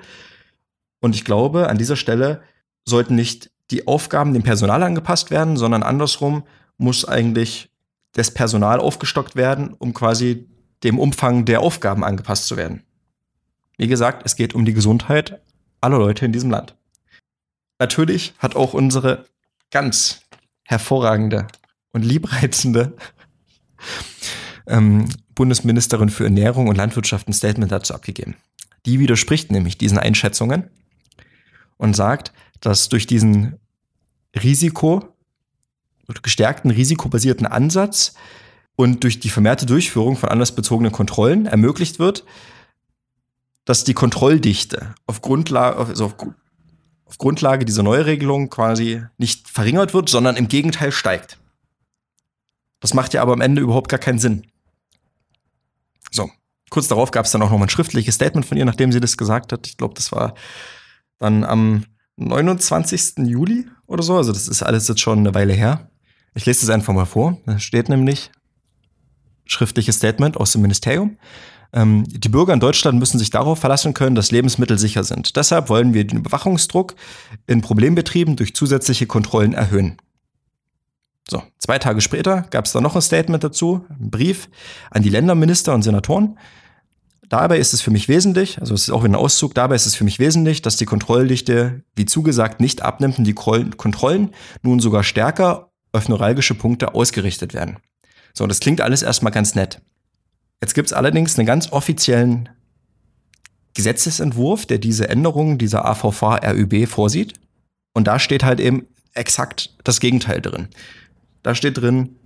Und 0.99 1.15
ich 1.15 1.25
glaube, 1.25 1.67
an 1.69 1.79
dieser 1.79 1.95
Stelle 1.95 2.43
sollten 2.85 3.15
nicht 3.15 3.51
die 3.69 3.87
Aufgaben 3.87 4.33
dem 4.33 4.43
Personal 4.43 4.83
angepasst 4.83 5.31
werden, 5.31 5.57
sondern 5.57 5.83
andersrum 5.83 6.43
muss 6.77 7.05
eigentlich 7.05 7.69
das 8.13 8.31
Personal 8.31 8.79
aufgestockt 8.79 9.35
werden, 9.35 9.73
um 9.73 9.93
quasi 9.93 10.47
dem 10.83 10.99
Umfang 10.99 11.45
der 11.45 11.61
Aufgaben 11.61 12.03
angepasst 12.03 12.47
zu 12.47 12.57
werden. 12.57 12.83
Wie 13.77 13.87
gesagt, 13.87 14.23
es 14.25 14.35
geht 14.35 14.53
um 14.53 14.65
die 14.65 14.73
Gesundheit 14.73 15.41
aller 15.79 15.97
Leute 15.97 16.25
in 16.25 16.31
diesem 16.31 16.51
Land. 16.51 16.75
Natürlich 17.79 18.33
hat 18.37 18.55
auch 18.55 18.73
unsere 18.73 19.25
ganz 19.71 20.21
hervorragende 20.63 21.47
und 21.91 22.03
liebreizende 22.03 22.95
ähm, 24.67 25.09
Bundesministerin 25.33 26.09
für 26.09 26.25
Ernährung 26.25 26.67
und 26.67 26.75
Landwirtschaft 26.75 27.27
ein 27.27 27.33
Statement 27.33 27.71
dazu 27.71 27.93
abgegeben. 27.93 28.35
Die 28.85 28.99
widerspricht 28.99 29.51
nämlich 29.51 29.77
diesen 29.77 29.97
Einschätzungen 29.97 30.69
und 31.77 31.95
sagt, 31.95 32.31
dass 32.61 32.89
durch 32.89 33.07
diesen 33.07 33.59
Risiko, 34.35 35.03
gestärkten 36.23 36.71
risikobasierten 36.71 37.45
Ansatz 37.45 38.13
und 38.75 39.03
durch 39.03 39.19
die 39.19 39.29
vermehrte 39.29 39.65
Durchführung 39.65 40.15
von 40.15 40.29
anlassbezogenen 40.29 40.91
Kontrollen 40.91 41.45
ermöglicht 41.45 41.99
wird, 41.99 42.25
dass 43.65 43.83
die 43.83 43.93
Kontrolldichte 43.93 44.95
auf 45.07 45.21
Grundlage, 45.21 45.77
also 45.77 46.05
auf, 46.05 46.15
auf 47.05 47.17
Grundlage 47.17 47.65
dieser 47.65 47.83
Neuregelung 47.83 48.49
quasi 48.49 49.03
nicht 49.17 49.47
verringert 49.49 49.93
wird, 49.93 50.09
sondern 50.09 50.35
im 50.35 50.47
Gegenteil 50.47 50.91
steigt. 50.91 51.37
Das 52.79 52.93
macht 52.93 53.13
ja 53.13 53.21
aber 53.21 53.33
am 53.33 53.41
Ende 53.41 53.61
überhaupt 53.61 53.89
gar 53.89 53.99
keinen 53.99 54.19
Sinn. 54.19 54.47
So, 56.09 56.29
kurz 56.69 56.87
darauf 56.87 57.11
gab 57.11 57.25
es 57.25 57.31
dann 57.31 57.41
auch 57.43 57.51
noch 57.51 57.57
mal 57.57 57.65
ein 57.65 57.69
schriftliches 57.69 58.15
Statement 58.15 58.45
von 58.45 58.57
ihr, 58.57 58.65
nachdem 58.65 58.91
sie 58.91 58.99
das 58.99 59.17
gesagt 59.17 59.53
hat. 59.53 59.67
Ich 59.67 59.77
glaube, 59.77 59.93
das 59.93 60.11
war 60.11 60.33
dann 61.19 61.43
am 61.43 61.85
29. 62.27 63.27
Juli 63.27 63.67
oder 63.87 64.03
so. 64.03 64.17
Also 64.17 64.31
das 64.31 64.47
ist 64.47 64.63
alles 64.63 64.87
jetzt 64.87 65.01
schon 65.01 65.19
eine 65.19 65.33
Weile 65.33 65.53
her. 65.53 65.89
Ich 66.33 66.45
lese 66.45 66.65
das 66.65 66.73
einfach 66.73 66.93
mal 66.93 67.05
vor. 67.05 67.37
Da 67.45 67.59
steht 67.59 67.89
nämlich 67.89 68.31
schriftliches 69.45 69.97
Statement 69.97 70.37
aus 70.37 70.53
dem 70.53 70.61
Ministerium. 70.61 71.17
Ähm, 71.73 72.03
die 72.07 72.29
Bürger 72.29 72.53
in 72.53 72.59
Deutschland 72.59 72.99
müssen 72.99 73.19
sich 73.19 73.29
darauf 73.29 73.59
verlassen 73.59 73.93
können, 73.93 74.15
dass 74.15 74.31
Lebensmittel 74.31 74.77
sicher 74.77 75.03
sind. 75.03 75.35
Deshalb 75.35 75.69
wollen 75.69 75.93
wir 75.93 76.05
den 76.05 76.19
Überwachungsdruck 76.19 76.95
in 77.47 77.61
Problembetrieben 77.61 78.35
durch 78.35 78.55
zusätzliche 78.55 79.07
Kontrollen 79.07 79.53
erhöhen. 79.53 79.97
So, 81.29 81.43
zwei 81.59 81.79
Tage 81.79 82.01
später 82.01 82.41
gab 82.49 82.65
es 82.65 82.73
dann 82.73 82.83
noch 82.83 82.95
ein 82.95 83.01
Statement 83.01 83.43
dazu, 83.43 83.85
einen 83.89 84.11
Brief 84.11 84.49
an 84.89 85.01
die 85.01 85.09
Länderminister 85.09 85.73
und 85.73 85.83
Senatoren. 85.83 86.37
Dabei 87.31 87.59
ist 87.59 87.71
es 87.71 87.81
für 87.81 87.91
mich 87.91 88.09
wesentlich, 88.09 88.59
also 88.59 88.73
es 88.73 88.81
ist 88.81 88.89
auch 88.89 89.03
wieder 89.03 89.13
ein 89.13 89.15
Auszug, 89.15 89.55
dabei 89.55 89.75
ist 89.75 89.85
es 89.85 89.95
für 89.95 90.03
mich 90.03 90.19
wesentlich, 90.19 90.61
dass 90.61 90.75
die 90.75 90.83
Kontrolldichte, 90.83 91.81
wie 91.95 92.05
zugesagt, 92.05 92.59
nicht 92.59 92.81
abnimmt 92.81 93.19
und 93.19 93.23
die 93.23 93.33
Kontrollen 93.33 94.31
nun 94.63 94.81
sogar 94.81 95.01
stärker 95.01 95.71
auf 95.93 96.09
neuralgische 96.09 96.55
Punkte 96.55 96.93
ausgerichtet 96.93 97.53
werden. 97.53 97.77
So, 98.33 98.45
das 98.47 98.59
klingt 98.59 98.81
alles 98.81 99.01
erstmal 99.01 99.31
ganz 99.31 99.55
nett. 99.55 99.81
Jetzt 100.61 100.73
gibt 100.73 100.87
es 100.87 100.93
allerdings 100.93 101.39
einen 101.39 101.45
ganz 101.45 101.71
offiziellen 101.71 102.49
Gesetzesentwurf, 103.75 104.65
der 104.65 104.79
diese 104.79 105.07
Änderungen 105.07 105.57
dieser 105.57 105.85
AVV 105.85 106.21
RÜB 106.43 106.85
vorsieht. 106.85 107.35
Und 107.93 108.07
da 108.07 108.19
steht 108.19 108.43
halt 108.43 108.59
eben 108.59 108.87
exakt 109.13 109.73
das 109.85 110.01
Gegenteil 110.01 110.41
drin. 110.41 110.67
Da 111.43 111.55
steht 111.55 111.77
drin, 111.77 112.17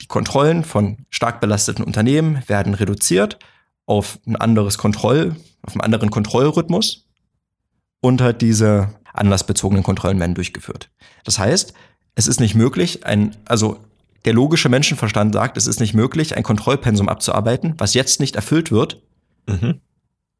die 0.00 0.06
Kontrollen 0.06 0.62
von 0.62 0.98
stark 1.10 1.40
belasteten 1.40 1.82
Unternehmen 1.84 2.44
werden 2.46 2.74
reduziert 2.74 3.40
auf 3.86 4.18
ein 4.26 4.36
anderes 4.36 4.78
Kontroll, 4.78 5.36
auf 5.62 5.74
einen 5.74 5.82
anderen 5.82 6.10
Kontrollrhythmus 6.10 7.06
und 8.00 8.20
halt 8.20 8.42
diese 8.42 8.88
anlassbezogenen 9.12 9.84
Kontrollen 9.84 10.18
werden 10.20 10.34
durchgeführt. 10.34 10.90
Das 11.24 11.38
heißt, 11.38 11.74
es 12.14 12.26
ist 12.26 12.40
nicht 12.40 12.54
möglich, 12.54 13.06
ein, 13.06 13.36
also 13.44 13.78
der 14.24 14.32
logische 14.32 14.68
Menschenverstand 14.68 15.34
sagt, 15.34 15.56
es 15.56 15.66
ist 15.66 15.80
nicht 15.80 15.94
möglich, 15.94 16.36
ein 16.36 16.42
Kontrollpensum 16.42 17.08
abzuarbeiten, 17.08 17.74
was 17.78 17.94
jetzt 17.94 18.20
nicht 18.20 18.36
erfüllt 18.36 18.70
wird 18.70 19.02
Mhm. 19.46 19.80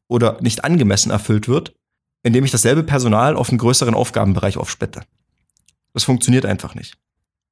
oder 0.07 0.41
nicht 0.41 0.63
angemessen 0.63 1.11
erfüllt 1.11 1.47
wird, 1.47 1.75
indem 2.23 2.43
ich 2.43 2.51
dasselbe 2.51 2.83
Personal 2.83 3.35
auf 3.35 3.49
einen 3.49 3.59
größeren 3.59 3.93
Aufgabenbereich 3.93 4.57
aufsplitte. 4.57 5.01
Das 5.93 6.03
funktioniert 6.03 6.45
einfach 6.45 6.73
nicht. 6.73 6.97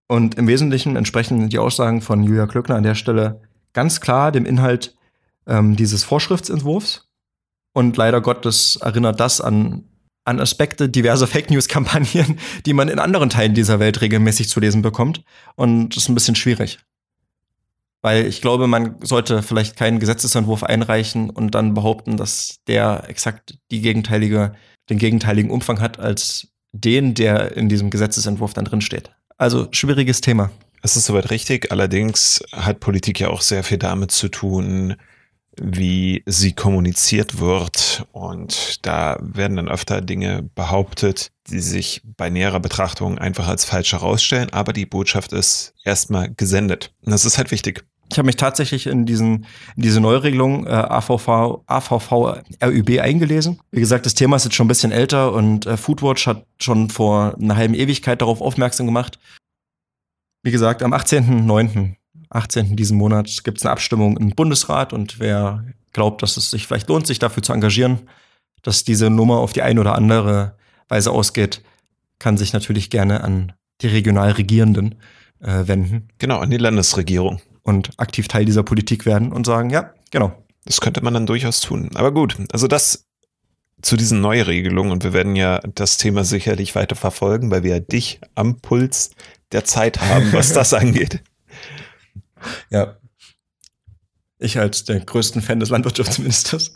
Und 0.08 0.36
im 0.36 0.48
Wesentlichen 0.48 0.96
entsprechen 0.96 1.50
die 1.50 1.60
Aussagen 1.60 2.02
von 2.02 2.24
Julia 2.24 2.48
Klöckner 2.48 2.76
an 2.76 2.84
der 2.84 2.96
Stelle 2.96 3.42
ganz 3.74 4.02
klar 4.02 4.32
dem 4.32 4.46
Inhalt 4.46 4.96
ähm, 5.48 5.76
dieses 5.76 6.04
Vorschriftsentwurfs. 6.04 7.10
Und 7.74 7.98
leider 7.98 8.22
Gottes 8.22 8.78
erinnert 8.78 9.20
das 9.20 9.42
an, 9.42 9.86
an 10.26 10.40
Aspekte 10.40 10.90
diverser 10.90 11.28
Fake 11.34 11.50
News-Kampagnen, 11.50 12.40
die 12.66 12.74
man 12.74 12.90
in 12.90 13.00
anderen 13.00 13.30
Teilen 13.30 13.54
dieser 13.54 13.80
Welt 13.80 14.02
regelmäßig 14.02 14.50
zu 14.50 14.60
lesen 14.60 14.82
bekommt. 14.82 15.24
Und 15.56 15.90
das 15.90 16.04
ist 16.04 16.10
ein 16.10 16.16
bisschen 16.16 16.36
schwierig. 16.36 16.80
Weil 18.02 18.26
ich 18.26 18.42
glaube, 18.42 18.68
man 18.68 18.98
sollte 19.02 19.42
vielleicht 19.42 19.78
keinen 19.78 20.00
Gesetzesentwurf 20.00 20.64
einreichen 20.64 21.30
und 21.30 21.56
dann 21.56 21.74
behaupten, 21.74 22.18
dass 22.18 22.60
der 22.68 23.06
exakt 23.08 23.58
die 23.72 23.80
gegenteilige, 23.80 24.56
den 24.90 24.98
gegenteiligen 24.98 25.50
Umfang 25.50 25.80
hat 25.80 26.00
als 26.00 26.50
den, 26.74 27.14
der 27.14 27.56
in 27.56 27.70
diesem 27.70 27.90
Gesetzesentwurf 27.90 28.54
dann 28.54 28.66
drin 28.66 28.82
steht. 28.82 29.12
Also 29.38 29.70
schwieriges 29.72 30.20
Thema. 30.20 30.52
Es 30.82 30.98
ist 30.98 31.06
soweit 31.06 31.32
richtig. 31.32 31.72
Allerdings 31.72 32.44
hat 32.52 32.82
Politik 32.82 33.22
ja 33.22 33.30
auch 33.30 33.42
sehr 33.42 33.64
viel 33.64 33.78
damit 33.78 34.12
zu 34.12 34.28
tun, 34.28 34.96
wie 35.60 36.24
sie 36.26 36.54
kommuniziert 36.54 37.40
wird. 37.40 38.06
Und 38.12 38.86
da 38.86 39.18
werden 39.22 39.58
dann 39.58 39.70
öfter 39.70 40.02
Dinge 40.02 40.50
behauptet, 40.56 41.32
die 41.50 41.60
sich 41.60 42.02
bei 42.18 42.30
näherer 42.30 42.60
Betrachtung 42.60 43.18
einfach 43.18 43.48
als 43.48 43.66
falsch 43.66 43.94
herausstellen. 43.94 44.52
Aber 44.52 44.74
die 44.74 44.86
Botschaft 44.86 45.34
ist 45.34 45.74
erstmal 45.84 46.34
gesendet. 46.34 46.94
Und 47.02 47.12
das 47.12 47.26
ist 47.26 47.38
halt 47.38 47.52
wichtig. 47.52 47.84
Ich 48.12 48.18
habe 48.18 48.26
mich 48.28 48.36
tatsächlich 48.36 48.86
in, 48.86 49.06
diesen, 49.06 49.46
in 49.76 49.82
diese 49.82 50.00
Neuregelung 50.00 50.68
äh, 50.68 50.70
AVV, 50.70 51.64
AVV 51.66 52.42
RÜB 52.62 53.00
eingelesen. 53.00 53.60
Wie 53.72 53.80
gesagt, 53.80 54.06
das 54.06 54.14
Thema 54.14 54.36
ist 54.36 54.44
jetzt 54.44 54.56
schon 54.56 54.66
ein 54.66 54.68
bisschen 54.68 54.92
älter 54.92 55.34
und 55.34 55.66
äh, 55.66 55.78
Foodwatch 55.78 56.28
hat 56.28 56.46
schon 56.60 56.90
vor 56.90 57.36
einer 57.42 57.56
halben 57.56 57.74
Ewigkeit 57.74 58.22
darauf 58.22 58.42
aufmerksam 58.42 58.86
gemacht. 58.86 59.18
Wie 60.44 60.52
gesagt, 60.52 60.84
am 60.84 60.94
18.09., 60.94 61.96
18. 62.34 62.76
diesen 62.76 62.98
Monat 62.98 63.44
gibt 63.44 63.60
es 63.60 63.66
eine 63.66 63.72
Abstimmung 63.72 64.18
im 64.18 64.32
Bundesrat 64.32 64.94
und 64.94 65.20
wer 65.20 65.64
glaubt, 65.92 66.22
dass 66.24 66.38
es 66.38 66.50
sich 66.52 66.68
vielleicht 66.68 66.90
lohnt, 66.90 67.08
sich 67.08 67.20
dafür 67.20 67.44
zu 67.44 67.54
engagieren, 67.54 68.10
dass 68.64 68.84
diese 68.84 69.10
Nummer 69.10 69.38
auf 69.38 69.54
die 69.54 69.62
eine 69.62 69.80
oder 69.80 69.96
andere 69.96 70.56
Weise 70.90 71.12
ausgeht, 71.12 71.62
kann 72.20 72.38
sich 72.38 72.54
natürlich 72.54 72.90
gerne 72.90 73.24
an 73.24 73.54
die 73.82 73.88
regional 73.88 74.32
Regierenden 74.32 74.96
äh, 75.42 75.68
wenden 75.68 76.08
Genau, 76.18 76.40
an 76.40 76.50
die 76.50 76.58
Landesregierung. 76.58 77.42
und 77.64 77.92
aktiv 77.98 78.28
Teil 78.28 78.46
dieser 78.46 78.64
Politik 78.64 79.06
werden 79.06 79.32
und 79.32 79.46
sagen, 79.46 79.70
ja, 79.70 79.94
genau. 80.12 80.34
Das 80.66 80.80
könnte 80.80 81.04
man 81.04 81.14
dann 81.14 81.26
durchaus 81.26 81.60
tun. 81.60 81.90
Aber 81.96 82.14
gut, 82.14 82.38
also 82.54 82.68
das 82.68 83.06
zu 83.82 83.98
diesen 83.98 84.22
Neuregelungen 84.22 84.94
und 84.94 85.04
wir 85.04 85.12
werden 85.12 85.36
ja 85.36 85.60
das 85.76 85.98
Thema 85.98 86.24
sicherlich 86.24 86.74
weiter 86.74 86.96
verfolgen, 86.96 87.52
weil 87.52 87.64
wir 87.64 87.72
ja 87.72 87.80
dich 87.82 88.22
am 88.34 88.60
Puls 88.62 89.12
der 89.52 89.66
Zeit 89.66 90.00
haben, 90.00 90.32
was 90.32 90.54
das 90.54 90.74
angeht. 90.74 91.22
Ja. 92.70 92.98
Ich 94.40 94.60
als 94.60 94.84
der 94.84 95.00
größten 95.00 95.42
Fan 95.42 95.60
des 95.60 95.70
Landwirtschaftsministers, 95.70 96.74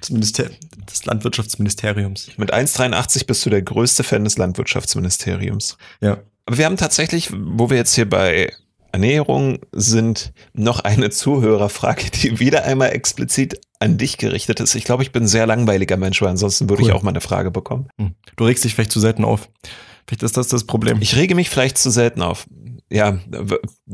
des, 0.00 0.10
Minister 0.10 0.50
des 0.90 1.04
Landwirtschaftsministeriums. 1.04 2.30
Mit 2.38 2.54
1,83 2.54 3.26
bist 3.26 3.44
du 3.44 3.50
der 3.50 3.62
größte 3.62 4.02
Fan 4.02 4.24
des 4.24 4.38
Landwirtschaftsministeriums. 4.38 5.76
Ja. 6.00 6.18
Aber 6.46 6.58
wir 6.58 6.64
haben 6.64 6.76
tatsächlich, 6.76 7.30
wo 7.32 7.70
wir 7.70 7.76
jetzt 7.76 7.94
hier 7.94 8.08
bei 8.08 8.50
Ernährung 8.92 9.58
sind, 9.72 10.32
noch 10.54 10.80
eine 10.80 11.10
Zuhörerfrage, 11.10 12.10
die 12.10 12.38
wieder 12.38 12.64
einmal 12.64 12.92
explizit 12.92 13.60
an 13.78 13.98
dich 13.98 14.16
gerichtet 14.16 14.60
ist. 14.60 14.74
Ich 14.74 14.84
glaube, 14.84 15.02
ich 15.02 15.12
bin 15.12 15.24
ein 15.24 15.28
sehr 15.28 15.46
langweiliger 15.46 15.98
Mensch, 15.98 16.22
weil 16.22 16.30
ansonsten 16.30 16.70
würde 16.70 16.82
Cool. 16.82 16.88
ich 16.88 16.94
auch 16.94 17.02
mal 17.02 17.10
eine 17.10 17.20
Frage 17.20 17.50
bekommen. 17.50 17.88
Hm. 17.98 18.14
Du 18.36 18.44
regst 18.44 18.64
dich 18.64 18.74
vielleicht 18.74 18.92
zu 18.92 19.00
selten 19.00 19.24
auf. 19.24 19.50
Vielleicht 20.06 20.22
ist 20.22 20.36
das 20.36 20.48
das 20.48 20.64
Problem. 20.64 21.02
Ich 21.02 21.16
rege 21.16 21.34
mich 21.34 21.50
vielleicht 21.50 21.76
zu 21.76 21.90
selten 21.90 22.22
auf. 22.22 22.46
Ja, 22.90 23.18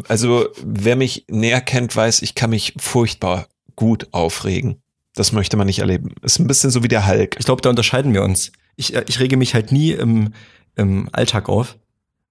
also 0.08 0.48
wer 0.62 0.96
mich 0.96 1.24
näher 1.28 1.60
kennt, 1.60 1.96
weiß, 1.96 2.22
ich 2.22 2.34
kann 2.34 2.50
mich 2.50 2.74
furchtbar 2.78 3.46
gut 3.74 4.08
aufregen. 4.12 4.82
Das 5.14 5.32
möchte 5.32 5.56
man 5.56 5.66
nicht 5.66 5.78
erleben. 5.78 6.14
Ist 6.22 6.38
ein 6.38 6.46
bisschen 6.46 6.70
so 6.70 6.82
wie 6.82 6.88
der 6.88 7.06
Hulk. 7.06 7.36
Ich 7.38 7.44
glaube, 7.44 7.62
da 7.62 7.70
unterscheiden 7.70 8.14
wir 8.14 8.22
uns. 8.22 8.52
Ich, 8.76 8.94
äh, 8.94 9.04
ich 9.08 9.20
rege 9.20 9.36
mich 9.36 9.54
halt 9.54 9.72
nie 9.72 9.92
im, 9.92 10.32
im 10.76 11.08
Alltag 11.12 11.48
auf 11.48 11.76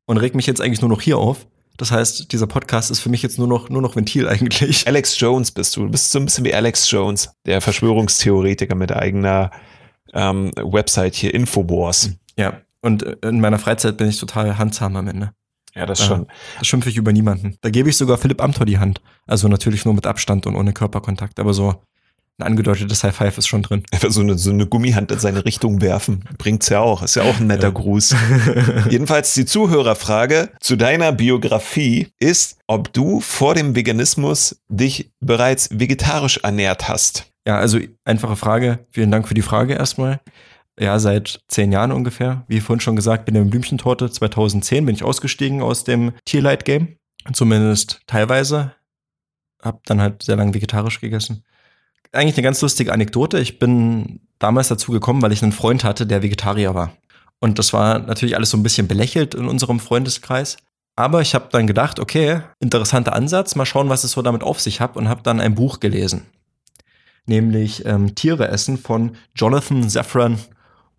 und 0.06 0.18
reg 0.18 0.36
mich 0.36 0.48
jetzt 0.48 0.62
eigentlich 0.62 0.82
nur 0.82 0.90
noch 0.90 1.02
hier 1.02 1.18
auf. 1.18 1.48
Das 1.78 1.92
heißt, 1.92 2.32
dieser 2.32 2.48
Podcast 2.48 2.92
ist 2.92 3.00
für 3.00 3.10
mich 3.10 3.24
jetzt 3.24 3.40
nur 3.40 3.48
noch, 3.48 3.70
nur 3.70 3.82
noch 3.82 3.96
Ventil 3.96 4.28
eigentlich. 4.28 4.86
Alex 4.88 5.20
Jones 5.20 5.52
bist 5.52 5.76
du. 5.76 5.86
Du 5.86 5.92
bist 5.92 6.12
so 6.12 6.20
ein 6.20 6.26
bisschen 6.26 6.46
wie 6.46 6.54
Alex 6.54 6.90
Jones, 6.92 7.30
der 7.46 7.62
Verschwörungstheoretiker 7.62 8.76
mit 8.76 8.92
eigener 8.92 9.52
ähm, 10.14 10.52
Website 10.56 11.16
hier, 11.16 11.34
Infowars. 11.34 12.12
Ja. 12.38 12.62
Und 12.82 13.04
äh, 13.04 13.18
in 13.24 13.40
meiner 13.40 13.60
Freizeit 13.60 13.98
bin 13.98 14.10
ich 14.10 14.20
total 14.20 14.58
handzahm 14.58 14.96
am 14.96 15.08
Ende. 15.08 15.34
Ja, 15.76 15.86
das 15.86 16.00
Ja. 16.00 16.06
schon. 16.06 16.28
Da 16.58 16.64
schimpfe 16.64 16.90
ich 16.90 16.98
über 16.98 17.12
niemanden. 17.14 17.56
Da 17.62 17.70
gebe 17.70 17.90
ich 17.90 17.98
sogar 17.98 18.18
Philipp 18.18 18.42
Amthor 18.42 18.66
die 18.66 18.78
Hand. 18.80 19.02
Also 19.28 19.48
natürlich 19.48 19.86
nur 19.86 19.94
mit 19.94 20.06
Abstand 20.06 20.46
und 20.46 20.56
ohne 20.56 20.74
Körperkontakt. 20.74 21.40
Aber 21.40 21.54
so 21.54 21.76
ein 22.38 22.46
angedeutetes 22.48 23.04
High 23.04 23.16
Five 23.16 23.38
ist 23.38 23.48
schon 23.48 23.62
drin. 23.62 23.84
Einfach 23.92 24.10
so 24.12 24.22
eine, 24.22 24.38
so 24.38 24.50
eine 24.50 24.66
Gummihand 24.66 25.12
in 25.12 25.20
seine 25.20 25.46
Richtung 25.46 25.80
werfen. 25.82 26.24
Bringt's 26.38 26.70
ja 26.70 26.80
auch. 26.80 27.04
Ist 27.04 27.16
ja 27.16 27.24
auch 27.24 27.40
ein 27.40 27.48
netter 27.48 27.68
Ja. 27.68 27.70
Gruß. 27.70 28.16
Jedenfalls 28.90 29.34
die 29.34 29.46
Zuhörerfrage 29.46 30.50
zu 30.60 30.76
deiner 30.76 31.12
Biografie 31.12 32.08
ist, 32.20 32.58
ob 32.68 32.92
du 32.94 33.20
vor 33.22 33.54
dem 33.56 33.76
Veganismus 33.76 34.62
dich 34.70 35.12
bereits 35.20 35.70
vegetarisch 35.72 36.38
ernährt 36.44 36.88
hast. 36.90 37.32
Ja, 37.48 37.58
also 37.58 37.80
einfache 38.06 38.36
Frage. 38.36 38.80
Vielen 38.92 39.12
Dank 39.12 39.28
für 39.28 39.34
die 39.34 39.42
Frage 39.42 39.74
erstmal. 39.74 40.20
Ja, 40.82 40.98
seit 40.98 41.42
zehn 41.48 41.72
Jahren 41.72 41.92
ungefähr. 41.92 42.44
Wie 42.48 42.60
vorhin 42.60 42.80
schon 42.80 42.96
gesagt, 42.96 43.26
bin 43.26 43.36
im 43.36 43.52
Blümchentorte 43.52 44.10
2010 44.10 44.88
bin 44.88 44.96
ich 44.96 45.04
ausgestiegen 45.04 45.62
aus 45.62 45.84
dem 45.84 46.14
Tierlight-Game. 46.26 46.98
Zumindest 47.34 48.02
teilweise. 48.08 48.74
Hab 49.62 49.86
dann 49.86 50.02
halt 50.02 50.24
sehr 50.24 50.38
lange 50.38 50.56
vegetarisch 50.56 51.00
gegessen. 51.00 51.44
Eigentlich 52.12 52.36
eine 52.36 52.46
ganz 52.46 52.64
lustige 52.64 52.94
Anekdote. 52.94 53.40
Ich 53.40 53.60
bin 53.60 54.22
damals 54.40 54.70
dazu 54.70 54.92
gekommen, 54.92 55.22
weil 55.22 55.32
ich 55.32 55.44
einen 55.44 55.52
Freund 55.52 55.84
hatte, 55.84 56.08
der 56.08 56.24
Vegetarier 56.24 56.74
war. 56.74 56.98
Und 57.38 57.60
das 57.60 57.74
war 57.74 58.00
natürlich 58.00 58.36
alles 58.36 58.50
so 58.50 58.58
ein 58.58 58.64
bisschen 58.64 58.88
belächelt 58.88 59.36
in 59.36 59.48
unserem 59.48 59.80
Freundeskreis. 59.80 60.58
Aber 60.96 61.22
ich 61.22 61.36
habe 61.36 61.50
dann 61.52 61.68
gedacht, 61.68 62.00
okay, 62.00 62.42
interessanter 62.60 63.14
Ansatz, 63.14 63.54
mal 63.54 63.68
schauen, 63.68 63.90
was 63.90 64.04
es 64.04 64.14
so 64.14 64.24
damit 64.24 64.42
auf 64.42 64.60
sich 64.60 64.82
hat 64.82 64.98
und 64.98 65.10
habe 65.10 65.22
dann 65.22 65.40
ein 65.40 65.54
Buch 65.54 65.80
gelesen 65.80 66.26
nämlich 67.28 67.86
ähm, 67.86 68.16
Tiere 68.16 68.48
essen 68.48 68.78
von 68.78 69.16
Jonathan 69.36 69.90
Safran 69.90 70.40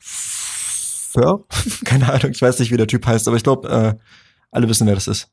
Foer. 0.03 1.45
Keine 1.85 2.13
Ahnung, 2.13 2.33
ich 2.33 2.43
weiß 2.43 2.59
nicht, 2.59 2.71
wie 2.71 2.77
der 2.77 2.87
Typ 2.87 3.07
heißt, 3.07 3.29
aber 3.29 3.37
ich 3.37 3.43
glaube, 3.43 3.69
äh, 3.69 3.95
alle 4.51 4.69
wissen, 4.69 4.87
wer 4.87 4.95
das 4.95 5.07
ist. 5.07 5.31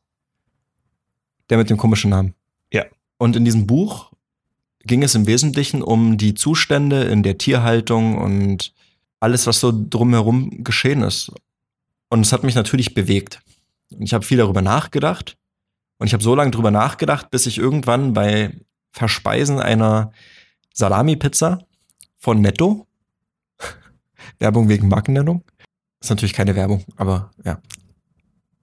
Der 1.49 1.57
mit 1.57 1.69
dem 1.69 1.77
komischen 1.77 2.11
Namen. 2.11 2.35
Ja. 2.71 2.85
Und 3.17 3.35
in 3.35 3.45
diesem 3.45 3.65
Buch 3.65 4.11
ging 4.85 5.03
es 5.03 5.15
im 5.15 5.27
Wesentlichen 5.27 5.81
um 5.81 6.17
die 6.17 6.33
Zustände 6.33 7.03
in 7.03 7.23
der 7.23 7.37
Tierhaltung 7.37 8.17
und 8.17 8.73
alles, 9.19 9.47
was 9.47 9.59
so 9.59 9.73
drumherum 9.73 10.63
geschehen 10.63 11.01
ist. 11.01 11.31
Und 12.09 12.21
es 12.21 12.31
hat 12.31 12.43
mich 12.43 12.55
natürlich 12.55 12.93
bewegt. 12.93 13.41
Und 13.91 14.03
ich 14.03 14.13
habe 14.13 14.25
viel 14.25 14.37
darüber 14.37 14.61
nachgedacht. 14.61 15.37
Und 15.97 16.07
ich 16.07 16.13
habe 16.13 16.23
so 16.23 16.33
lange 16.33 16.51
darüber 16.51 16.71
nachgedacht, 16.71 17.29
bis 17.29 17.45
ich 17.45 17.57
irgendwann 17.57 18.13
bei 18.13 18.55
Verspeisen 18.91 19.59
einer 19.59 20.11
Salami-Pizza 20.73 21.65
von 22.17 22.41
Netto. 22.41 22.87
Werbung 24.39 24.69
wegen 24.69 24.87
Markennennung. 24.87 25.43
Ist 26.01 26.09
natürlich 26.09 26.33
keine 26.33 26.55
Werbung, 26.55 26.85
aber 26.95 27.31
ja. 27.43 27.61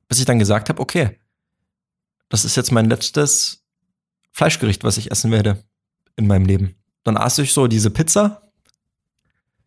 Bis 0.08 0.18
ich 0.18 0.24
dann 0.24 0.38
gesagt 0.38 0.68
habe, 0.68 0.80
okay, 0.80 1.18
das 2.28 2.44
ist 2.44 2.56
jetzt 2.56 2.72
mein 2.72 2.88
letztes 2.88 3.64
Fleischgericht, 4.32 4.84
was 4.84 4.98
ich 4.98 5.10
essen 5.10 5.30
werde 5.30 5.62
in 6.16 6.26
meinem 6.26 6.46
Leben. 6.46 6.74
Dann 7.04 7.16
aß 7.16 7.38
ich 7.38 7.52
so 7.52 7.66
diese 7.66 7.90
Pizza 7.90 8.42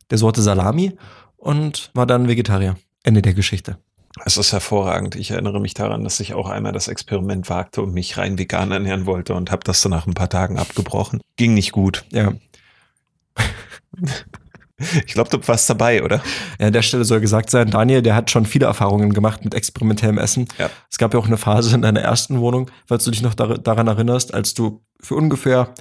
der 0.10 0.18
Sorte 0.18 0.42
Salami 0.42 0.98
und 1.38 1.92
war 1.94 2.06
dann 2.06 2.28
Vegetarier. 2.28 2.76
Ende 3.04 3.22
der 3.22 3.34
Geschichte. 3.34 3.78
Es 4.26 4.38
ist 4.38 4.52
hervorragend. 4.52 5.16
Ich 5.16 5.32
erinnere 5.32 5.62
mich 5.62 5.74
daran, 5.74 6.04
dass 6.04 6.20
ich 6.20 6.34
auch 6.34 6.50
einmal 6.50 6.74
das 6.74 6.88
Experiment 6.88 7.50
wagte 7.50 7.82
und 7.82 7.94
mich 7.94 8.18
rein 8.18 8.38
vegan 8.38 8.72
ernähren 8.72 9.06
wollte 9.06 9.34
und 9.36 9.52
habe 9.52 9.64
das 9.64 9.82
dann 9.82 9.92
nach 9.92 10.08
ein 10.08 10.14
paar 10.14 10.30
Tagen 10.30 10.58
abgebrochen. 10.58 11.22
Ging 11.38 11.54
nicht 11.54 11.72
gut. 11.72 12.06
Ja. 12.12 12.34
Ich 15.06 15.14
glaube, 15.14 15.30
du 15.30 15.48
warst 15.48 15.70
dabei, 15.70 16.04
oder? 16.04 16.22
Ja, 16.60 16.68
an 16.68 16.74
der 16.74 16.82
Stelle 16.82 17.06
soll 17.06 17.20
gesagt 17.20 17.50
sein, 17.50 17.70
Daniel, 17.70 18.02
der 18.02 18.16
hat 18.16 18.32
schon 18.32 18.46
viele 18.46 18.66
Erfahrungen 18.66 19.14
gemacht 19.14 19.44
mit 19.44 19.54
experimentellem 19.54 20.18
Essen. 20.18 20.48
Ja. 20.58 20.70
Es 20.90 20.98
gab 20.98 21.14
ja 21.14 21.20
auch 21.20 21.28
eine 21.28 21.38
Phase 21.38 21.74
in 21.76 21.82
deiner 21.82 22.02
ersten 22.02 22.40
Wohnung, 22.40 22.70
falls 22.88 23.04
du 23.04 23.12
dich 23.12 23.22
noch 23.22 23.34
dar 23.34 23.58
daran 23.58 23.88
erinnerst, 23.88 24.34
als 24.34 24.54
du 24.54 24.82
für 25.02 25.16
ungefähr, 25.16 25.74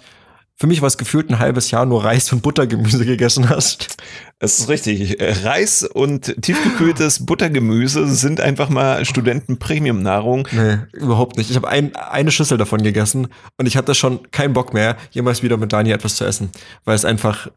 für 0.61 0.67
mich 0.67 0.81
war 0.81 0.89
es 0.89 0.99
gefühlt 0.99 1.31
ein 1.31 1.39
halbes 1.39 1.71
Jahr 1.71 1.87
nur 1.87 2.05
Reis 2.05 2.33
und 2.33 2.43
Buttergemüse 2.43 3.05
gegessen 3.05 3.49
hast. 3.49 3.97
Es 4.41 4.59
ist 4.59 4.69
richtig. 4.69 5.17
Reis 5.45 5.85
und 5.85 6.35
tiefgekühltes 6.43 7.27
Buttergemüse 7.27 8.09
sind 8.09 8.41
einfach 8.41 8.69
mal 8.69 9.05
Studenten-Premium-Nahrung. 9.05 10.49
Nee, 10.51 10.79
überhaupt 10.93 11.37
nicht. 11.37 11.51
Ich 11.51 11.57
habe 11.57 11.69
ein, 11.69 11.95
eine 11.95 12.33
Schüssel 12.33 12.59
davon 12.59 12.83
gegessen 12.83 13.29
und 13.57 13.67
ich 13.67 13.77
hatte 13.77 13.95
schon 13.95 14.31
keinen 14.33 14.53
Bock 14.53 14.75
mehr, 14.75 14.97
jemals 15.13 15.45
wieder 15.45 15.57
mit 15.57 15.73
Daniel 15.73 15.95
etwas 15.95 16.17
zu 16.17 16.25
essen, 16.25 16.51
weil 16.85 16.97
es 16.97 17.05
einfach, 17.05 17.49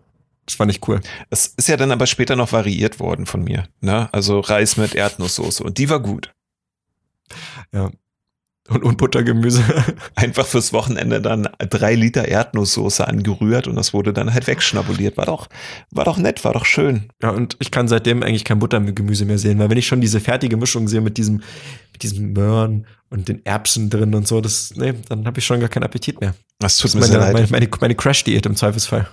das 0.51 0.57
fand 0.57 0.69
ich 0.69 0.85
cool. 0.89 0.99
Es 1.29 1.47
ist 1.55 1.69
ja 1.69 1.77
dann 1.77 1.91
aber 1.91 2.05
später 2.07 2.35
noch 2.35 2.51
variiert 2.51 2.99
worden 2.99 3.25
von 3.25 3.41
mir. 3.41 3.69
Ne? 3.79 4.09
Also 4.11 4.41
Reis 4.41 4.75
mit 4.75 4.95
Erdnusssoße 4.95 5.63
und 5.63 5.77
die 5.77 5.89
war 5.89 6.01
gut. 6.01 6.33
Ja. 7.73 7.89
Und, 8.67 8.83
und 8.83 8.97
Buttergemüse. 8.97 9.63
Einfach 10.15 10.45
fürs 10.45 10.71
Wochenende 10.73 11.21
dann 11.21 11.47
drei 11.57 11.95
Liter 11.95 12.27
Erdnusssoße 12.27 13.07
angerührt 13.07 13.67
und 13.67 13.75
das 13.75 13.93
wurde 13.93 14.11
dann 14.13 14.33
halt 14.33 14.47
wegschnabuliert. 14.47 15.15
War 15.17 15.25
doch, 15.25 15.47
war 15.89 16.03
doch 16.03 16.17
nett, 16.17 16.43
war 16.43 16.53
doch 16.53 16.65
schön. 16.65 17.07
Ja, 17.23 17.29
und 17.29 17.55
ich 17.59 17.71
kann 17.71 17.87
seitdem 17.87 18.21
eigentlich 18.21 18.43
kein 18.43 18.59
Buttergemüse 18.59 19.23
mehr 19.25 19.39
sehen, 19.39 19.57
weil 19.57 19.69
wenn 19.69 19.77
ich 19.77 19.87
schon 19.87 20.01
diese 20.01 20.19
fertige 20.19 20.57
Mischung 20.57 20.87
sehe 20.89 21.01
mit 21.01 21.17
diesem, 21.17 21.41
mit 21.93 22.03
diesem 22.03 22.33
Möhren 22.33 22.87
und 23.09 23.29
den 23.29 23.45
Erbsen 23.45 23.89
drin 23.89 24.13
und 24.15 24.27
so, 24.27 24.41
das, 24.41 24.73
nee, 24.75 24.93
dann 25.07 25.25
habe 25.25 25.39
ich 25.39 25.45
schon 25.45 25.59
gar 25.61 25.69
keinen 25.69 25.83
Appetit 25.83 26.19
mehr. 26.21 26.35
Das 26.59 26.77
tut 26.77 26.89
Das 26.93 26.95
mir 26.95 27.03
sehr 27.03 27.19
meine, 27.19 27.31
leid. 27.31 27.49
meine, 27.49 27.65
meine, 27.65 27.69
meine 27.81 27.95
Crash-Diät 27.95 28.45
im 28.45 28.55
Zweifelsfall. 28.55 29.07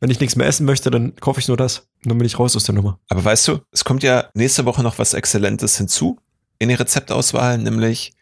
Wenn 0.00 0.10
ich 0.10 0.20
nichts 0.20 0.36
mehr 0.36 0.46
essen 0.46 0.66
möchte, 0.66 0.90
dann 0.90 1.14
kaufe 1.16 1.40
ich 1.40 1.48
nur 1.48 1.56
das. 1.56 1.88
Und 2.04 2.10
dann 2.10 2.18
bin 2.18 2.26
ich 2.26 2.38
raus 2.38 2.56
aus 2.56 2.64
der 2.64 2.74
Nummer. 2.74 2.98
Aber 3.08 3.24
weißt 3.24 3.48
du, 3.48 3.60
es 3.72 3.84
kommt 3.84 4.02
ja 4.02 4.24
nächste 4.34 4.64
Woche 4.64 4.82
noch 4.82 4.98
was 4.98 5.14
Exzellentes 5.14 5.76
hinzu 5.76 6.18
in 6.58 6.68
die 6.68 6.74
Rezeptauswahl, 6.74 7.58
nämlich 7.58 8.12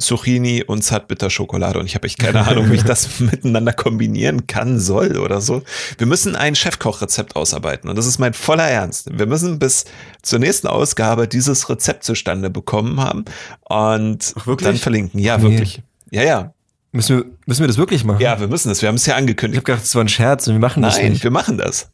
Zucchini 0.00 0.62
und 0.62 0.82
Zartbitterschokolade. 0.82 1.80
Und 1.80 1.86
ich 1.86 1.96
habe 1.96 2.06
echt 2.06 2.18
keine 2.18 2.46
Ahnung, 2.46 2.70
wie 2.70 2.76
ich 2.76 2.84
das 2.84 3.18
miteinander 3.20 3.72
kombinieren 3.72 4.46
kann, 4.46 4.78
soll 4.78 5.18
oder 5.18 5.40
so. 5.40 5.62
Wir 5.98 6.06
müssen 6.06 6.36
ein 6.36 6.54
Chefkochrezept 6.54 7.34
ausarbeiten. 7.34 7.90
Und 7.90 7.96
das 7.96 8.06
ist 8.06 8.18
mein 8.18 8.32
voller 8.32 8.68
Ernst. 8.68 9.10
Wir 9.18 9.26
müssen 9.26 9.58
bis 9.58 9.86
zur 10.22 10.38
nächsten 10.38 10.68
Ausgabe 10.68 11.26
dieses 11.26 11.68
Rezept 11.68 12.04
zustande 12.04 12.48
bekommen 12.48 13.00
haben 13.00 13.24
und 13.68 14.34
dann 14.60 14.76
verlinken. 14.76 15.18
Ja, 15.20 15.42
wirklich. 15.42 15.82
Ja, 16.10 16.22
ja. 16.22 16.54
Müssen 16.92 17.18
wir, 17.18 17.24
müssen 17.46 17.60
wir 17.60 17.68
das 17.68 17.76
wirklich 17.76 18.04
machen? 18.04 18.20
Ja, 18.20 18.40
wir 18.40 18.48
müssen 18.48 18.70
es. 18.70 18.80
Wir 18.82 18.88
haben 18.88 18.96
es 18.96 19.06
ja 19.06 19.14
Ich 19.14 19.18
angekündigt. 19.18 19.58
habe 19.58 19.64
gedacht, 19.72 19.82
das 19.84 19.94
war 19.94 20.02
ein 20.02 20.08
Scherz 20.08 20.46
und 20.48 20.54
wir 20.54 20.60
machen 20.60 20.82
das 20.82 20.96
Nein, 20.98 21.12
nicht. 21.12 21.24
wir 21.24 21.30
machen 21.30 21.58
das. 21.58 21.90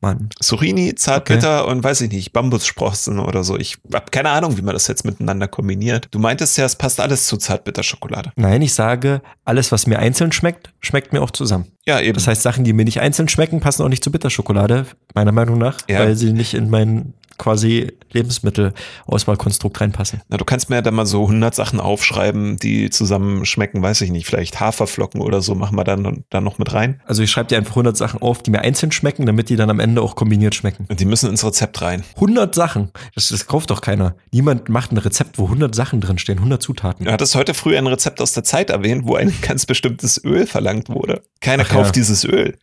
Mann. 0.00 0.30
Zucchini, 0.40 0.96
Zartbitter 0.96 1.68
und 1.68 1.84
weiß 1.84 2.00
ich 2.00 2.10
nicht, 2.10 2.32
Bambussprossen 2.32 3.20
oder 3.20 3.44
so. 3.44 3.56
Ich 3.56 3.78
habe 3.94 4.06
keine 4.10 4.30
Ahnung, 4.30 4.56
wie 4.58 4.62
man 4.62 4.74
das 4.74 4.88
jetzt 4.88 5.04
miteinander 5.04 5.46
kombiniert. 5.46 6.08
Du 6.10 6.18
meintest 6.18 6.58
ja, 6.58 6.64
es 6.64 6.74
passt 6.74 6.98
alles 6.98 7.26
zu 7.26 7.36
Zartbitterschokolade. 7.36 8.32
Nein, 8.34 8.62
ich 8.62 8.74
sage, 8.74 9.22
alles, 9.44 9.70
was 9.70 9.86
mir 9.86 10.00
einzeln 10.00 10.32
schmeckt, 10.32 10.70
schmeckt 10.80 11.12
mir 11.12 11.22
auch 11.22 11.30
zusammen. 11.30 11.66
Ja, 11.86 12.00
eben. 12.00 12.14
Das 12.14 12.26
heißt, 12.26 12.42
Sachen, 12.42 12.64
die 12.64 12.72
mir 12.72 12.84
nicht 12.84 13.00
einzeln 13.00 13.28
schmecken, 13.28 13.60
passen 13.60 13.84
auch 13.84 13.88
nicht 13.88 14.02
zu 14.02 14.10
Bitterschokolade, 14.10 14.86
meiner 15.14 15.30
Meinung 15.32 15.56
nach, 15.58 15.78
Ja. 15.88 16.00
weil 16.00 16.16
sie 16.16 16.32
nicht 16.32 16.54
in 16.54 16.68
mein 16.68 17.14
quasi 17.38 17.92
Lebensmittelauswahlkonstrukt 18.12 19.80
reinpassen. 19.80 20.22
Na, 20.28 20.36
du 20.36 20.44
kannst 20.44 20.70
mir 20.70 20.76
ja 20.76 20.82
dann 20.82 20.94
mal 20.94 21.06
so 21.06 21.22
100 21.22 21.54
Sachen 21.54 21.80
aufschreiben, 21.80 22.56
die 22.56 22.90
zusammen 22.90 23.44
schmecken, 23.44 23.82
weiß 23.82 24.00
ich 24.02 24.10
nicht, 24.10 24.26
vielleicht 24.26 24.60
Haferflocken 24.60 25.20
oder 25.20 25.40
so 25.42 25.54
machen 25.54 25.76
wir 25.76 25.84
dann, 25.84 26.24
dann 26.30 26.44
noch 26.44 26.58
mit 26.58 26.72
rein. 26.72 27.00
Also 27.06 27.22
ich 27.22 27.30
schreibe 27.30 27.48
dir 27.48 27.58
einfach 27.58 27.72
100 27.72 27.96
Sachen 27.96 28.20
auf, 28.22 28.42
die 28.42 28.50
mir 28.50 28.60
einzeln 28.60 28.92
schmecken, 28.92 29.26
damit 29.26 29.48
die 29.48 29.56
dann 29.56 29.70
am 29.70 29.80
Ende 29.80 30.02
auch 30.02 30.14
kombiniert 30.14 30.54
schmecken. 30.54 30.86
Und 30.88 31.00
die 31.00 31.04
müssen 31.04 31.30
ins 31.30 31.44
Rezept 31.44 31.80
rein. 31.82 32.04
100 32.16 32.54
Sachen. 32.54 32.90
Das, 33.14 33.28
das 33.28 33.46
kauft 33.46 33.70
doch 33.70 33.80
keiner. 33.80 34.14
Niemand 34.32 34.68
macht 34.68 34.92
ein 34.92 34.98
Rezept, 34.98 35.38
wo 35.38 35.44
100 35.44 35.74
Sachen 35.74 36.00
drin 36.00 36.18
stehen, 36.18 36.38
100 36.38 36.62
Zutaten. 36.62 37.06
Du 37.06 37.12
hattest 37.12 37.34
heute 37.34 37.54
früh 37.54 37.76
ein 37.76 37.86
Rezept 37.86 38.20
aus 38.20 38.32
der 38.32 38.44
Zeit 38.44 38.70
erwähnt, 38.70 39.06
wo 39.06 39.16
ein 39.16 39.32
ganz 39.42 39.66
bestimmtes 39.66 40.22
Öl 40.24 40.46
verlangt 40.46 40.88
wurde. 40.88 41.22
Keiner 41.40 41.64
Ach 41.66 41.70
kauft 41.70 41.88
ja. 41.88 41.92
dieses 41.92 42.24
Öl. 42.24 42.58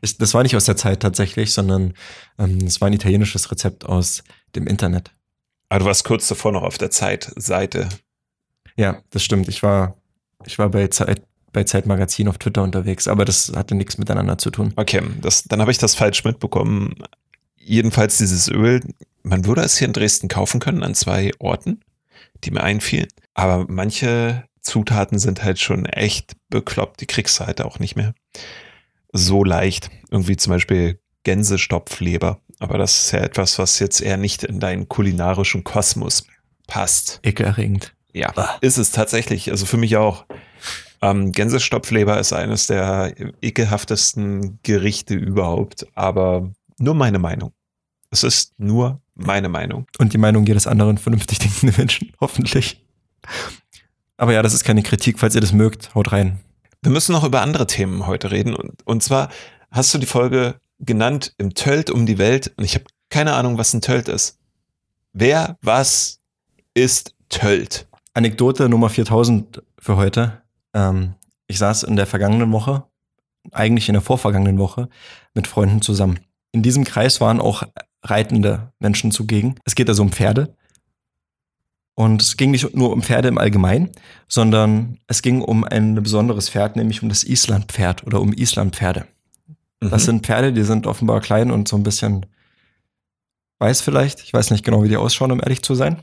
Ich, 0.00 0.18
das 0.18 0.34
war 0.34 0.42
nicht 0.42 0.56
aus 0.56 0.64
der 0.64 0.76
Zeit 0.76 1.00
tatsächlich, 1.00 1.52
sondern 1.52 1.94
ähm, 2.38 2.58
es 2.66 2.80
war 2.80 2.88
ein 2.88 2.92
italienisches 2.92 3.50
Rezept 3.50 3.86
aus 3.86 4.22
dem 4.54 4.66
Internet. 4.66 5.12
Aber 5.68 5.80
du 5.80 5.84
warst 5.86 6.04
kurz 6.04 6.28
davor 6.28 6.52
noch 6.52 6.62
auf 6.62 6.78
der 6.78 6.90
Zeitseite. 6.90 7.88
Ja, 8.76 9.02
das 9.10 9.24
stimmt. 9.24 9.48
Ich 9.48 9.62
war, 9.62 9.96
ich 10.46 10.58
war 10.58 10.68
bei 10.68 10.88
Zeit, 10.88 11.22
bei 11.52 11.64
Zeitmagazin 11.64 12.28
auf 12.28 12.38
Twitter 12.38 12.62
unterwegs, 12.62 13.08
aber 13.08 13.24
das 13.24 13.52
hatte 13.54 13.74
nichts 13.74 13.98
miteinander 13.98 14.38
zu 14.38 14.50
tun. 14.50 14.72
Okay, 14.76 15.02
das, 15.20 15.44
dann 15.44 15.60
habe 15.60 15.70
ich 15.70 15.78
das 15.78 15.94
falsch 15.94 16.24
mitbekommen. 16.24 16.94
Jedenfalls 17.56 18.18
dieses 18.18 18.48
Öl, 18.48 18.80
man 19.22 19.46
würde 19.46 19.62
es 19.62 19.78
hier 19.78 19.86
in 19.86 19.94
Dresden 19.94 20.28
kaufen 20.28 20.60
können 20.60 20.82
an 20.82 20.94
zwei 20.94 21.30
Orten, 21.38 21.80
die 22.44 22.50
mir 22.50 22.62
einfielen. 22.62 23.08
Aber 23.32 23.66
manche 23.68 24.44
Zutaten 24.60 25.18
sind 25.18 25.42
halt 25.42 25.58
schon 25.58 25.86
echt 25.86 26.34
bekloppt. 26.50 27.00
Die 27.00 27.06
kriegst 27.06 27.38
du 27.40 27.46
halt 27.46 27.62
auch 27.62 27.78
nicht 27.78 27.96
mehr 27.96 28.14
so 29.14 29.42
leicht. 29.44 29.88
Irgendwie 30.10 30.36
zum 30.36 30.50
Beispiel 30.52 30.98
Gänsestopfleber. 31.22 32.40
Aber 32.58 32.76
das 32.78 33.06
ist 33.06 33.12
ja 33.12 33.20
etwas, 33.20 33.58
was 33.58 33.78
jetzt 33.78 34.00
eher 34.02 34.16
nicht 34.18 34.42
in 34.44 34.60
deinen 34.60 34.88
kulinarischen 34.88 35.64
Kosmos 35.64 36.26
passt. 36.66 37.20
Ekelerregend. 37.22 37.94
Ja, 38.12 38.32
Ah. 38.36 38.56
ist 38.60 38.76
es 38.76 38.90
tatsächlich. 38.92 39.50
Also 39.50 39.64
für 39.66 39.76
mich 39.76 39.96
auch. 39.96 40.26
Ähm, 41.02 41.32
Gänsestopfleber 41.32 42.18
ist 42.18 42.32
eines 42.32 42.66
der 42.66 43.12
ekelhaftesten 43.42 44.58
Gerichte 44.62 45.14
überhaupt, 45.14 45.86
aber 45.94 46.50
nur 46.78 46.94
meine 46.94 47.18
Meinung. 47.18 47.52
Es 48.10 48.22
ist 48.22 48.52
nur 48.58 49.00
meine 49.14 49.48
Meinung. 49.48 49.86
Und 49.98 50.12
die 50.12 50.18
Meinung 50.18 50.46
jedes 50.46 50.66
anderen 50.66 50.98
vernünftig 50.98 51.38
denkenden 51.40 51.76
Menschen, 51.76 52.12
hoffentlich. 52.20 52.82
Aber 54.16 54.32
ja, 54.32 54.42
das 54.42 54.54
ist 54.54 54.64
keine 54.64 54.82
Kritik. 54.82 55.18
Falls 55.18 55.34
ihr 55.34 55.40
das 55.40 55.52
mögt, 55.52 55.94
haut 55.94 56.12
rein. 56.12 56.38
Wir 56.84 56.90
müssen 56.90 57.12
noch 57.12 57.24
über 57.24 57.40
andere 57.40 57.66
Themen 57.66 58.06
heute 58.06 58.30
reden. 58.30 58.54
Und, 58.54 58.86
und 58.86 59.02
zwar 59.02 59.30
hast 59.70 59.94
du 59.94 59.98
die 59.98 60.04
Folge 60.04 60.60
genannt 60.78 61.32
im 61.38 61.54
Tölt 61.54 61.88
um 61.88 62.04
die 62.04 62.18
Welt. 62.18 62.52
Und 62.58 62.64
ich 62.64 62.74
habe 62.74 62.84
keine 63.08 63.32
Ahnung, 63.32 63.56
was 63.56 63.72
ein 63.72 63.80
Tölt 63.80 64.06
ist. 64.06 64.38
Wer, 65.14 65.56
was 65.62 66.20
ist 66.74 67.14
Tölt? 67.30 67.88
Anekdote 68.12 68.68
Nummer 68.68 68.90
4000 68.90 69.62
für 69.78 69.96
heute. 69.96 70.42
Ähm, 70.74 71.14
ich 71.46 71.56
saß 71.56 71.84
in 71.84 71.96
der 71.96 72.06
vergangenen 72.06 72.52
Woche, 72.52 72.84
eigentlich 73.50 73.88
in 73.88 73.94
der 73.94 74.02
vorvergangenen 74.02 74.58
Woche, 74.58 74.90
mit 75.32 75.46
Freunden 75.46 75.80
zusammen. 75.80 76.18
In 76.52 76.62
diesem 76.62 76.84
Kreis 76.84 77.18
waren 77.18 77.40
auch 77.40 77.62
reitende 78.02 78.72
Menschen 78.78 79.10
zugegen. 79.10 79.54
Es 79.64 79.74
geht 79.74 79.88
also 79.88 80.02
um 80.02 80.12
Pferde. 80.12 80.54
Und 81.96 82.22
es 82.22 82.36
ging 82.36 82.50
nicht 82.50 82.74
nur 82.74 82.92
um 82.92 83.02
Pferde 83.02 83.28
im 83.28 83.38
Allgemeinen, 83.38 83.90
sondern 84.26 84.98
es 85.06 85.22
ging 85.22 85.42
um 85.42 85.62
ein 85.64 85.94
besonderes 86.02 86.48
Pferd, 86.48 86.74
nämlich 86.76 87.02
um 87.02 87.08
das 87.08 87.22
Islandpferd 87.22 88.04
oder 88.06 88.20
um 88.20 88.32
Islandpferde. 88.32 89.06
Das 89.80 90.02
Mhm. 90.02 90.06
sind 90.06 90.26
Pferde, 90.26 90.52
die 90.52 90.64
sind 90.64 90.86
offenbar 90.86 91.20
klein 91.20 91.50
und 91.50 91.68
so 91.68 91.76
ein 91.76 91.82
bisschen 91.84 92.26
weiß 93.60 93.80
vielleicht. 93.80 94.22
Ich 94.22 94.32
weiß 94.32 94.50
nicht 94.50 94.64
genau, 94.64 94.82
wie 94.82 94.88
die 94.88 94.96
ausschauen, 94.96 95.30
um 95.30 95.40
ehrlich 95.40 95.62
zu 95.62 95.74
sein. 95.74 96.02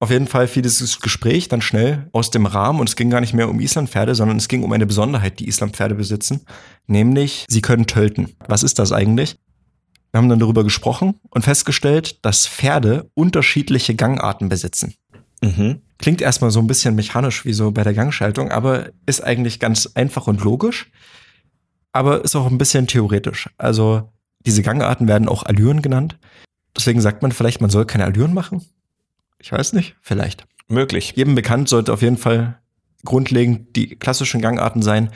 Auf 0.00 0.10
jeden 0.10 0.26
Fall 0.28 0.46
fiel 0.46 0.62
dieses 0.62 1.00
Gespräch 1.00 1.48
dann 1.48 1.60
schnell 1.60 2.08
aus 2.12 2.30
dem 2.30 2.46
Rahmen 2.46 2.78
und 2.80 2.88
es 2.88 2.94
ging 2.96 3.10
gar 3.10 3.20
nicht 3.20 3.34
mehr 3.34 3.48
um 3.48 3.58
Islandpferde, 3.60 4.14
sondern 4.14 4.36
es 4.36 4.46
ging 4.48 4.62
um 4.62 4.72
eine 4.72 4.86
Besonderheit, 4.86 5.40
die 5.40 5.48
Islandpferde 5.48 5.94
besitzen, 5.96 6.42
nämlich 6.86 7.46
sie 7.48 7.62
können 7.62 7.86
tölten. 7.86 8.34
Was 8.46 8.62
ist 8.62 8.78
das 8.78 8.92
eigentlich? 8.92 9.38
Wir 10.10 10.18
haben 10.18 10.28
dann 10.28 10.38
darüber 10.38 10.64
gesprochen 10.64 11.20
und 11.30 11.42
festgestellt, 11.42 12.24
dass 12.24 12.46
Pferde 12.46 13.10
unterschiedliche 13.14 13.94
Gangarten 13.94 14.48
besitzen. 14.48 14.94
Mhm. 15.42 15.82
Klingt 15.98 16.20
erstmal 16.20 16.50
so 16.50 16.60
ein 16.60 16.66
bisschen 16.66 16.94
mechanisch 16.94 17.44
wie 17.44 17.52
so 17.52 17.70
bei 17.70 17.82
der 17.82 17.94
Gangschaltung, 17.94 18.50
aber 18.50 18.90
ist 19.06 19.22
eigentlich 19.22 19.60
ganz 19.60 19.90
einfach 19.94 20.26
und 20.26 20.42
logisch, 20.42 20.90
aber 21.92 22.24
ist 22.24 22.36
auch 22.36 22.46
ein 22.46 22.58
bisschen 22.58 22.86
theoretisch. 22.86 23.50
Also 23.58 24.12
diese 24.46 24.62
Gangarten 24.62 25.08
werden 25.08 25.28
auch 25.28 25.42
Allüren 25.42 25.82
genannt. 25.82 26.18
Deswegen 26.76 27.00
sagt 27.00 27.22
man 27.22 27.32
vielleicht, 27.32 27.60
man 27.60 27.70
soll 27.70 27.86
keine 27.86 28.04
Allüren 28.04 28.34
machen. 28.34 28.64
Ich 29.40 29.52
weiß 29.52 29.72
nicht, 29.72 29.96
vielleicht. 30.00 30.46
Möglich. 30.68 31.14
Jedem 31.16 31.34
bekannt 31.34 31.68
sollte 31.68 31.92
auf 31.92 32.02
jeden 32.02 32.18
Fall 32.18 32.58
grundlegend 33.04 33.74
die 33.76 33.96
klassischen 33.96 34.40
Gangarten 34.40 34.82
sein. 34.82 35.10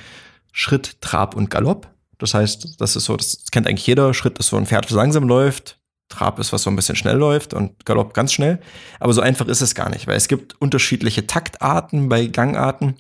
Schritt, 0.52 1.00
Trab 1.00 1.36
und 1.36 1.50
Galopp. 1.50 1.91
Das 2.22 2.34
heißt, 2.34 2.80
das 2.80 2.94
ist 2.94 3.06
so, 3.06 3.16
das 3.16 3.46
kennt 3.50 3.66
eigentlich 3.66 3.84
jeder. 3.84 4.14
Schritt 4.14 4.38
ist 4.38 4.46
so 4.46 4.56
ein 4.56 4.66
Pferd, 4.66 4.84
das 4.84 4.92
langsam 4.92 5.26
läuft. 5.26 5.80
Trab 6.08 6.38
ist, 6.38 6.52
was 6.52 6.62
so 6.62 6.70
ein 6.70 6.76
bisschen 6.76 6.94
schnell 6.94 7.16
läuft 7.16 7.52
und 7.52 7.84
Galopp 7.84 8.14
ganz 8.14 8.32
schnell. 8.32 8.60
Aber 9.00 9.12
so 9.12 9.20
einfach 9.20 9.48
ist 9.48 9.60
es 9.60 9.74
gar 9.74 9.88
nicht, 9.90 10.06
weil 10.06 10.16
es 10.16 10.28
gibt 10.28 10.60
unterschiedliche 10.60 11.26
Taktarten 11.26 12.08
bei 12.08 12.26
Gangarten. 12.26 12.94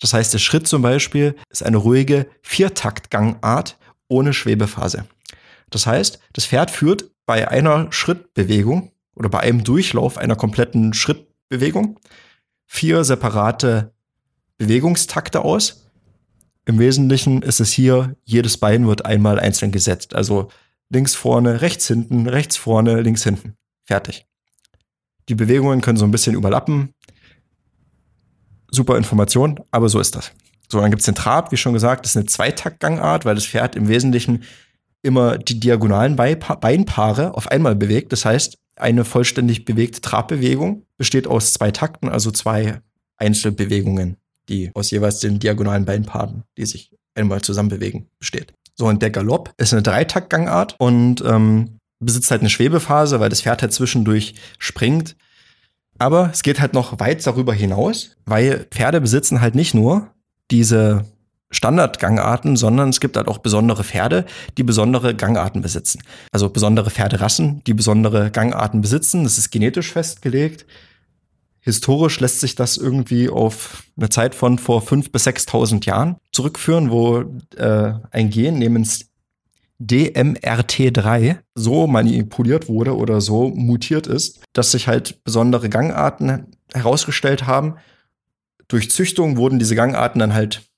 Das 0.00 0.14
heißt, 0.14 0.32
der 0.32 0.38
Schritt 0.38 0.66
zum 0.66 0.80
Beispiel 0.80 1.36
ist 1.50 1.62
eine 1.62 1.76
ruhige 1.76 2.26
Viertaktgangart 2.40 3.76
ohne 4.08 4.32
Schwebephase. 4.32 5.04
Das 5.68 5.86
heißt, 5.86 6.20
das 6.32 6.46
Pferd 6.46 6.70
führt 6.70 7.10
bei 7.26 7.46
einer 7.48 7.92
Schrittbewegung 7.92 8.92
oder 9.14 9.28
bei 9.28 9.40
einem 9.40 9.62
Durchlauf 9.62 10.16
einer 10.16 10.36
kompletten 10.36 10.94
Schrittbewegung 10.94 12.00
vier 12.66 13.04
separate 13.04 13.92
Bewegungstakte 14.56 15.42
aus 15.42 15.83
im 16.66 16.78
Wesentlichen 16.78 17.42
ist 17.42 17.60
es 17.60 17.72
hier, 17.72 18.16
jedes 18.24 18.56
Bein 18.56 18.86
wird 18.86 19.04
einmal 19.04 19.38
einzeln 19.38 19.72
gesetzt. 19.72 20.14
Also 20.14 20.48
links 20.88 21.14
vorne, 21.14 21.60
rechts 21.60 21.86
hinten, 21.86 22.28
rechts 22.28 22.56
vorne, 22.56 23.00
links 23.00 23.24
hinten. 23.24 23.56
Fertig. 23.84 24.26
Die 25.28 25.34
Bewegungen 25.34 25.80
können 25.80 25.98
so 25.98 26.04
ein 26.04 26.10
bisschen 26.10 26.34
überlappen. 26.34 26.94
Super 28.70 28.96
Information, 28.96 29.60
aber 29.70 29.88
so 29.88 30.00
ist 30.00 30.14
das. 30.16 30.32
So, 30.68 30.80
dann 30.80 30.90
gibt 30.90 31.00
es 31.00 31.06
den 31.06 31.14
Trab, 31.14 31.52
wie 31.52 31.56
schon 31.56 31.74
gesagt, 31.74 32.04
das 32.04 32.12
ist 32.12 32.16
eine 32.16 32.26
Zweitaktgangart, 32.26 33.24
weil 33.24 33.34
das 33.34 33.46
Pferd 33.46 33.76
im 33.76 33.88
Wesentlichen 33.88 34.44
immer 35.02 35.36
die 35.36 35.60
diagonalen 35.60 36.16
Beinpaare 36.16 37.34
auf 37.34 37.48
einmal 37.48 37.76
bewegt. 37.76 38.12
Das 38.12 38.24
heißt, 38.24 38.58
eine 38.76 39.04
vollständig 39.04 39.64
bewegte 39.64 40.00
Trabbewegung 40.00 40.86
besteht 40.96 41.26
aus 41.26 41.52
zwei 41.52 41.70
Takten, 41.70 42.08
also 42.08 42.30
zwei 42.30 42.80
Einzelbewegungen, 43.16 44.16
die 44.48 44.70
aus 44.74 44.90
jeweils 44.90 45.20
den 45.20 45.38
diagonalen 45.38 45.84
Beinpaaren, 45.84 46.44
die 46.56 46.66
sich 46.66 46.90
einmal 47.14 47.40
zusammen 47.42 47.68
bewegen, 47.68 48.08
besteht. 48.18 48.52
So, 48.74 48.86
und 48.86 49.02
der 49.02 49.10
Galopp 49.10 49.52
ist 49.56 49.72
eine 49.72 49.82
Dreitaktgangart 49.82 50.74
und 50.78 51.22
ähm, 51.24 51.78
besitzt 52.00 52.30
halt 52.30 52.40
eine 52.40 52.50
Schwebephase, 52.50 53.20
weil 53.20 53.28
das 53.28 53.42
Pferd 53.42 53.62
halt 53.62 53.72
zwischendurch 53.72 54.34
springt. 54.58 55.16
Aber 55.98 56.30
es 56.32 56.42
geht 56.42 56.60
halt 56.60 56.74
noch 56.74 56.98
weit 56.98 57.24
darüber 57.24 57.54
hinaus, 57.54 58.16
weil 58.26 58.66
Pferde 58.70 59.00
besitzen 59.00 59.40
halt 59.40 59.54
nicht 59.54 59.74
nur 59.74 60.10
diese 60.50 61.04
Standardgangarten, 61.54 62.56
sondern 62.56 62.88
es 62.88 63.00
gibt 63.00 63.16
halt 63.16 63.28
auch 63.28 63.38
besondere 63.38 63.84
Pferde, 63.84 64.24
die 64.58 64.64
besondere 64.64 65.14
Gangarten 65.14 65.62
besitzen. 65.62 66.02
Also 66.32 66.50
besondere 66.50 66.90
Pferderassen, 66.90 67.62
die 67.64 67.74
besondere 67.74 68.32
Gangarten 68.32 68.80
besitzen. 68.80 69.22
Das 69.22 69.38
ist 69.38 69.50
genetisch 69.50 69.92
festgelegt. 69.92 70.66
Historisch 71.64 72.20
lässt 72.20 72.40
sich 72.40 72.56
das 72.56 72.76
irgendwie 72.76 73.30
auf 73.30 73.84
eine 73.96 74.10
Zeit 74.10 74.34
von 74.34 74.58
vor 74.58 74.82
5.000 74.82 75.10
bis 75.12 75.26
6.000 75.26 75.86
Jahren 75.86 76.16
zurückführen, 76.30 76.90
wo 76.90 77.24
äh, 77.56 77.94
ein 78.10 78.28
Gen 78.28 78.58
namens 78.58 79.06
DMRT3 79.80 81.38
so 81.54 81.86
manipuliert 81.86 82.68
wurde 82.68 82.94
oder 82.94 83.22
so 83.22 83.48
mutiert 83.48 84.06
ist, 84.06 84.40
dass 84.52 84.72
sich 84.72 84.88
halt 84.88 85.24
besondere 85.24 85.70
Gangarten 85.70 86.48
herausgestellt 86.74 87.46
haben. 87.46 87.76
Durch 88.68 88.90
Züchtung 88.90 89.38
wurden 89.38 89.58
diese 89.58 89.74
Gangarten 89.74 90.18
dann 90.18 90.34
halt 90.34 90.68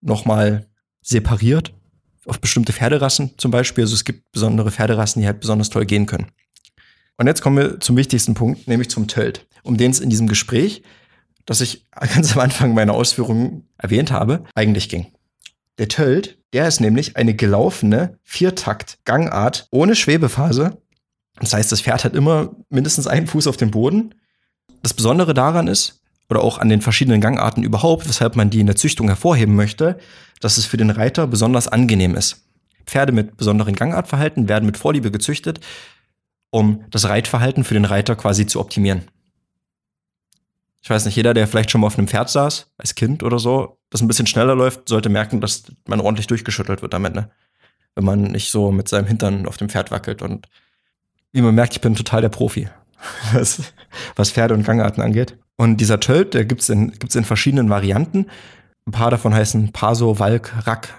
nochmal 0.00 0.66
separiert 1.00 1.72
auf 2.26 2.40
bestimmte 2.40 2.72
Pferderassen 2.72 3.34
zum 3.36 3.52
Beispiel. 3.52 3.84
Also 3.84 3.94
es 3.94 4.04
gibt 4.04 4.32
besondere 4.32 4.72
Pferderassen, 4.72 5.22
die 5.22 5.26
halt 5.28 5.38
besonders 5.38 5.70
toll 5.70 5.86
gehen 5.86 6.06
können. 6.06 6.26
Und 7.16 7.26
jetzt 7.26 7.42
kommen 7.42 7.56
wir 7.56 7.80
zum 7.80 7.96
wichtigsten 7.96 8.34
Punkt, 8.34 8.66
nämlich 8.66 8.90
zum 8.90 9.06
Tölt, 9.06 9.46
um 9.62 9.76
den 9.76 9.90
es 9.90 10.00
in 10.00 10.10
diesem 10.10 10.26
Gespräch, 10.26 10.82
das 11.46 11.60
ich 11.60 11.86
ganz 12.14 12.32
am 12.32 12.40
Anfang 12.40 12.74
meiner 12.74 12.94
Ausführungen 12.94 13.68
erwähnt 13.78 14.10
habe, 14.10 14.44
eigentlich 14.54 14.88
ging. 14.88 15.06
Der 15.78 15.88
Tölt, 15.88 16.38
der 16.52 16.68
ist 16.68 16.80
nämlich 16.80 17.16
eine 17.16 17.34
gelaufene 17.34 18.18
Viertakt-Gangart 18.22 19.66
ohne 19.70 19.96
Schwebephase. 19.96 20.80
Das 21.40 21.52
heißt, 21.52 21.72
das 21.72 21.80
Pferd 21.80 22.04
hat 22.04 22.14
immer 22.14 22.54
mindestens 22.68 23.08
einen 23.08 23.26
Fuß 23.26 23.48
auf 23.48 23.56
dem 23.56 23.72
Boden. 23.72 24.14
Das 24.82 24.94
Besondere 24.94 25.34
daran 25.34 25.66
ist, 25.66 26.00
oder 26.30 26.42
auch 26.42 26.58
an 26.58 26.68
den 26.68 26.80
verschiedenen 26.80 27.20
Gangarten 27.20 27.62
überhaupt, 27.62 28.08
weshalb 28.08 28.36
man 28.36 28.50
die 28.50 28.60
in 28.60 28.66
der 28.66 28.76
Züchtung 28.76 29.08
hervorheben 29.08 29.54
möchte, 29.54 29.98
dass 30.40 30.56
es 30.56 30.66
für 30.66 30.76
den 30.76 30.90
Reiter 30.90 31.26
besonders 31.26 31.68
angenehm 31.68 32.14
ist. 32.14 32.44
Pferde 32.86 33.12
mit 33.12 33.36
besonderen 33.36 33.74
Gangartverhalten 33.74 34.48
werden 34.48 34.66
mit 34.66 34.76
Vorliebe 34.76 35.10
gezüchtet, 35.10 35.60
um 36.54 36.84
das 36.88 37.08
Reitverhalten 37.08 37.64
für 37.64 37.74
den 37.74 37.84
Reiter 37.84 38.14
quasi 38.14 38.46
zu 38.46 38.60
optimieren. 38.60 39.02
Ich 40.82 40.88
weiß 40.88 41.04
nicht, 41.04 41.16
jeder, 41.16 41.34
der 41.34 41.48
vielleicht 41.48 41.72
schon 41.72 41.80
mal 41.80 41.88
auf 41.88 41.98
einem 41.98 42.06
Pferd 42.06 42.30
saß, 42.30 42.70
als 42.78 42.94
Kind 42.94 43.24
oder 43.24 43.40
so, 43.40 43.78
das 43.90 44.02
ein 44.02 44.06
bisschen 44.06 44.28
schneller 44.28 44.54
läuft, 44.54 44.88
sollte 44.88 45.08
merken, 45.08 45.40
dass 45.40 45.64
man 45.88 46.00
ordentlich 46.00 46.28
durchgeschüttelt 46.28 46.80
wird 46.80 46.92
damit, 46.92 47.12
ne? 47.12 47.28
Wenn 47.96 48.04
man 48.04 48.22
nicht 48.22 48.52
so 48.52 48.70
mit 48.70 48.86
seinem 48.86 49.06
Hintern 49.06 49.46
auf 49.46 49.56
dem 49.56 49.68
Pferd 49.68 49.90
wackelt. 49.90 50.22
Und 50.22 50.46
wie 51.32 51.42
man 51.42 51.56
merkt, 51.56 51.72
ich 51.72 51.80
bin 51.80 51.96
total 51.96 52.20
der 52.20 52.28
Profi, 52.28 52.68
was, 53.32 53.72
was 54.14 54.30
Pferde 54.30 54.54
und 54.54 54.62
Gangarten 54.62 55.02
angeht. 55.02 55.36
Und 55.56 55.78
dieser 55.78 55.98
Tölt, 55.98 56.34
der 56.34 56.44
gibt's 56.44 56.68
in, 56.68 56.92
gibt's 56.92 57.16
in 57.16 57.24
verschiedenen 57.24 57.68
Varianten. 57.68 58.26
Ein 58.86 58.92
paar 58.92 59.10
davon 59.10 59.34
heißen 59.34 59.72
Paso, 59.72 60.20
Walk, 60.20 60.52
Rack, 60.68 60.94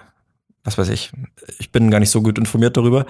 was 0.64 0.76
weiß 0.76 0.90
ich. 0.90 1.12
Ich 1.58 1.72
bin 1.72 1.90
gar 1.90 2.00
nicht 2.00 2.10
so 2.10 2.20
gut 2.20 2.36
informiert 2.36 2.76
darüber. 2.76 3.06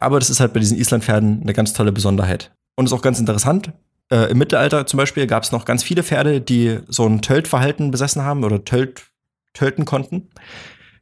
Aber 0.00 0.18
das 0.18 0.30
ist 0.30 0.40
halt 0.40 0.52
bei 0.52 0.60
diesen 0.60 0.78
Islandpferden 0.78 1.42
eine 1.42 1.52
ganz 1.52 1.72
tolle 1.72 1.92
Besonderheit. 1.92 2.52
Und 2.74 2.86
ist 2.86 2.92
auch 2.92 3.02
ganz 3.02 3.20
interessant. 3.20 3.72
Äh, 4.10 4.30
Im 4.30 4.38
Mittelalter 4.38 4.86
zum 4.86 4.96
Beispiel 4.96 5.26
gab 5.26 5.42
es 5.42 5.52
noch 5.52 5.64
ganz 5.64 5.82
viele 5.82 6.02
Pferde, 6.02 6.40
die 6.40 6.80
so 6.88 7.06
ein 7.06 7.22
Tölt-Verhalten 7.22 7.90
besessen 7.90 8.22
haben 8.22 8.42
oder 8.42 8.64
Tölt, 8.64 9.02
tölten 9.52 9.84
konnten. 9.84 10.30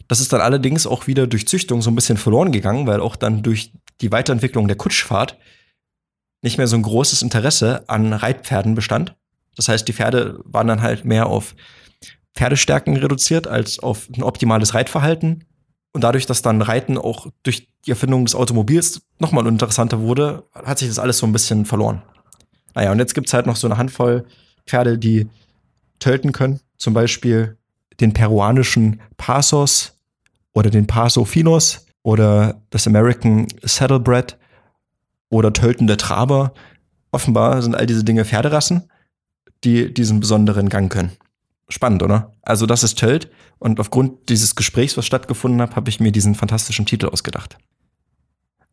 Das 0.09 0.20
ist 0.20 0.32
dann 0.32 0.40
allerdings 0.40 0.86
auch 0.86 1.07
wieder 1.07 1.26
durch 1.26 1.46
Züchtung 1.46 1.80
so 1.80 1.90
ein 1.90 1.94
bisschen 1.94 2.18
verloren 2.18 2.51
gegangen, 2.51 2.86
weil 2.86 3.01
auch 3.01 3.16
dann 3.16 3.42
durch 3.42 3.72
die 4.01 4.11
Weiterentwicklung 4.11 4.66
der 4.66 4.76
Kutschfahrt 4.76 5.38
nicht 6.42 6.59
mehr 6.59 6.66
so 6.66 6.76
ein 6.76 6.82
großes 6.82 7.22
Interesse 7.22 7.88
an 7.88 8.12
Reitpferden 8.12 8.74
bestand. 8.74 9.14
Das 9.57 9.68
heißt, 9.68 9.86
die 9.86 9.92
Pferde 9.92 10.40
waren 10.44 10.66
dann 10.66 10.82
halt 10.82 11.05
mehr 11.05 11.26
auf 11.26 11.55
Pferdestärken 12.34 12.96
reduziert 12.96 13.46
als 13.46 13.78
auf 13.80 14.09
ein 14.16 14.22
optimales 14.22 14.74
Reitverhalten. 14.74 15.44
Und 15.93 16.05
dadurch, 16.05 16.26
dass 16.26 16.43
dann 16.43 16.62
Reiten 16.62 16.99
auch 16.99 17.28
durch 17.43 17.68
die 17.86 17.91
Erfindung 17.91 18.24
des 18.24 18.34
Automobils 18.34 19.03
nochmal 19.18 19.47
interessanter 19.47 20.01
wurde, 20.01 20.45
hat 20.55 20.78
sich 20.78 20.89
das 20.89 20.99
alles 20.99 21.18
so 21.18 21.26
ein 21.26 21.32
bisschen 21.32 21.64
verloren. 21.64 22.03
Naja, 22.74 22.93
und 22.93 22.99
jetzt 22.99 23.14
gibt 23.14 23.26
es 23.26 23.34
halt 23.34 23.47
noch 23.47 23.57
so 23.57 23.66
eine 23.66 23.78
Handvoll 23.78 24.26
Pferde, 24.66 24.99
die 24.99 25.28
tölten 25.99 26.32
können. 26.32 26.61
Zum 26.76 26.95
Beispiel 26.95 27.57
den 28.01 28.12
peruanischen 28.12 29.01
Pasos 29.16 29.95
oder 30.53 30.70
den 30.70 30.86
Paso 30.86 31.24
Finos 31.24 31.86
oder 32.03 32.61
das 32.70 32.86
American 32.86 33.47
Saddlebred 33.62 34.36
oder 35.30 35.53
töltende 35.53 35.97
Traber. 35.97 36.53
Offenbar 37.11 37.62
sind 37.62 37.74
all 37.74 37.86
diese 37.86 38.05
Dinge 38.05 38.24
Pferderassen, 38.24 38.91
die 39.64 39.93
diesen 39.93 40.20
besonderen 40.20 40.68
Gang 40.68 40.93
können. 40.93 41.12
Spannend, 41.68 42.03
oder? 42.03 42.32
Also 42.43 42.66
das 42.66 42.82
ist 42.82 42.99
Tölt 42.99 43.30
und 43.59 43.80
aufgrund 43.80 44.28
dieses 44.28 44.54
Gesprächs, 44.54 44.96
was 44.96 45.06
stattgefunden 45.06 45.61
hat, 45.61 45.76
habe 45.76 45.90
ich 45.90 46.00
mir 46.00 46.12
diesen 46.12 46.34
fantastischen 46.34 46.86
Titel 46.86 47.06
ausgedacht. 47.06 47.59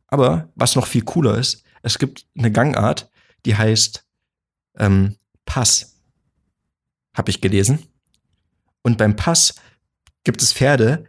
Aber 0.07 0.49
was 0.55 0.75
noch 0.75 0.87
viel 0.87 1.03
cooler 1.03 1.37
ist, 1.37 1.63
es 1.81 1.99
gibt 1.99 2.25
eine 2.37 2.51
Gangart, 2.51 3.09
die 3.45 3.55
heißt 3.55 4.05
ähm, 4.77 5.15
Pass. 5.45 5.99
Habe 7.15 7.31
ich 7.31 7.41
gelesen. 7.41 7.79
Und 8.81 8.97
beim 8.97 9.15
Pass 9.15 9.55
gibt 10.23 10.41
es 10.41 10.53
Pferde, 10.53 11.05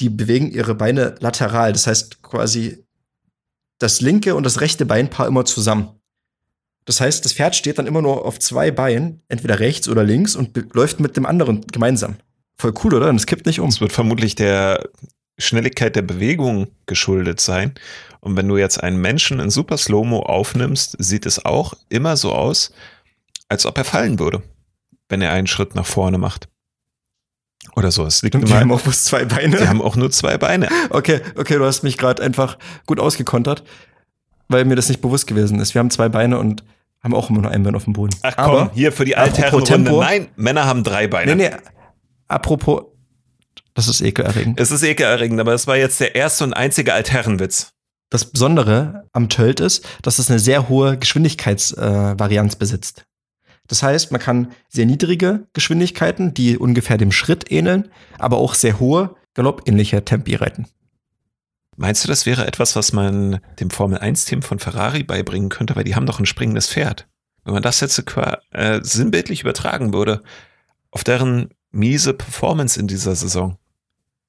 die 0.00 0.10
bewegen 0.10 0.50
ihre 0.50 0.74
Beine 0.74 1.16
lateral. 1.20 1.72
Das 1.72 1.86
heißt 1.86 2.22
quasi 2.22 2.84
das 3.78 4.00
linke 4.00 4.34
und 4.34 4.44
das 4.44 4.60
rechte 4.60 4.86
Beinpaar 4.86 5.26
immer 5.26 5.44
zusammen. 5.44 6.00
Das 6.84 7.00
heißt, 7.00 7.24
das 7.24 7.32
Pferd 7.32 7.54
steht 7.54 7.78
dann 7.78 7.86
immer 7.86 8.02
nur 8.02 8.24
auf 8.24 8.38
zwei 8.38 8.70
Beinen, 8.70 9.22
entweder 9.28 9.58
rechts 9.60 9.88
oder 9.88 10.02
links, 10.02 10.34
und 10.34 10.56
läuft 10.74 10.98
mit 11.00 11.16
dem 11.16 11.26
anderen 11.26 11.66
gemeinsam. 11.68 12.16
Voll 12.60 12.74
cool, 12.84 12.94
oder? 12.94 13.08
Und 13.08 13.16
es 13.16 13.24
kippt 13.24 13.46
nicht 13.46 13.58
um. 13.58 13.70
Es 13.70 13.80
wird 13.80 13.92
vermutlich 13.92 14.34
der 14.34 14.90
Schnelligkeit 15.38 15.96
der 15.96 16.02
Bewegung 16.02 16.68
geschuldet 16.84 17.40
sein. 17.40 17.72
Und 18.20 18.36
wenn 18.36 18.46
du 18.48 18.58
jetzt 18.58 18.82
einen 18.82 19.00
Menschen 19.00 19.40
in 19.40 19.48
super 19.48 19.78
Slow-Mo 19.78 20.20
aufnimmst, 20.20 20.94
sieht 20.98 21.24
es 21.24 21.42
auch 21.42 21.72
immer 21.88 22.18
so 22.18 22.34
aus, 22.34 22.70
als 23.48 23.64
ob 23.64 23.78
er 23.78 23.84
fallen 23.84 24.18
würde, 24.18 24.42
wenn 25.08 25.22
er 25.22 25.32
einen 25.32 25.46
Schritt 25.46 25.74
nach 25.74 25.86
vorne 25.86 26.18
macht. 26.18 26.48
Oder 27.76 27.90
so. 27.90 28.04
Es 28.04 28.20
liegt 28.20 28.34
Und 28.34 28.46
die 28.46 28.52
haben 28.52 28.70
auch 28.72 28.82
bloß 28.82 29.04
zwei 29.04 29.24
Beine. 29.24 29.56
Die 29.56 29.66
haben 29.66 29.80
auch 29.80 29.96
nur 29.96 30.10
zwei 30.10 30.36
Beine. 30.36 30.68
Okay, 30.90 31.22
okay, 31.36 31.56
du 31.56 31.64
hast 31.64 31.82
mich 31.82 31.96
gerade 31.96 32.22
einfach 32.22 32.58
gut 32.84 33.00
ausgekontert, 33.00 33.64
weil 34.48 34.66
mir 34.66 34.76
das 34.76 34.90
nicht 34.90 35.00
bewusst 35.00 35.26
gewesen 35.26 35.60
ist. 35.60 35.72
Wir 35.74 35.78
haben 35.78 35.90
zwei 35.90 36.10
Beine 36.10 36.38
und 36.38 36.62
haben 37.02 37.14
auch 37.14 37.30
immer 37.30 37.40
nur 37.40 37.50
ein 37.50 37.62
Bein 37.62 37.74
auf 37.74 37.84
dem 37.84 37.94
Boden. 37.94 38.14
Ach 38.20 38.36
komm, 38.36 38.44
Aber, 38.44 38.70
hier 38.74 38.92
für 38.92 39.06
die 39.06 39.16
Altherrenrunde. 39.16 39.92
Nein, 39.92 40.28
Männer 40.36 40.66
haben 40.66 40.84
drei 40.84 41.06
Beine. 41.06 41.34
Nee, 41.34 41.48
nee. 41.48 41.56
Apropos, 42.30 42.84
das 43.74 43.88
ist 43.88 44.00
ekelerregend. 44.00 44.60
Es 44.60 44.70
ist 44.70 44.82
ekelerregend, 44.82 45.40
aber 45.40 45.52
es 45.52 45.66
war 45.66 45.76
jetzt 45.76 46.00
der 46.00 46.14
erste 46.14 46.44
und 46.44 46.52
einzige 46.52 46.94
Altherrenwitz. 46.94 47.72
Das 48.08 48.24
Besondere 48.24 49.08
am 49.12 49.28
Tölt 49.28 49.60
ist, 49.60 49.86
dass 50.02 50.18
es 50.18 50.30
eine 50.30 50.38
sehr 50.38 50.68
hohe 50.68 50.98
Geschwindigkeitsvarianz 50.98 52.54
äh, 52.54 52.58
besitzt. 52.58 53.04
Das 53.68 53.82
heißt, 53.82 54.10
man 54.10 54.20
kann 54.20 54.52
sehr 54.68 54.86
niedrige 54.86 55.46
Geschwindigkeiten, 55.52 56.34
die 56.34 56.58
ungefähr 56.58 56.98
dem 56.98 57.12
Schritt 57.12 57.50
ähneln, 57.52 57.90
aber 58.18 58.38
auch 58.38 58.54
sehr 58.54 58.80
hohe, 58.80 59.14
galoppähnliche 59.34 60.04
Tempi 60.04 60.34
reiten. 60.34 60.66
Meinst 61.76 62.04
du, 62.04 62.08
das 62.08 62.26
wäre 62.26 62.46
etwas, 62.46 62.76
was 62.76 62.92
man 62.92 63.40
dem 63.58 63.70
Formel-1-Team 63.70 64.42
von 64.42 64.58
Ferrari 64.58 65.02
beibringen 65.02 65.48
könnte? 65.48 65.76
Weil 65.76 65.84
die 65.84 65.94
haben 65.94 66.06
doch 66.06 66.18
ein 66.18 66.26
springendes 66.26 66.68
Pferd. 66.68 67.08
Wenn 67.44 67.54
man 67.54 67.62
das 67.62 67.80
jetzt 67.80 68.02
äh, 68.50 68.80
sinnbildlich 68.82 69.40
übertragen 69.42 69.92
würde, 69.94 70.22
auf 70.90 71.04
deren 71.04 71.50
miese 71.70 72.14
Performance 72.14 72.78
in 72.78 72.86
dieser 72.88 73.14
Saison. 73.14 73.56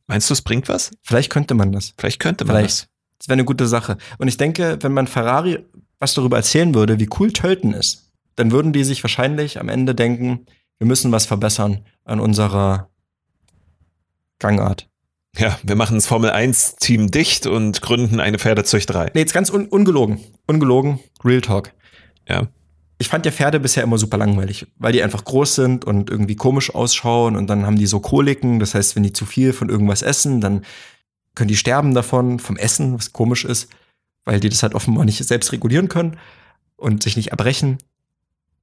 Meinst 0.07 0.29
du, 0.29 0.33
es 0.33 0.41
bringt 0.41 0.67
was? 0.69 0.91
Vielleicht 1.01 1.31
könnte 1.31 1.53
man 1.53 1.71
das. 1.71 1.93
Vielleicht 1.97 2.19
könnte 2.19 2.45
man 2.45 2.57
Vielleicht. 2.57 2.83
das. 2.83 2.87
Das 3.19 3.27
wäre 3.27 3.35
eine 3.35 3.45
gute 3.45 3.67
Sache. 3.67 3.97
Und 4.17 4.27
ich 4.27 4.37
denke, 4.37 4.77
wenn 4.81 4.93
man 4.93 5.07
Ferrari 5.07 5.59
was 5.99 6.15
darüber 6.15 6.37
erzählen 6.37 6.73
würde, 6.73 6.99
wie 6.99 7.09
cool 7.19 7.31
Tölten 7.31 7.73
ist, 7.73 8.11
dann 8.35 8.51
würden 8.51 8.73
die 8.73 8.83
sich 8.83 9.03
wahrscheinlich 9.03 9.59
am 9.59 9.69
Ende 9.69 9.93
denken, 9.93 10.47
wir 10.79 10.87
müssen 10.87 11.11
was 11.11 11.27
verbessern 11.27 11.85
an 12.03 12.19
unserer 12.19 12.89
Gangart. 14.39 14.89
Ja, 15.37 15.57
wir 15.63 15.75
machen 15.75 15.95
das 15.95 16.07
Formel 16.07 16.31
1 16.31 16.77
Team 16.77 17.11
dicht 17.11 17.45
und 17.45 17.81
gründen 17.81 18.19
eine 18.19 18.39
Pferdezüchterei. 18.39 19.11
Nee, 19.13 19.21
jetzt 19.21 19.33
ganz 19.33 19.49
un 19.51 19.67
ungelogen. 19.67 20.19
Ungelogen. 20.47 20.99
Real 21.23 21.41
Talk. 21.41 21.71
Ja. 22.27 22.47
Ich 23.01 23.09
fand 23.09 23.25
ja 23.25 23.31
Pferde 23.31 23.59
bisher 23.59 23.81
immer 23.81 23.97
super 23.97 24.17
langweilig, 24.17 24.67
weil 24.77 24.93
die 24.93 25.01
einfach 25.01 25.25
groß 25.25 25.55
sind 25.55 25.85
und 25.85 26.11
irgendwie 26.11 26.35
komisch 26.35 26.73
ausschauen 26.75 27.35
und 27.35 27.49
dann 27.49 27.65
haben 27.65 27.77
die 27.77 27.87
so 27.87 27.99
Koliken. 27.99 28.59
Das 28.59 28.75
heißt, 28.75 28.95
wenn 28.95 29.01
die 29.01 29.11
zu 29.11 29.25
viel 29.25 29.53
von 29.53 29.69
irgendwas 29.69 30.03
essen, 30.03 30.39
dann 30.39 30.63
können 31.33 31.47
die 31.47 31.57
sterben 31.57 31.95
davon, 31.95 32.37
vom 32.37 32.57
Essen, 32.57 32.93
was 32.93 33.11
komisch 33.11 33.43
ist, 33.43 33.69
weil 34.23 34.39
die 34.39 34.49
das 34.49 34.61
halt 34.61 34.75
offenbar 34.75 35.03
nicht 35.03 35.17
selbst 35.17 35.51
regulieren 35.51 35.89
können 35.89 36.17
und 36.75 37.01
sich 37.01 37.17
nicht 37.17 37.29
erbrechen. 37.29 37.79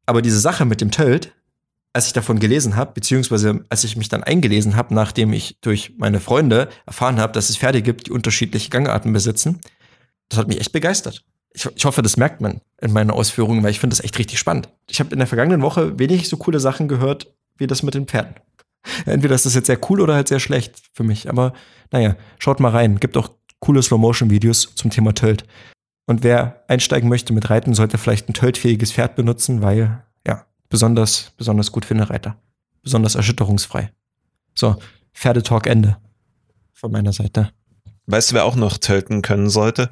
Aber 0.06 0.22
diese 0.22 0.38
Sache 0.38 0.64
mit 0.64 0.80
dem 0.80 0.92
Tölt, 0.92 1.34
als 1.92 2.06
ich 2.06 2.12
davon 2.12 2.38
gelesen 2.38 2.76
habe, 2.76 2.92
beziehungsweise 2.92 3.64
als 3.70 3.82
ich 3.82 3.96
mich 3.96 4.08
dann 4.08 4.22
eingelesen 4.22 4.76
habe, 4.76 4.94
nachdem 4.94 5.32
ich 5.32 5.58
durch 5.62 5.94
meine 5.98 6.20
Freunde 6.20 6.68
erfahren 6.86 7.18
habe, 7.18 7.32
dass 7.32 7.50
es 7.50 7.56
Pferde 7.56 7.82
gibt, 7.82 8.06
die 8.06 8.12
unterschiedliche 8.12 8.70
Gangarten 8.70 9.12
besitzen, 9.12 9.58
das 10.28 10.38
hat 10.38 10.46
mich 10.46 10.60
echt 10.60 10.70
begeistert. 10.70 11.24
Ich, 11.58 11.68
ich 11.74 11.84
hoffe, 11.84 12.02
das 12.02 12.16
merkt 12.16 12.40
man 12.40 12.60
in 12.80 12.92
meinen 12.92 13.10
Ausführungen, 13.10 13.62
weil 13.62 13.70
ich 13.70 13.80
finde 13.80 13.96
das 13.96 14.04
echt 14.04 14.18
richtig 14.18 14.38
spannend. 14.38 14.68
Ich 14.88 15.00
habe 15.00 15.10
in 15.10 15.18
der 15.18 15.26
vergangenen 15.26 15.62
Woche 15.62 15.98
wenig 15.98 16.28
so 16.28 16.36
coole 16.36 16.60
Sachen 16.60 16.86
gehört, 16.88 17.34
wie 17.56 17.66
das 17.66 17.82
mit 17.82 17.94
den 17.94 18.06
Pferden. 18.06 18.34
Entweder 19.06 19.34
ist 19.34 19.44
das 19.44 19.54
jetzt 19.54 19.66
sehr 19.66 19.78
cool 19.90 20.00
oder 20.00 20.14
halt 20.14 20.28
sehr 20.28 20.40
schlecht 20.40 20.80
für 20.92 21.02
mich. 21.02 21.28
Aber 21.28 21.52
naja, 21.90 22.16
schaut 22.38 22.60
mal 22.60 22.70
rein. 22.70 23.00
Gibt 23.00 23.16
auch 23.16 23.30
coole 23.58 23.82
Slow-Motion-Videos 23.82 24.74
zum 24.76 24.90
Thema 24.90 25.14
Tölt. 25.14 25.44
Und 26.06 26.22
wer 26.22 26.64
einsteigen 26.68 27.08
möchte 27.08 27.32
mit 27.32 27.50
Reiten, 27.50 27.74
sollte 27.74 27.98
vielleicht 27.98 28.28
ein 28.28 28.34
töltfähiges 28.34 28.92
Pferd 28.92 29.16
benutzen, 29.16 29.60
weil 29.60 30.02
besonders, 30.68 31.32
besonders 31.36 31.72
gut 31.72 31.84
für 31.84 31.94
eine 31.94 32.08
Reiter. 32.08 32.36
Besonders 32.82 33.14
erschütterungsfrei. 33.14 33.90
So, 34.54 34.76
Pferdetalk 35.14 35.66
Ende. 35.66 35.98
Von 36.72 36.92
meiner 36.92 37.12
Seite. 37.12 37.50
Weißt 38.06 38.30
du, 38.30 38.34
wer 38.36 38.44
auch 38.44 38.56
noch 38.56 38.78
töten 38.78 39.22
können 39.22 39.50
sollte? 39.50 39.90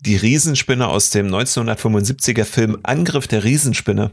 Die 0.00 0.16
Riesenspinne 0.16 0.86
aus 0.86 1.10
dem 1.10 1.28
1975er 1.28 2.44
Film 2.44 2.78
Angriff 2.82 3.26
der 3.26 3.44
Riesenspinne. 3.44 4.12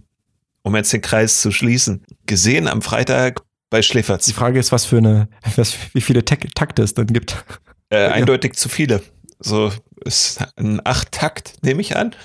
Um 0.61 0.75
jetzt 0.75 0.93
den 0.93 1.01
Kreis 1.01 1.41
zu 1.41 1.51
schließen. 1.51 2.05
Gesehen 2.25 2.67
am 2.67 2.81
Freitag 2.81 3.41
bei 3.69 3.81
Schläferz. 3.81 4.25
Die 4.25 4.33
Frage 4.33 4.59
ist, 4.59 4.71
was 4.71 4.85
für 4.85 4.97
eine, 4.97 5.27
was, 5.55 5.75
wie 5.93 6.01
viele 6.01 6.23
Takte 6.23 6.83
es 6.83 6.93
dann 6.93 7.07
gibt. 7.07 7.43
Äh, 7.89 8.07
eindeutig 8.07 8.53
zu 8.53 8.69
viele. 8.69 9.01
So 9.39 9.71
ist 10.05 10.45
ein 10.55 10.79
Acht-Takt, 10.85 11.55
nehme 11.63 11.81
ich 11.81 11.97
an. 11.97 12.15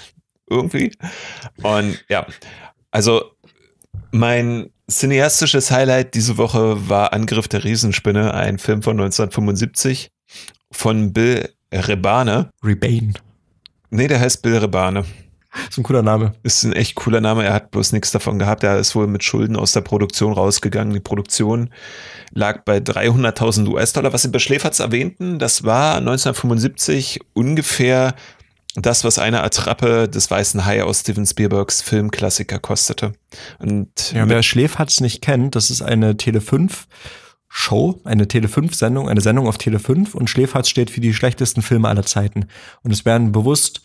Irgendwie. 0.49 0.93
Und 1.63 2.03
ja, 2.09 2.27
also 2.91 3.33
mein 4.13 4.71
cineastisches 4.91 5.71
Highlight 5.71 6.15
diese 6.15 6.39
Woche 6.39 6.89
war 6.89 7.13
Angriff 7.13 7.49
der 7.49 7.65
Riesenspinne, 7.65 8.33
ein 8.35 8.59
Film 8.59 8.83
von 8.83 8.99
1975 8.99 10.11
von 10.71 11.13
Bill 11.13 11.49
Rebane. 11.73 12.51
Rebane. 12.63 13.15
Nee, 13.91 14.09
der 14.09 14.21
heißt 14.21 14.43
Bill 14.43 14.59
Rebane. 14.59 15.05
Ist 15.69 15.79
ein 15.79 15.83
cooler 15.83 16.03
Name. 16.03 16.35
Ist 16.43 16.63
ein 16.65 16.75
echt 16.75 16.95
cooler 16.95 17.21
Name. 17.21 17.45
Er 17.45 17.55
hat 17.55 17.71
bloß 17.71 17.93
nichts 17.93 18.11
davon 18.11 18.39
gehabt. 18.39 18.63
Er 18.63 18.79
ist 18.79 18.95
wohl 18.95 19.07
mit 19.07 19.25
Schulden 19.25 19.57
aus 19.57 19.73
der 19.73 19.81
Produktion 19.81 20.33
rausgegangen. 20.33 20.93
Die 20.93 21.01
Produktion 21.01 21.71
lag 22.33 22.65
bei 22.65 22.79
300.000 22.79 23.67
US-Dollar. 23.69 24.13
Was 24.13 24.23
Sie 24.23 24.29
bei 24.29 24.39
Schläferz 24.39 24.79
erwähnten, 24.79 25.39
das 25.39 25.65
war 25.65 25.97
1975 25.97 27.21
ungefähr 27.33 28.15
das, 28.77 29.05
was 29.05 29.19
eine 29.19 29.43
Attrappe 29.43 30.09
des 30.09 30.31
Weißen 30.31 30.65
Hai 30.65 30.85
aus 30.85 31.01
Steven 31.01 31.27
Spielbergs 31.27 31.83
Filmklassiker 31.83 32.59
kostete. 32.59 33.15
Und 33.59 34.13
ja, 34.13 34.29
wer 34.29 34.43
Schläferz 34.43 35.01
nicht 35.01 35.23
kennt, 35.23 35.57
das 35.57 35.71
ist 35.71 35.83
eine 35.83 36.17
Tele 36.17 36.41
5 36.41 36.87
Show, 37.49 38.01
eine 38.05 38.29
Tele 38.29 38.49
5 38.49 38.75
Sendung, 38.75 39.09
eine 39.09 39.21
Sendung 39.21 39.49
auf 39.49 39.59
Tele 39.59 39.79
5 39.79 40.15
und 40.15 40.29
Schläferz 40.29 40.69
steht 40.69 40.91
für 40.91 41.01
die 41.01 41.15
schlechtesten 41.15 41.63
Filme 41.63 41.89
aller 41.89 42.05
Zeiten. 42.05 42.47
Und 42.83 42.93
es 42.93 43.05
werden 43.05 43.33
bewusst 43.33 43.83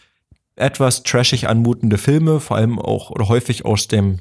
etwas 0.55 1.03
trashig 1.03 1.47
anmutende 1.47 1.97
Filme, 1.97 2.39
vor 2.39 2.57
allem 2.57 2.78
auch 2.78 3.09
oder 3.09 3.28
häufig 3.28 3.66
aus 3.66 3.88
dem 3.88 4.20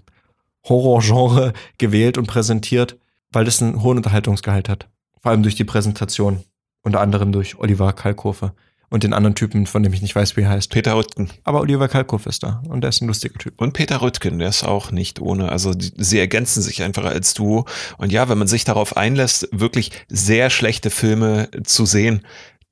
Horrorgenre 0.64 1.53
gewählt 1.78 2.18
und 2.18 2.26
präsentiert, 2.26 2.99
weil 3.30 3.45
das 3.45 3.61
einen 3.61 3.82
hohen 3.82 3.99
Unterhaltungsgehalt 3.99 4.68
hat. 4.68 4.88
Vor 5.20 5.32
allem 5.32 5.43
durch 5.43 5.57
die 5.57 5.64
Präsentation. 5.64 6.45
Unter 6.82 7.01
anderem 7.01 7.32
durch 7.32 7.59
Oliver 7.59 7.93
Kalkofe 7.93 8.55
und 8.93 9.05
den 9.05 9.14
anderen 9.14 9.34
Typen, 9.34 9.66
von 9.66 9.82
dem 9.82 9.95
ich 9.95 10.03
nicht 10.03 10.14
weiß, 10.14 10.36
wie 10.36 10.43
er 10.43 10.51
heißt. 10.51 10.70
Peter 10.70 10.95
Rüttgen. 10.95 11.30
Aber 11.45 11.61
Oliver 11.61 11.88
Kalkofe 11.88 12.28
ist 12.28 12.43
da 12.43 12.62
und 12.68 12.82
der 12.82 12.90
ist 12.90 13.01
ein 13.01 13.09
lustiger 13.09 13.38
Typ. 13.38 13.59
Und 13.59 13.72
Peter 13.72 14.03
Rüttgen, 14.03 14.38
der 14.38 14.51
ist 14.51 14.64
auch 14.64 14.90
nicht 14.90 15.18
ohne. 15.18 15.51
Also 15.51 15.72
die, 15.72 15.93
sie 15.97 16.18
ergänzen 16.18 16.62
sich 16.62 16.82
einfach 16.82 17.07
als 17.07 17.32
Duo. 17.32 17.64
Und 17.97 18.12
ja, 18.12 18.28
wenn 18.28 18.36
man 18.36 18.49
sich 18.49 18.64
darauf 18.64 18.99
einlässt, 18.99 19.49
wirklich 19.51 19.93
sehr 20.09 20.51
schlechte 20.51 20.90
Filme 20.90 21.49
zu 21.64 21.86
sehen, 21.86 22.20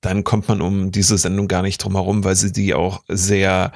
dann 0.03 0.23
kommt 0.23 0.47
man 0.47 0.61
um 0.61 0.93
diese 0.93 1.17
Sendung 1.17 1.49
gar 1.49 1.63
nicht 1.63 1.83
drum 1.83 1.95
herum, 1.95 2.23
weil 2.23 2.37
sie 2.37 2.53
die 2.53 2.75
auch 2.75 3.03
sehr 3.09 3.73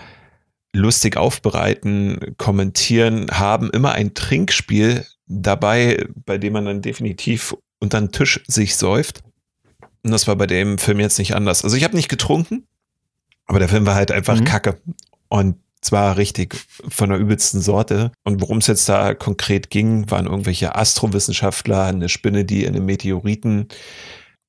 lustig 0.74 1.16
aufbereiten, 1.16 2.34
kommentieren, 2.36 3.26
haben 3.30 3.70
immer 3.70 3.92
ein 3.92 4.12
Trinkspiel 4.12 5.06
dabei, 5.26 6.06
bei 6.26 6.36
dem 6.36 6.52
man 6.52 6.66
dann 6.66 6.82
definitiv 6.82 7.56
unter 7.80 8.00
den 8.00 8.12
Tisch 8.12 8.42
sich 8.48 8.76
säuft. 8.76 9.22
Und 10.04 10.10
das 10.10 10.26
war 10.26 10.36
bei 10.36 10.46
dem 10.46 10.78
Film 10.78 11.00
jetzt 11.00 11.18
nicht 11.18 11.34
anders. 11.34 11.64
Also 11.64 11.76
ich 11.76 11.84
habe 11.84 11.96
nicht 11.96 12.08
getrunken, 12.08 12.66
aber 13.46 13.58
der 13.58 13.68
Film 13.68 13.86
war 13.86 13.94
halt 13.94 14.12
einfach 14.12 14.38
mhm. 14.38 14.44
kacke. 14.44 14.80
Und 15.28 15.56
zwar 15.80 16.16
richtig 16.16 16.56
von 16.88 17.10
der 17.10 17.18
übelsten 17.18 17.60
Sorte. 17.60 18.12
Und 18.22 18.40
worum 18.40 18.58
es 18.58 18.66
jetzt 18.66 18.88
da 18.88 19.14
konkret 19.14 19.70
ging, 19.70 20.10
waren 20.10 20.26
irgendwelche 20.26 20.74
Astrowissenschaftler, 20.74 21.84
eine 21.84 22.08
Spinne, 22.08 22.44
die 22.44 22.64
in 22.64 22.74
einem 22.74 22.86
Meteoriten 22.86 23.68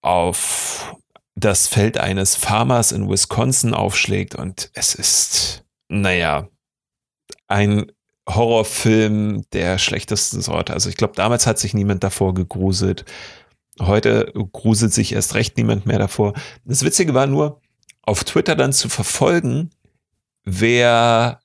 auf 0.01 0.95
das 1.35 1.67
Feld 1.67 1.97
eines 1.97 2.35
Farmers 2.35 2.91
in 2.91 3.09
Wisconsin 3.09 3.73
aufschlägt. 3.73 4.35
Und 4.35 4.71
es 4.73 4.95
ist, 4.95 5.63
naja, 5.89 6.47
ein 7.47 7.91
Horrorfilm 8.27 9.45
der 9.51 9.77
schlechtesten 9.77 10.41
Sorte. 10.41 10.73
Also 10.73 10.89
ich 10.89 10.97
glaube, 10.97 11.13
damals 11.15 11.45
hat 11.45 11.59
sich 11.59 11.73
niemand 11.73 12.03
davor 12.03 12.33
gegruselt. 12.33 13.05
Heute 13.81 14.31
gruselt 14.53 14.93
sich 14.93 15.13
erst 15.13 15.35
recht 15.35 15.57
niemand 15.57 15.85
mehr 15.85 15.99
davor. 15.99 16.33
Das 16.65 16.83
Witzige 16.83 17.13
war 17.13 17.27
nur, 17.27 17.61
auf 18.03 18.23
Twitter 18.23 18.55
dann 18.55 18.71
zu 18.71 18.87
verfolgen, 18.87 19.71
wer 20.43 21.39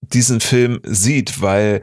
diesen 0.00 0.40
Film 0.40 0.80
sieht, 0.84 1.40
weil 1.40 1.82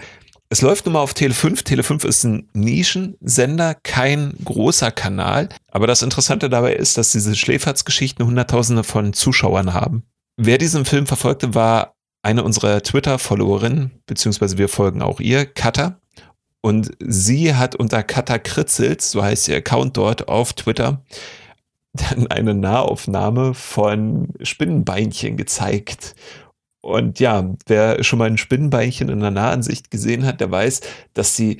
es 0.49 0.61
läuft 0.61 0.85
nun 0.85 0.93
mal 0.93 1.01
auf 1.01 1.13
Tele 1.13 1.33
5. 1.33 1.63
Tele 1.63 1.83
5 1.83 2.03
ist 2.05 2.23
ein 2.23 2.49
Nischensender, 2.53 3.75
kein 3.75 4.35
großer 4.43 4.91
Kanal. 4.91 5.49
Aber 5.71 5.87
das 5.87 6.03
Interessante 6.03 6.49
dabei 6.49 6.75
ist, 6.75 6.97
dass 6.97 7.11
diese 7.11 7.35
Schläferzgeschichten 7.35 8.25
Hunderttausende 8.25 8.83
von 8.83 9.13
Zuschauern 9.13 9.73
haben. 9.73 10.03
Wer 10.37 10.57
diesen 10.57 10.85
Film 10.85 11.07
verfolgte, 11.07 11.55
war 11.55 11.95
eine 12.21 12.43
unserer 12.43 12.81
Twitter-Followerinnen, 12.81 14.03
beziehungsweise 14.05 14.57
wir 14.57 14.69
folgen 14.69 15.01
auch 15.01 15.19
ihr, 15.19 15.45
Cutter. 15.45 15.99
Und 16.65 16.93
sie 16.97 17.53
hat 17.53 17.75
unter 17.75 18.01
Kata 18.01 18.39
Kritzelt, 18.39 18.99
so 19.03 19.21
heißt 19.21 19.49
ihr 19.49 19.57
Account 19.57 19.97
dort 19.97 20.27
auf 20.27 20.53
Twitter, 20.53 21.03
dann 21.93 22.25
eine 22.25 22.55
Nahaufnahme 22.55 23.53
von 23.53 24.29
Spinnenbeinchen 24.41 25.37
gezeigt. 25.37 26.15
Und 26.81 27.19
ja, 27.19 27.53
wer 27.67 28.03
schon 28.03 28.17
mal 28.17 28.25
ein 28.25 28.39
Spinnenbeinchen 28.39 29.09
in 29.09 29.19
der 29.19 29.29
Nahansicht 29.29 29.91
gesehen 29.91 30.25
hat, 30.25 30.41
der 30.41 30.49
weiß, 30.49 30.81
dass 31.13 31.35
sie 31.35 31.59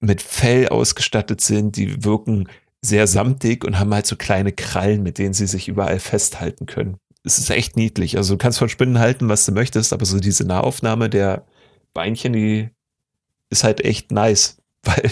mit 0.00 0.22
Fell 0.22 0.70
ausgestattet 0.70 1.40
sind. 1.40 1.76
Die 1.76 2.02
wirken 2.02 2.48
sehr 2.82 3.06
samtig 3.06 3.64
und 3.64 3.78
haben 3.78 3.94
halt 3.94 4.06
so 4.06 4.16
kleine 4.16 4.50
Krallen, 4.50 5.04
mit 5.04 5.18
denen 5.18 5.34
sie 5.34 5.46
sich 5.46 5.68
überall 5.68 6.00
festhalten 6.00 6.66
können. 6.66 6.96
Es 7.22 7.38
ist 7.38 7.50
echt 7.50 7.76
niedlich. 7.76 8.16
Also 8.16 8.34
du 8.34 8.38
kannst 8.38 8.58
von 8.58 8.68
Spinnen 8.68 8.98
halten, 8.98 9.28
was 9.28 9.46
du 9.46 9.52
möchtest, 9.52 9.92
aber 9.92 10.04
so 10.04 10.18
diese 10.18 10.44
Nahaufnahme 10.44 11.08
der 11.08 11.46
Beinchen, 11.94 12.32
die 12.32 12.70
ist 13.50 13.64
halt 13.64 13.84
echt 13.84 14.12
nice, 14.12 14.58
weil 14.82 15.10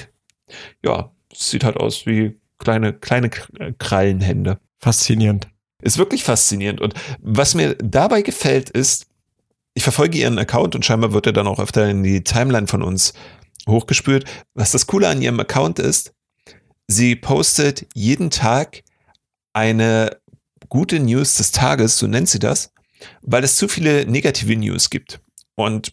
ja, 0.85 1.13
es 1.33 1.51
sieht 1.51 1.65
halt 1.65 1.77
aus 1.77 2.07
wie 2.07 2.39
kleine, 2.59 2.93
kleine 2.93 3.31
Krallenhände. 3.79 4.59
Faszinierend. 4.79 5.49
Ist 5.83 5.99
wirklich 5.99 6.25
faszinierend. 6.25 6.81
Und 6.81 6.95
was 7.21 7.55
mir 7.55 7.75
dabei 7.77 8.23
gefällt, 8.23 8.71
ist, 8.71 9.07
ich 9.75 9.83
verfolge 9.83 10.19
ihren 10.19 10.39
Account 10.39 10.75
und 10.75 10.85
scheinbar 10.85 11.13
wird 11.13 11.27
er 11.27 11.33
dann 11.33 11.47
auch 11.47 11.59
öfter 11.59 11.89
in 11.89 12.03
die 12.03 12.23
Timeline 12.23 12.69
von 12.69 12.83
uns 12.83 13.13
hochgespült. 13.69 14.25
Was 14.55 14.71
das 14.71 14.87
Coole 14.87 15.09
an 15.09 15.21
ihrem 15.21 15.41
Account 15.41 15.79
ist, 15.79 16.15
sie 16.87 17.17
postet 17.17 17.87
jeden 17.95 18.31
Tag 18.31 18.83
eine 19.53 20.17
gute 20.69 21.01
News 21.01 21.35
des 21.35 21.53
Tages, 21.53 21.99
so 21.99 22.07
nennt 22.07 22.29
sie 22.29 22.39
das, 22.39 22.73
weil 23.23 23.45
es 23.45 23.57
zu 23.57 23.69
viele 23.69 24.07
negative 24.07 24.57
News 24.57 24.91
gibt. 24.91 25.21
Und 25.55 25.93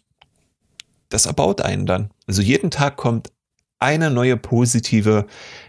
das 1.12 1.26
erbaut 1.26 1.60
einen 1.60 1.86
dann. 1.86 2.10
Also 2.26 2.42
jeden 2.42 2.70
Tag 2.70 2.96
kommt 2.96 3.32
eine 3.82 4.10
neue 4.10 4.36
positive 4.36 5.26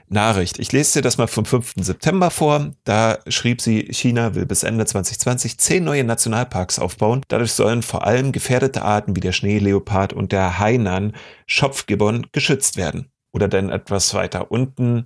Nachricht. 0.08 0.60
Ich 0.60 0.72
lese 0.72 1.00
dir 1.00 1.02
das 1.02 1.18
mal 1.18 1.28
vom 1.28 1.46
5. 1.46 1.74
September 1.78 2.30
vor. 2.30 2.72
Da 2.84 3.18
schrieb 3.28 3.60
sie, 3.60 3.88
China 3.92 4.36
will 4.36 4.46
bis 4.46 4.62
Ende 4.62 4.86
2020 4.86 5.58
zehn 5.58 5.84
neue 5.84 6.04
Nationalparks 6.04 6.78
aufbauen. 6.78 7.24
Dadurch 7.28 7.54
sollen 7.54 7.82
vor 7.82 8.06
allem 8.06 8.32
gefährdete 8.32 8.84
Arten 8.84 9.16
wie 9.16 9.20
der 9.20 9.32
Schneeleopard 9.32 10.14
und 10.14 10.32
der 10.32 10.60
Hainan 10.60 11.14
Schopfgibbon 11.48 12.28
geschützt 12.32 12.78
werden. 12.78 13.10
Oder 13.34 13.48
dann 13.48 13.70
etwas 13.70 14.14
weiter 14.14 14.52
unten 14.52 15.06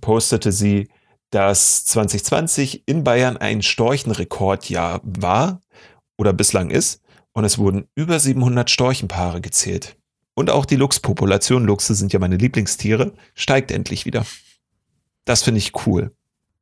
postete 0.00 0.52
sie, 0.52 0.88
dass 1.30 1.84
2020 1.86 2.84
in 2.86 3.02
Bayern 3.02 3.36
ein 3.36 3.60
Storchenrekordjahr 3.62 5.00
war 5.02 5.60
oder 6.16 6.32
bislang 6.32 6.70
ist 6.70 7.02
und 7.40 7.46
es 7.46 7.56
wurden 7.56 7.86
über 7.94 8.20
700 8.20 8.68
Storchenpaare 8.68 9.40
gezählt. 9.40 9.96
Und 10.34 10.50
auch 10.50 10.66
die 10.66 10.76
Luchspopulation, 10.76 11.64
Luchse 11.64 11.94
sind 11.94 12.12
ja 12.12 12.18
meine 12.18 12.36
Lieblingstiere, 12.36 13.14
steigt 13.34 13.70
endlich 13.70 14.04
wieder. 14.04 14.26
Das 15.24 15.42
finde 15.42 15.56
ich 15.58 15.86
cool. 15.86 16.10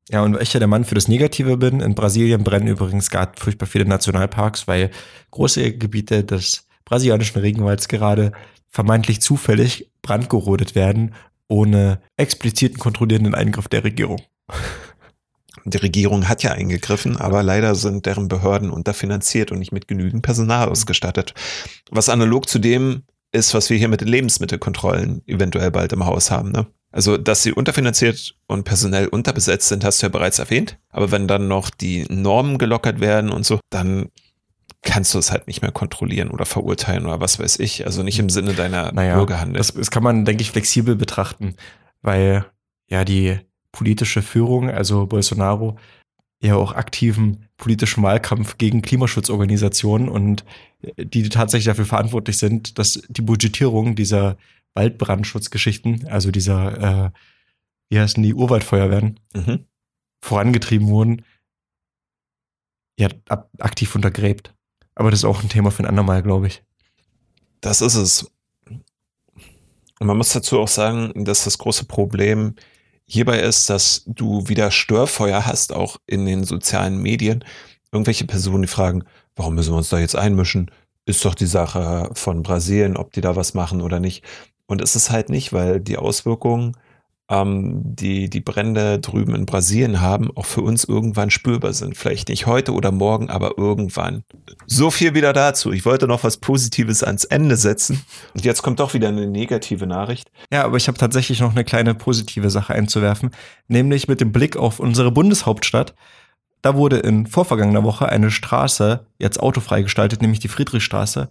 Ja, 0.09 0.23
und 0.23 0.35
weil 0.35 0.43
ich 0.43 0.53
ja 0.53 0.61
der 0.61 0.69
Mann 0.69 0.85
für 0.85 0.95
das 0.95 1.09
Negative 1.09 1.57
bin, 1.57 1.81
in 1.81 1.97
Brasilien 1.97 2.45
brennen 2.45 2.69
übrigens 2.69 3.11
gerade 3.11 3.33
furchtbar 3.37 3.67
viele 3.67 3.87
Nationalparks, 3.87 4.69
weil 4.69 4.93
große 5.33 5.77
Gebiete 5.77 6.23
des 6.23 6.69
brasilianischen 6.85 7.41
Regenwalds 7.41 7.89
gerade 7.89 8.31
vermeintlich 8.71 9.21
zufällig 9.21 9.91
brandgerodet 10.01 10.77
werden, 10.77 11.15
ohne 11.49 12.01
expliziten 12.17 12.79
kontrollierenden 12.79 13.35
Eingriff 13.35 13.67
der 13.67 13.83
Regierung. 13.83 14.23
Die 15.65 15.79
Regierung 15.79 16.29
hat 16.29 16.43
ja 16.43 16.53
eingegriffen, 16.53 17.17
aber 17.17 17.43
leider 17.43 17.75
sind 17.75 18.07
deren 18.07 18.29
Behörden 18.29 18.71
unterfinanziert 18.71 19.53
und 19.53 19.59
nicht 19.59 19.73
mit 19.73 19.89
genügend 19.89 20.23
Personal 20.23 20.69
ausgestattet. 20.69 21.35
Was 21.91 22.09
analog 22.09 22.49
zu 22.49 22.59
dem 22.59 23.03
ist, 23.33 23.55
was 23.55 23.71
wir 23.71 23.77
hier 23.77 23.89
mit 23.89 24.01
den 24.01 24.09
Lebensmittelkontrollen 24.09 25.23
eventuell 25.27 25.71
bald 25.71 25.93
im 25.93 26.07
Haus 26.07 26.31
haben. 26.31 26.51
Ne? 26.51 26.67
Also, 26.91 27.19
dass 27.19 27.43
sie 27.43 27.53
unterfinanziert 27.53 28.35
und 28.47 28.65
personell 28.65 29.09
unterbesetzt 29.09 29.69
sind, 29.69 29.85
hast 29.85 30.01
du 30.03 30.07
ja 30.07 30.11
bereits 30.11 30.39
erwähnt. 30.39 30.79
Aber 30.89 31.11
wenn 31.11 31.29
dann 31.29 31.49
noch 31.49 31.71
die 31.71 32.07
Normen 32.09 32.59
gelockert 32.59 33.01
werden 33.01 33.31
und 33.31 33.45
so, 33.45 33.61
dann 33.71 34.09
kannst 34.83 35.13
du 35.13 35.19
es 35.19 35.31
halt 35.31 35.47
nicht 35.47 35.61
mehr 35.61 35.73
kontrollieren 35.73 36.31
oder 36.31 36.47
verurteilen 36.47 37.05
oder 37.05 37.21
was 37.21 37.39
weiß 37.39 37.59
ich. 37.59 37.85
Also 37.85 38.03
nicht 38.03 38.19
im 38.19 38.31
Sinne 38.31 38.55
deiner 38.55 38.93
Naja, 38.93 39.17
Bürgerhandel. 39.17 39.59
das, 39.59 39.75
das 39.75 39.91
kann 39.91 40.03
man, 40.03 40.25
denke 40.25 40.43
ich, 40.43 40.51
flexibel 40.51 40.97
betrachten, 40.97 41.57
weil 42.01 42.47
ja 42.87 43.05
die 43.05 43.39
politische 43.73 44.23
Führung, 44.23 44.71
also 44.71 45.07
Bolsonaro, 45.07 45.79
ja 46.43 46.55
auch 46.55 46.73
aktiven 46.73 47.49
politischen 47.57 48.03
Wahlkampf 48.03 48.59
gegen 48.59 48.83
Klimaschutzorganisationen 48.83 50.09
und 50.09 50.45
die 50.97 51.29
tatsächlich 51.29 51.67
dafür 51.67 51.87
verantwortlich 51.87 52.39
sind, 52.39 52.79
dass 52.79 53.03
die 53.09 53.23
Budgetierung 53.23 53.97
dieser 53.97 54.37
Waldbrandschutzgeschichten, 54.75 56.07
also 56.07 56.31
dieser, 56.31 57.07
äh, 57.07 57.11
wie 57.91 57.99
heißen 57.99 58.23
die, 58.23 58.35
Urwaldfeuerwehren, 58.35 59.19
Mhm. 59.35 59.65
vorangetrieben 60.21 60.89
wurden, 60.89 61.25
ja, 62.99 63.09
ab, 63.29 63.51
aktiv 63.59 63.95
untergräbt. 63.95 64.55
Aber 64.95 65.11
das 65.11 65.21
ist 65.21 65.25
auch 65.25 65.43
ein 65.43 65.49
Thema 65.49 65.71
für 65.71 65.83
ein 65.83 65.89
andermal, 65.89 66.23
glaube 66.23 66.49
ich. 66.49 66.63
Das 67.61 67.81
ist 67.81 67.95
es. 67.95 68.31
Und 70.01 70.07
man 70.07 70.17
muss 70.17 70.33
dazu 70.33 70.61
auch 70.61 70.69
sagen, 70.69 71.25
dass 71.25 71.45
das 71.45 71.59
große 71.59 71.85
Problem 71.85 72.55
hierbei 73.09 73.41
ist, 73.41 73.69
dass 73.71 74.03
du 74.07 74.47
wieder 74.49 74.71
Störfeuer 74.71 75.47
hast, 75.47 75.73
auch 75.73 75.97
in 76.07 76.27
den 76.27 76.45
sozialen 76.45 77.01
Medien. 77.01 77.45
Irgendwelche 77.91 78.27
Personen, 78.27 78.63
die 78.63 78.69
fragen, 78.69 79.05
warum 79.35 79.55
müssen 79.55 79.73
wir 79.73 79.79
uns 79.79 79.89
da 79.89 79.99
jetzt 79.99 80.15
einmischen? 80.15 80.71
Ist 81.07 81.25
doch 81.25 81.35
die 81.35 81.47
Sache 81.47 82.11
von 82.13 82.43
Brasilien, 82.43 82.97
ob 82.97 83.13
die 83.13 83.23
da 83.23 83.35
was 83.35 83.55
machen 83.55 83.81
oder 83.81 83.99
nicht. 83.99 84.25
Und 84.67 84.83
ist 84.83 84.95
es 84.95 85.11
halt 85.11 85.31
nicht, 85.31 85.55
weil 85.55 85.81
die 85.81 85.97
Auswirkungen, 85.97 86.77
ähm, 87.31 87.83
die 87.85 88.31
die 88.31 88.41
Brände 88.41 88.99
drüben 88.99 89.35
in 89.35 89.45
Brasilien 89.45 90.01
haben, 90.01 90.31
auch 90.35 90.47
für 90.47 90.63
uns 90.63 90.85
irgendwann 90.85 91.31
spürbar 91.31 91.75
sind. 91.75 91.97
Vielleicht 91.97 92.31
nicht 92.31 92.47
heute 92.47 92.73
oder 92.73 92.91
morgen, 92.91 93.29
aber 93.29 93.59
irgendwann. 93.59 94.25
So 94.67 94.91
viel 94.91 95.15
wieder 95.15 95.33
dazu. 95.33 95.73
Ich 95.73 95.85
wollte 95.85 96.09
noch 96.09 96.25
was 96.25 96.39
Positives 96.39 97.03
ans 97.03 97.25
Ende 97.25 97.57
setzen. 97.57 98.03
Und 98.35 98.45
jetzt 98.45 98.63
kommt 98.63 98.81
doch 98.81 98.95
wieder 98.95 99.09
eine 99.09 99.27
negative 99.27 99.87
Nachricht. 99.87 100.31
Ja, 100.51 100.65
aber 100.65 100.79
ich 100.79 100.89
habe 100.89 100.97
tatsächlich 100.97 101.41
noch 101.41 101.53
eine 101.53 101.65
kleine 101.65 101.95
positive 101.95 102.49
Sache 102.49 102.75
einzuwerfen, 102.75 103.31
nämlich 103.69 104.09
mit 104.09 104.21
dem 104.21 104.33
Blick 104.33 104.57
auf 104.57 104.81
unsere 104.81 105.13
Bundeshauptstadt. 105.13 105.95
Da 106.63 106.75
wurde 106.75 106.99
in 106.99 107.27
vorvergangener 107.27 107.85
Woche 107.85 108.09
eine 108.09 108.31
Straße 108.31 109.07
jetzt 109.19 109.41
autofrei 109.41 109.83
gestaltet, 109.83 110.23
nämlich 110.23 110.41
die 110.41 110.49
Friedrichstraße. 110.49 111.29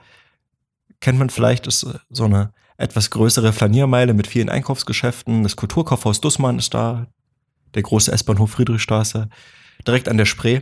Kennt 1.01 1.19
man 1.19 1.29
vielleicht, 1.29 1.67
ist 1.67 1.85
so 2.09 2.23
eine 2.23 2.53
etwas 2.77 3.09
größere 3.09 3.53
Flaniermeile 3.53 4.13
mit 4.13 4.27
vielen 4.27 4.49
Einkaufsgeschäften. 4.49 5.43
Das 5.43 5.55
Kulturkaufhaus 5.55 6.21
Dussmann 6.21 6.59
ist 6.59 6.73
da, 6.73 7.07
der 7.73 7.83
große 7.83 8.11
S-Bahnhof 8.11 8.51
Friedrichstraße, 8.51 9.29
direkt 9.85 10.07
an 10.07 10.17
der 10.17 10.25
Spree. 10.25 10.61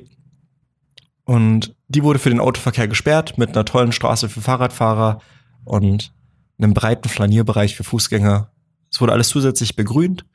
Und 1.25 1.75
die 1.87 2.03
wurde 2.03 2.19
für 2.19 2.29
den 2.29 2.39
Autoverkehr 2.39 2.87
gesperrt 2.87 3.37
mit 3.37 3.49
einer 3.49 3.65
tollen 3.65 3.91
Straße 3.91 4.29
für 4.29 4.41
Fahrradfahrer 4.41 5.21
und 5.65 6.13
einem 6.57 6.73
breiten 6.73 7.09
Flanierbereich 7.09 7.75
für 7.75 7.83
Fußgänger. 7.83 8.51
Es 8.91 9.01
wurde 9.01 9.11
alles 9.11 9.29
zusätzlich 9.29 9.75
begrünt 9.75 10.25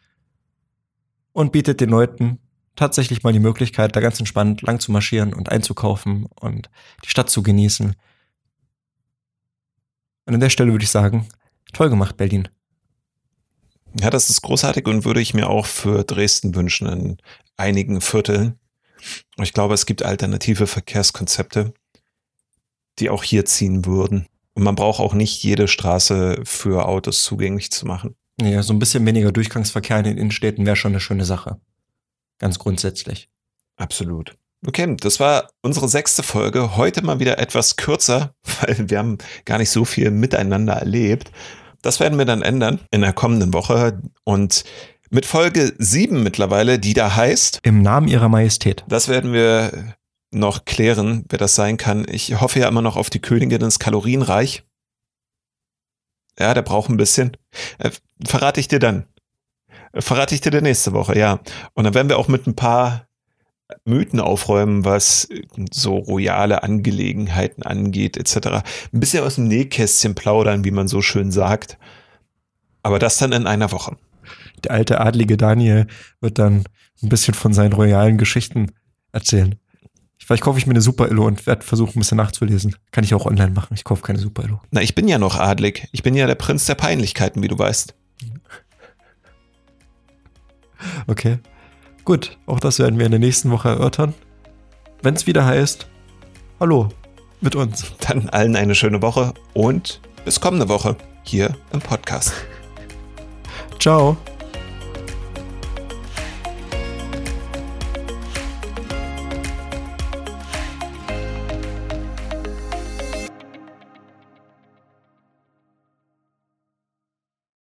und 1.33 1.53
bietet 1.53 1.81
den 1.81 1.91
Leuten 1.91 2.39
tatsächlich 2.77 3.23
mal 3.23 3.33
die 3.33 3.41
Möglichkeit, 3.41 3.97
da 3.97 4.01
ganz 4.01 4.19
entspannt 4.19 4.63
lang 4.63 4.81
zu 4.81 4.93
marschieren 4.93 5.33
und 5.33 5.51
einzukaufen 5.51 6.27
und 6.41 6.71
die 7.05 7.09
Stadt 7.09 7.31
zu 7.31 7.43
genießen. 7.43 7.95
Und 10.27 10.35
an 10.35 10.41
der 10.41 10.51
Stelle 10.51 10.73
würde 10.73 10.85
ich 10.85 10.91
sagen, 10.91 11.27
toll 11.73 11.91
gemacht, 11.91 12.17
Berlin. 12.17 12.49
Ja, 13.95 14.11
das 14.11 14.31
ist 14.31 14.43
großartig 14.43 14.87
und 14.87 15.05
würde 15.05 15.21
ich 15.21 15.35
mir 15.35 15.49
auch 15.49 15.67
für 15.67 16.05
Dresden 16.05 16.55
wünschen 16.55 16.87
in 16.89 17.17
einigen 17.57 18.01
Vierteln. 18.01 18.59
Ich 19.43 19.53
glaube, 19.53 19.75
es 19.75 19.87
gibt 19.87 20.05
alternative 20.05 20.67
Verkehrskonzepte, 20.67 21.73
die 22.99 23.11
auch 23.11 23.25
hier 23.25 23.45
ziehen 23.45 23.85
würden. 23.87 24.27
Und 24.55 24.63
man 24.63 24.77
braucht 24.77 25.01
auch 25.01 25.15
nicht 25.15 25.43
jede 25.43 25.69
Straße 25.69 26.43
für 26.45 26.87
Autos 26.87 27.23
zugänglich 27.23 27.71
zu 27.71 27.87
machen. 27.87 28.15
Ja, 28.41 28.63
so 28.63 28.73
ein 28.73 28.79
bisschen 28.79 29.05
weniger 29.07 29.33
Durchgangsverkehr 29.33 29.99
in 29.99 30.05
den 30.05 30.19
Innenstädten 30.19 30.67
wäre 30.67 30.77
schon 30.77 30.93
eine 30.93 31.01
schöne 31.01 31.25
Sache. 31.25 31.61
Ganz 32.39 32.59
grundsätzlich. 32.59 33.29
Absolut. 33.77 34.37
Okay, 34.67 34.95
das 34.99 35.21
war 35.21 35.51
unsere 35.63 35.89
sechste 35.89 36.23
Folge. 36.23 36.77
Heute 36.77 37.03
mal 37.03 37.19
wieder 37.19 37.39
etwas 37.39 37.77
kürzer, 37.77 38.35
weil 38.61 38.91
wir 38.91 38.99
haben 38.99 39.19
gar 39.45 39.59
nicht 39.59 39.71
so 39.71 39.85
viel 39.85 40.11
miteinander 40.11 40.75
erlebt. 40.75 41.31
Das 41.83 42.01
werden 42.01 42.19
wir 42.19 42.25
dann 42.25 42.43
ändern 42.43 42.81
in 42.91 43.01
der 43.01 43.13
kommenden 43.13 43.53
Woche. 43.53 44.01
Und 44.25 44.65
mit 45.11 45.27
Folge 45.27 45.75
sieben 45.79 46.23
mittlerweile, 46.23 46.79
die 46.79 46.95
da 46.95 47.17
heißt, 47.17 47.61
Im 47.63 47.83
Namen 47.83 48.09
ihrer 48.09 48.29
Majestät. 48.29 48.85
das 48.89 49.09
werden 49.09 49.33
wir 49.33 49.95
noch 50.31 50.65
klären, 50.65 51.25
wer 51.29 51.39
das 51.39 51.55
sein 51.55 51.77
kann. 51.77 52.07
Ich 52.09 52.41
hoffe 52.41 52.61
ja 52.61 52.69
immer 52.69 52.83
noch 52.83 52.97
auf 52.97 53.11
die 53.11 53.21
Königin 53.21 53.63
ins 53.63 53.81
Kalorienreich. 53.81 54.63
Ja, 56.39 56.55
der 56.55 56.63
braucht 56.63 56.89
ein 56.89 56.97
bisschen. 56.97 57.37
Äh, 57.79 57.91
verrate 58.27 58.61
ich 58.61 58.69
dir 58.69 58.79
dann. 58.79 59.07
Verrate 59.95 60.35
ich 60.35 60.41
dir 60.41 60.53
dann 60.53 60.63
nächste 60.63 60.93
Woche, 60.93 61.19
ja. 61.19 61.41
Und 61.75 61.85
dann 61.85 61.95
werden 61.95 62.09
wir 62.09 62.19
auch 62.19 62.29
mit 62.29 62.47
ein 62.47 62.55
paar 62.55 63.09
Mythen 63.85 64.21
aufräumen, 64.21 64.85
was 64.85 65.29
so 65.73 65.97
royale 65.97 66.63
Angelegenheiten 66.63 67.63
angeht, 67.63 68.17
etc. 68.17 68.63
Ein 68.93 69.01
bisschen 69.01 69.25
aus 69.25 69.37
dem 69.37 69.49
Nähkästchen 69.49 70.15
plaudern, 70.15 70.65
wie 70.65 70.71
man 70.71 70.89
so 70.89 71.03
schön 71.03 71.31
sagt. 71.31 71.79
Aber 72.83 72.99
das 72.99 73.19
dann 73.19 73.33
in 73.33 73.47
einer 73.47 73.73
Woche. 73.73 73.97
Der 74.65 74.73
alte 74.73 75.01
adlige 75.01 75.37
Daniel 75.37 75.87
wird 76.21 76.39
dann 76.39 76.65
ein 77.03 77.09
bisschen 77.09 77.35
von 77.35 77.53
seinen 77.53 77.73
royalen 77.73 78.19
Geschichten 78.19 78.73
erzählen. 79.13 79.57
Vielleicht 80.19 80.43
kaufe 80.43 80.59
ich 80.59 80.67
mir 80.67 80.73
eine 80.73 80.83
Super-Illo 80.83 81.27
und 81.27 81.47
werde 81.47 81.65
versuchen, 81.65 81.97
ein 81.97 82.01
bisschen 82.01 82.19
nachzulesen. 82.19 82.77
Kann 82.93 83.05
ich 83.05 83.15
auch 83.15 83.27
online 83.27 83.51
machen. 83.51 83.75
Ich 83.75 83.85
kaufe 83.85 84.03
keine 84.03 84.19
Super-Illo. 84.19 84.61
Na, 84.71 84.83
ich 84.83 84.95
bin 84.95 85.09
ja 85.09 85.19
noch 85.19 85.39
adlig. 85.39 85.89
Ich 85.93 86.03
bin 86.03 86.15
ja 86.15 86.27
der 86.27 86.35
Prinz 86.35 86.67
der 86.67 86.75
Peinlichkeiten, 86.75 87.43
wie 87.43 87.49
du 87.49 87.59
weißt. 87.59 87.95
Okay. 91.07 91.39
Gut, 92.11 92.37
auch 92.47 92.59
das 92.59 92.81
werden 92.81 92.99
wir 92.99 93.07
in 93.07 93.13
der 93.13 93.21
nächsten 93.21 93.53
Woche 93.53 93.69
erörtern. 93.69 94.15
Wenn 95.01 95.15
es 95.15 95.29
wieder 95.29 95.47
heißt, 95.47 95.87
hallo 96.59 96.89
mit 97.41 97.55
uns. 97.55 97.93
Dann 98.01 98.29
allen 98.31 98.57
eine 98.57 98.75
schöne 98.75 99.01
Woche 99.01 99.33
und 99.55 100.01
bis 100.25 100.41
kommende 100.41 100.69
Woche 100.69 100.97
hier 101.23 101.57
im 101.73 101.79
Podcast. 101.79 102.33
Ciao. 103.79 104.17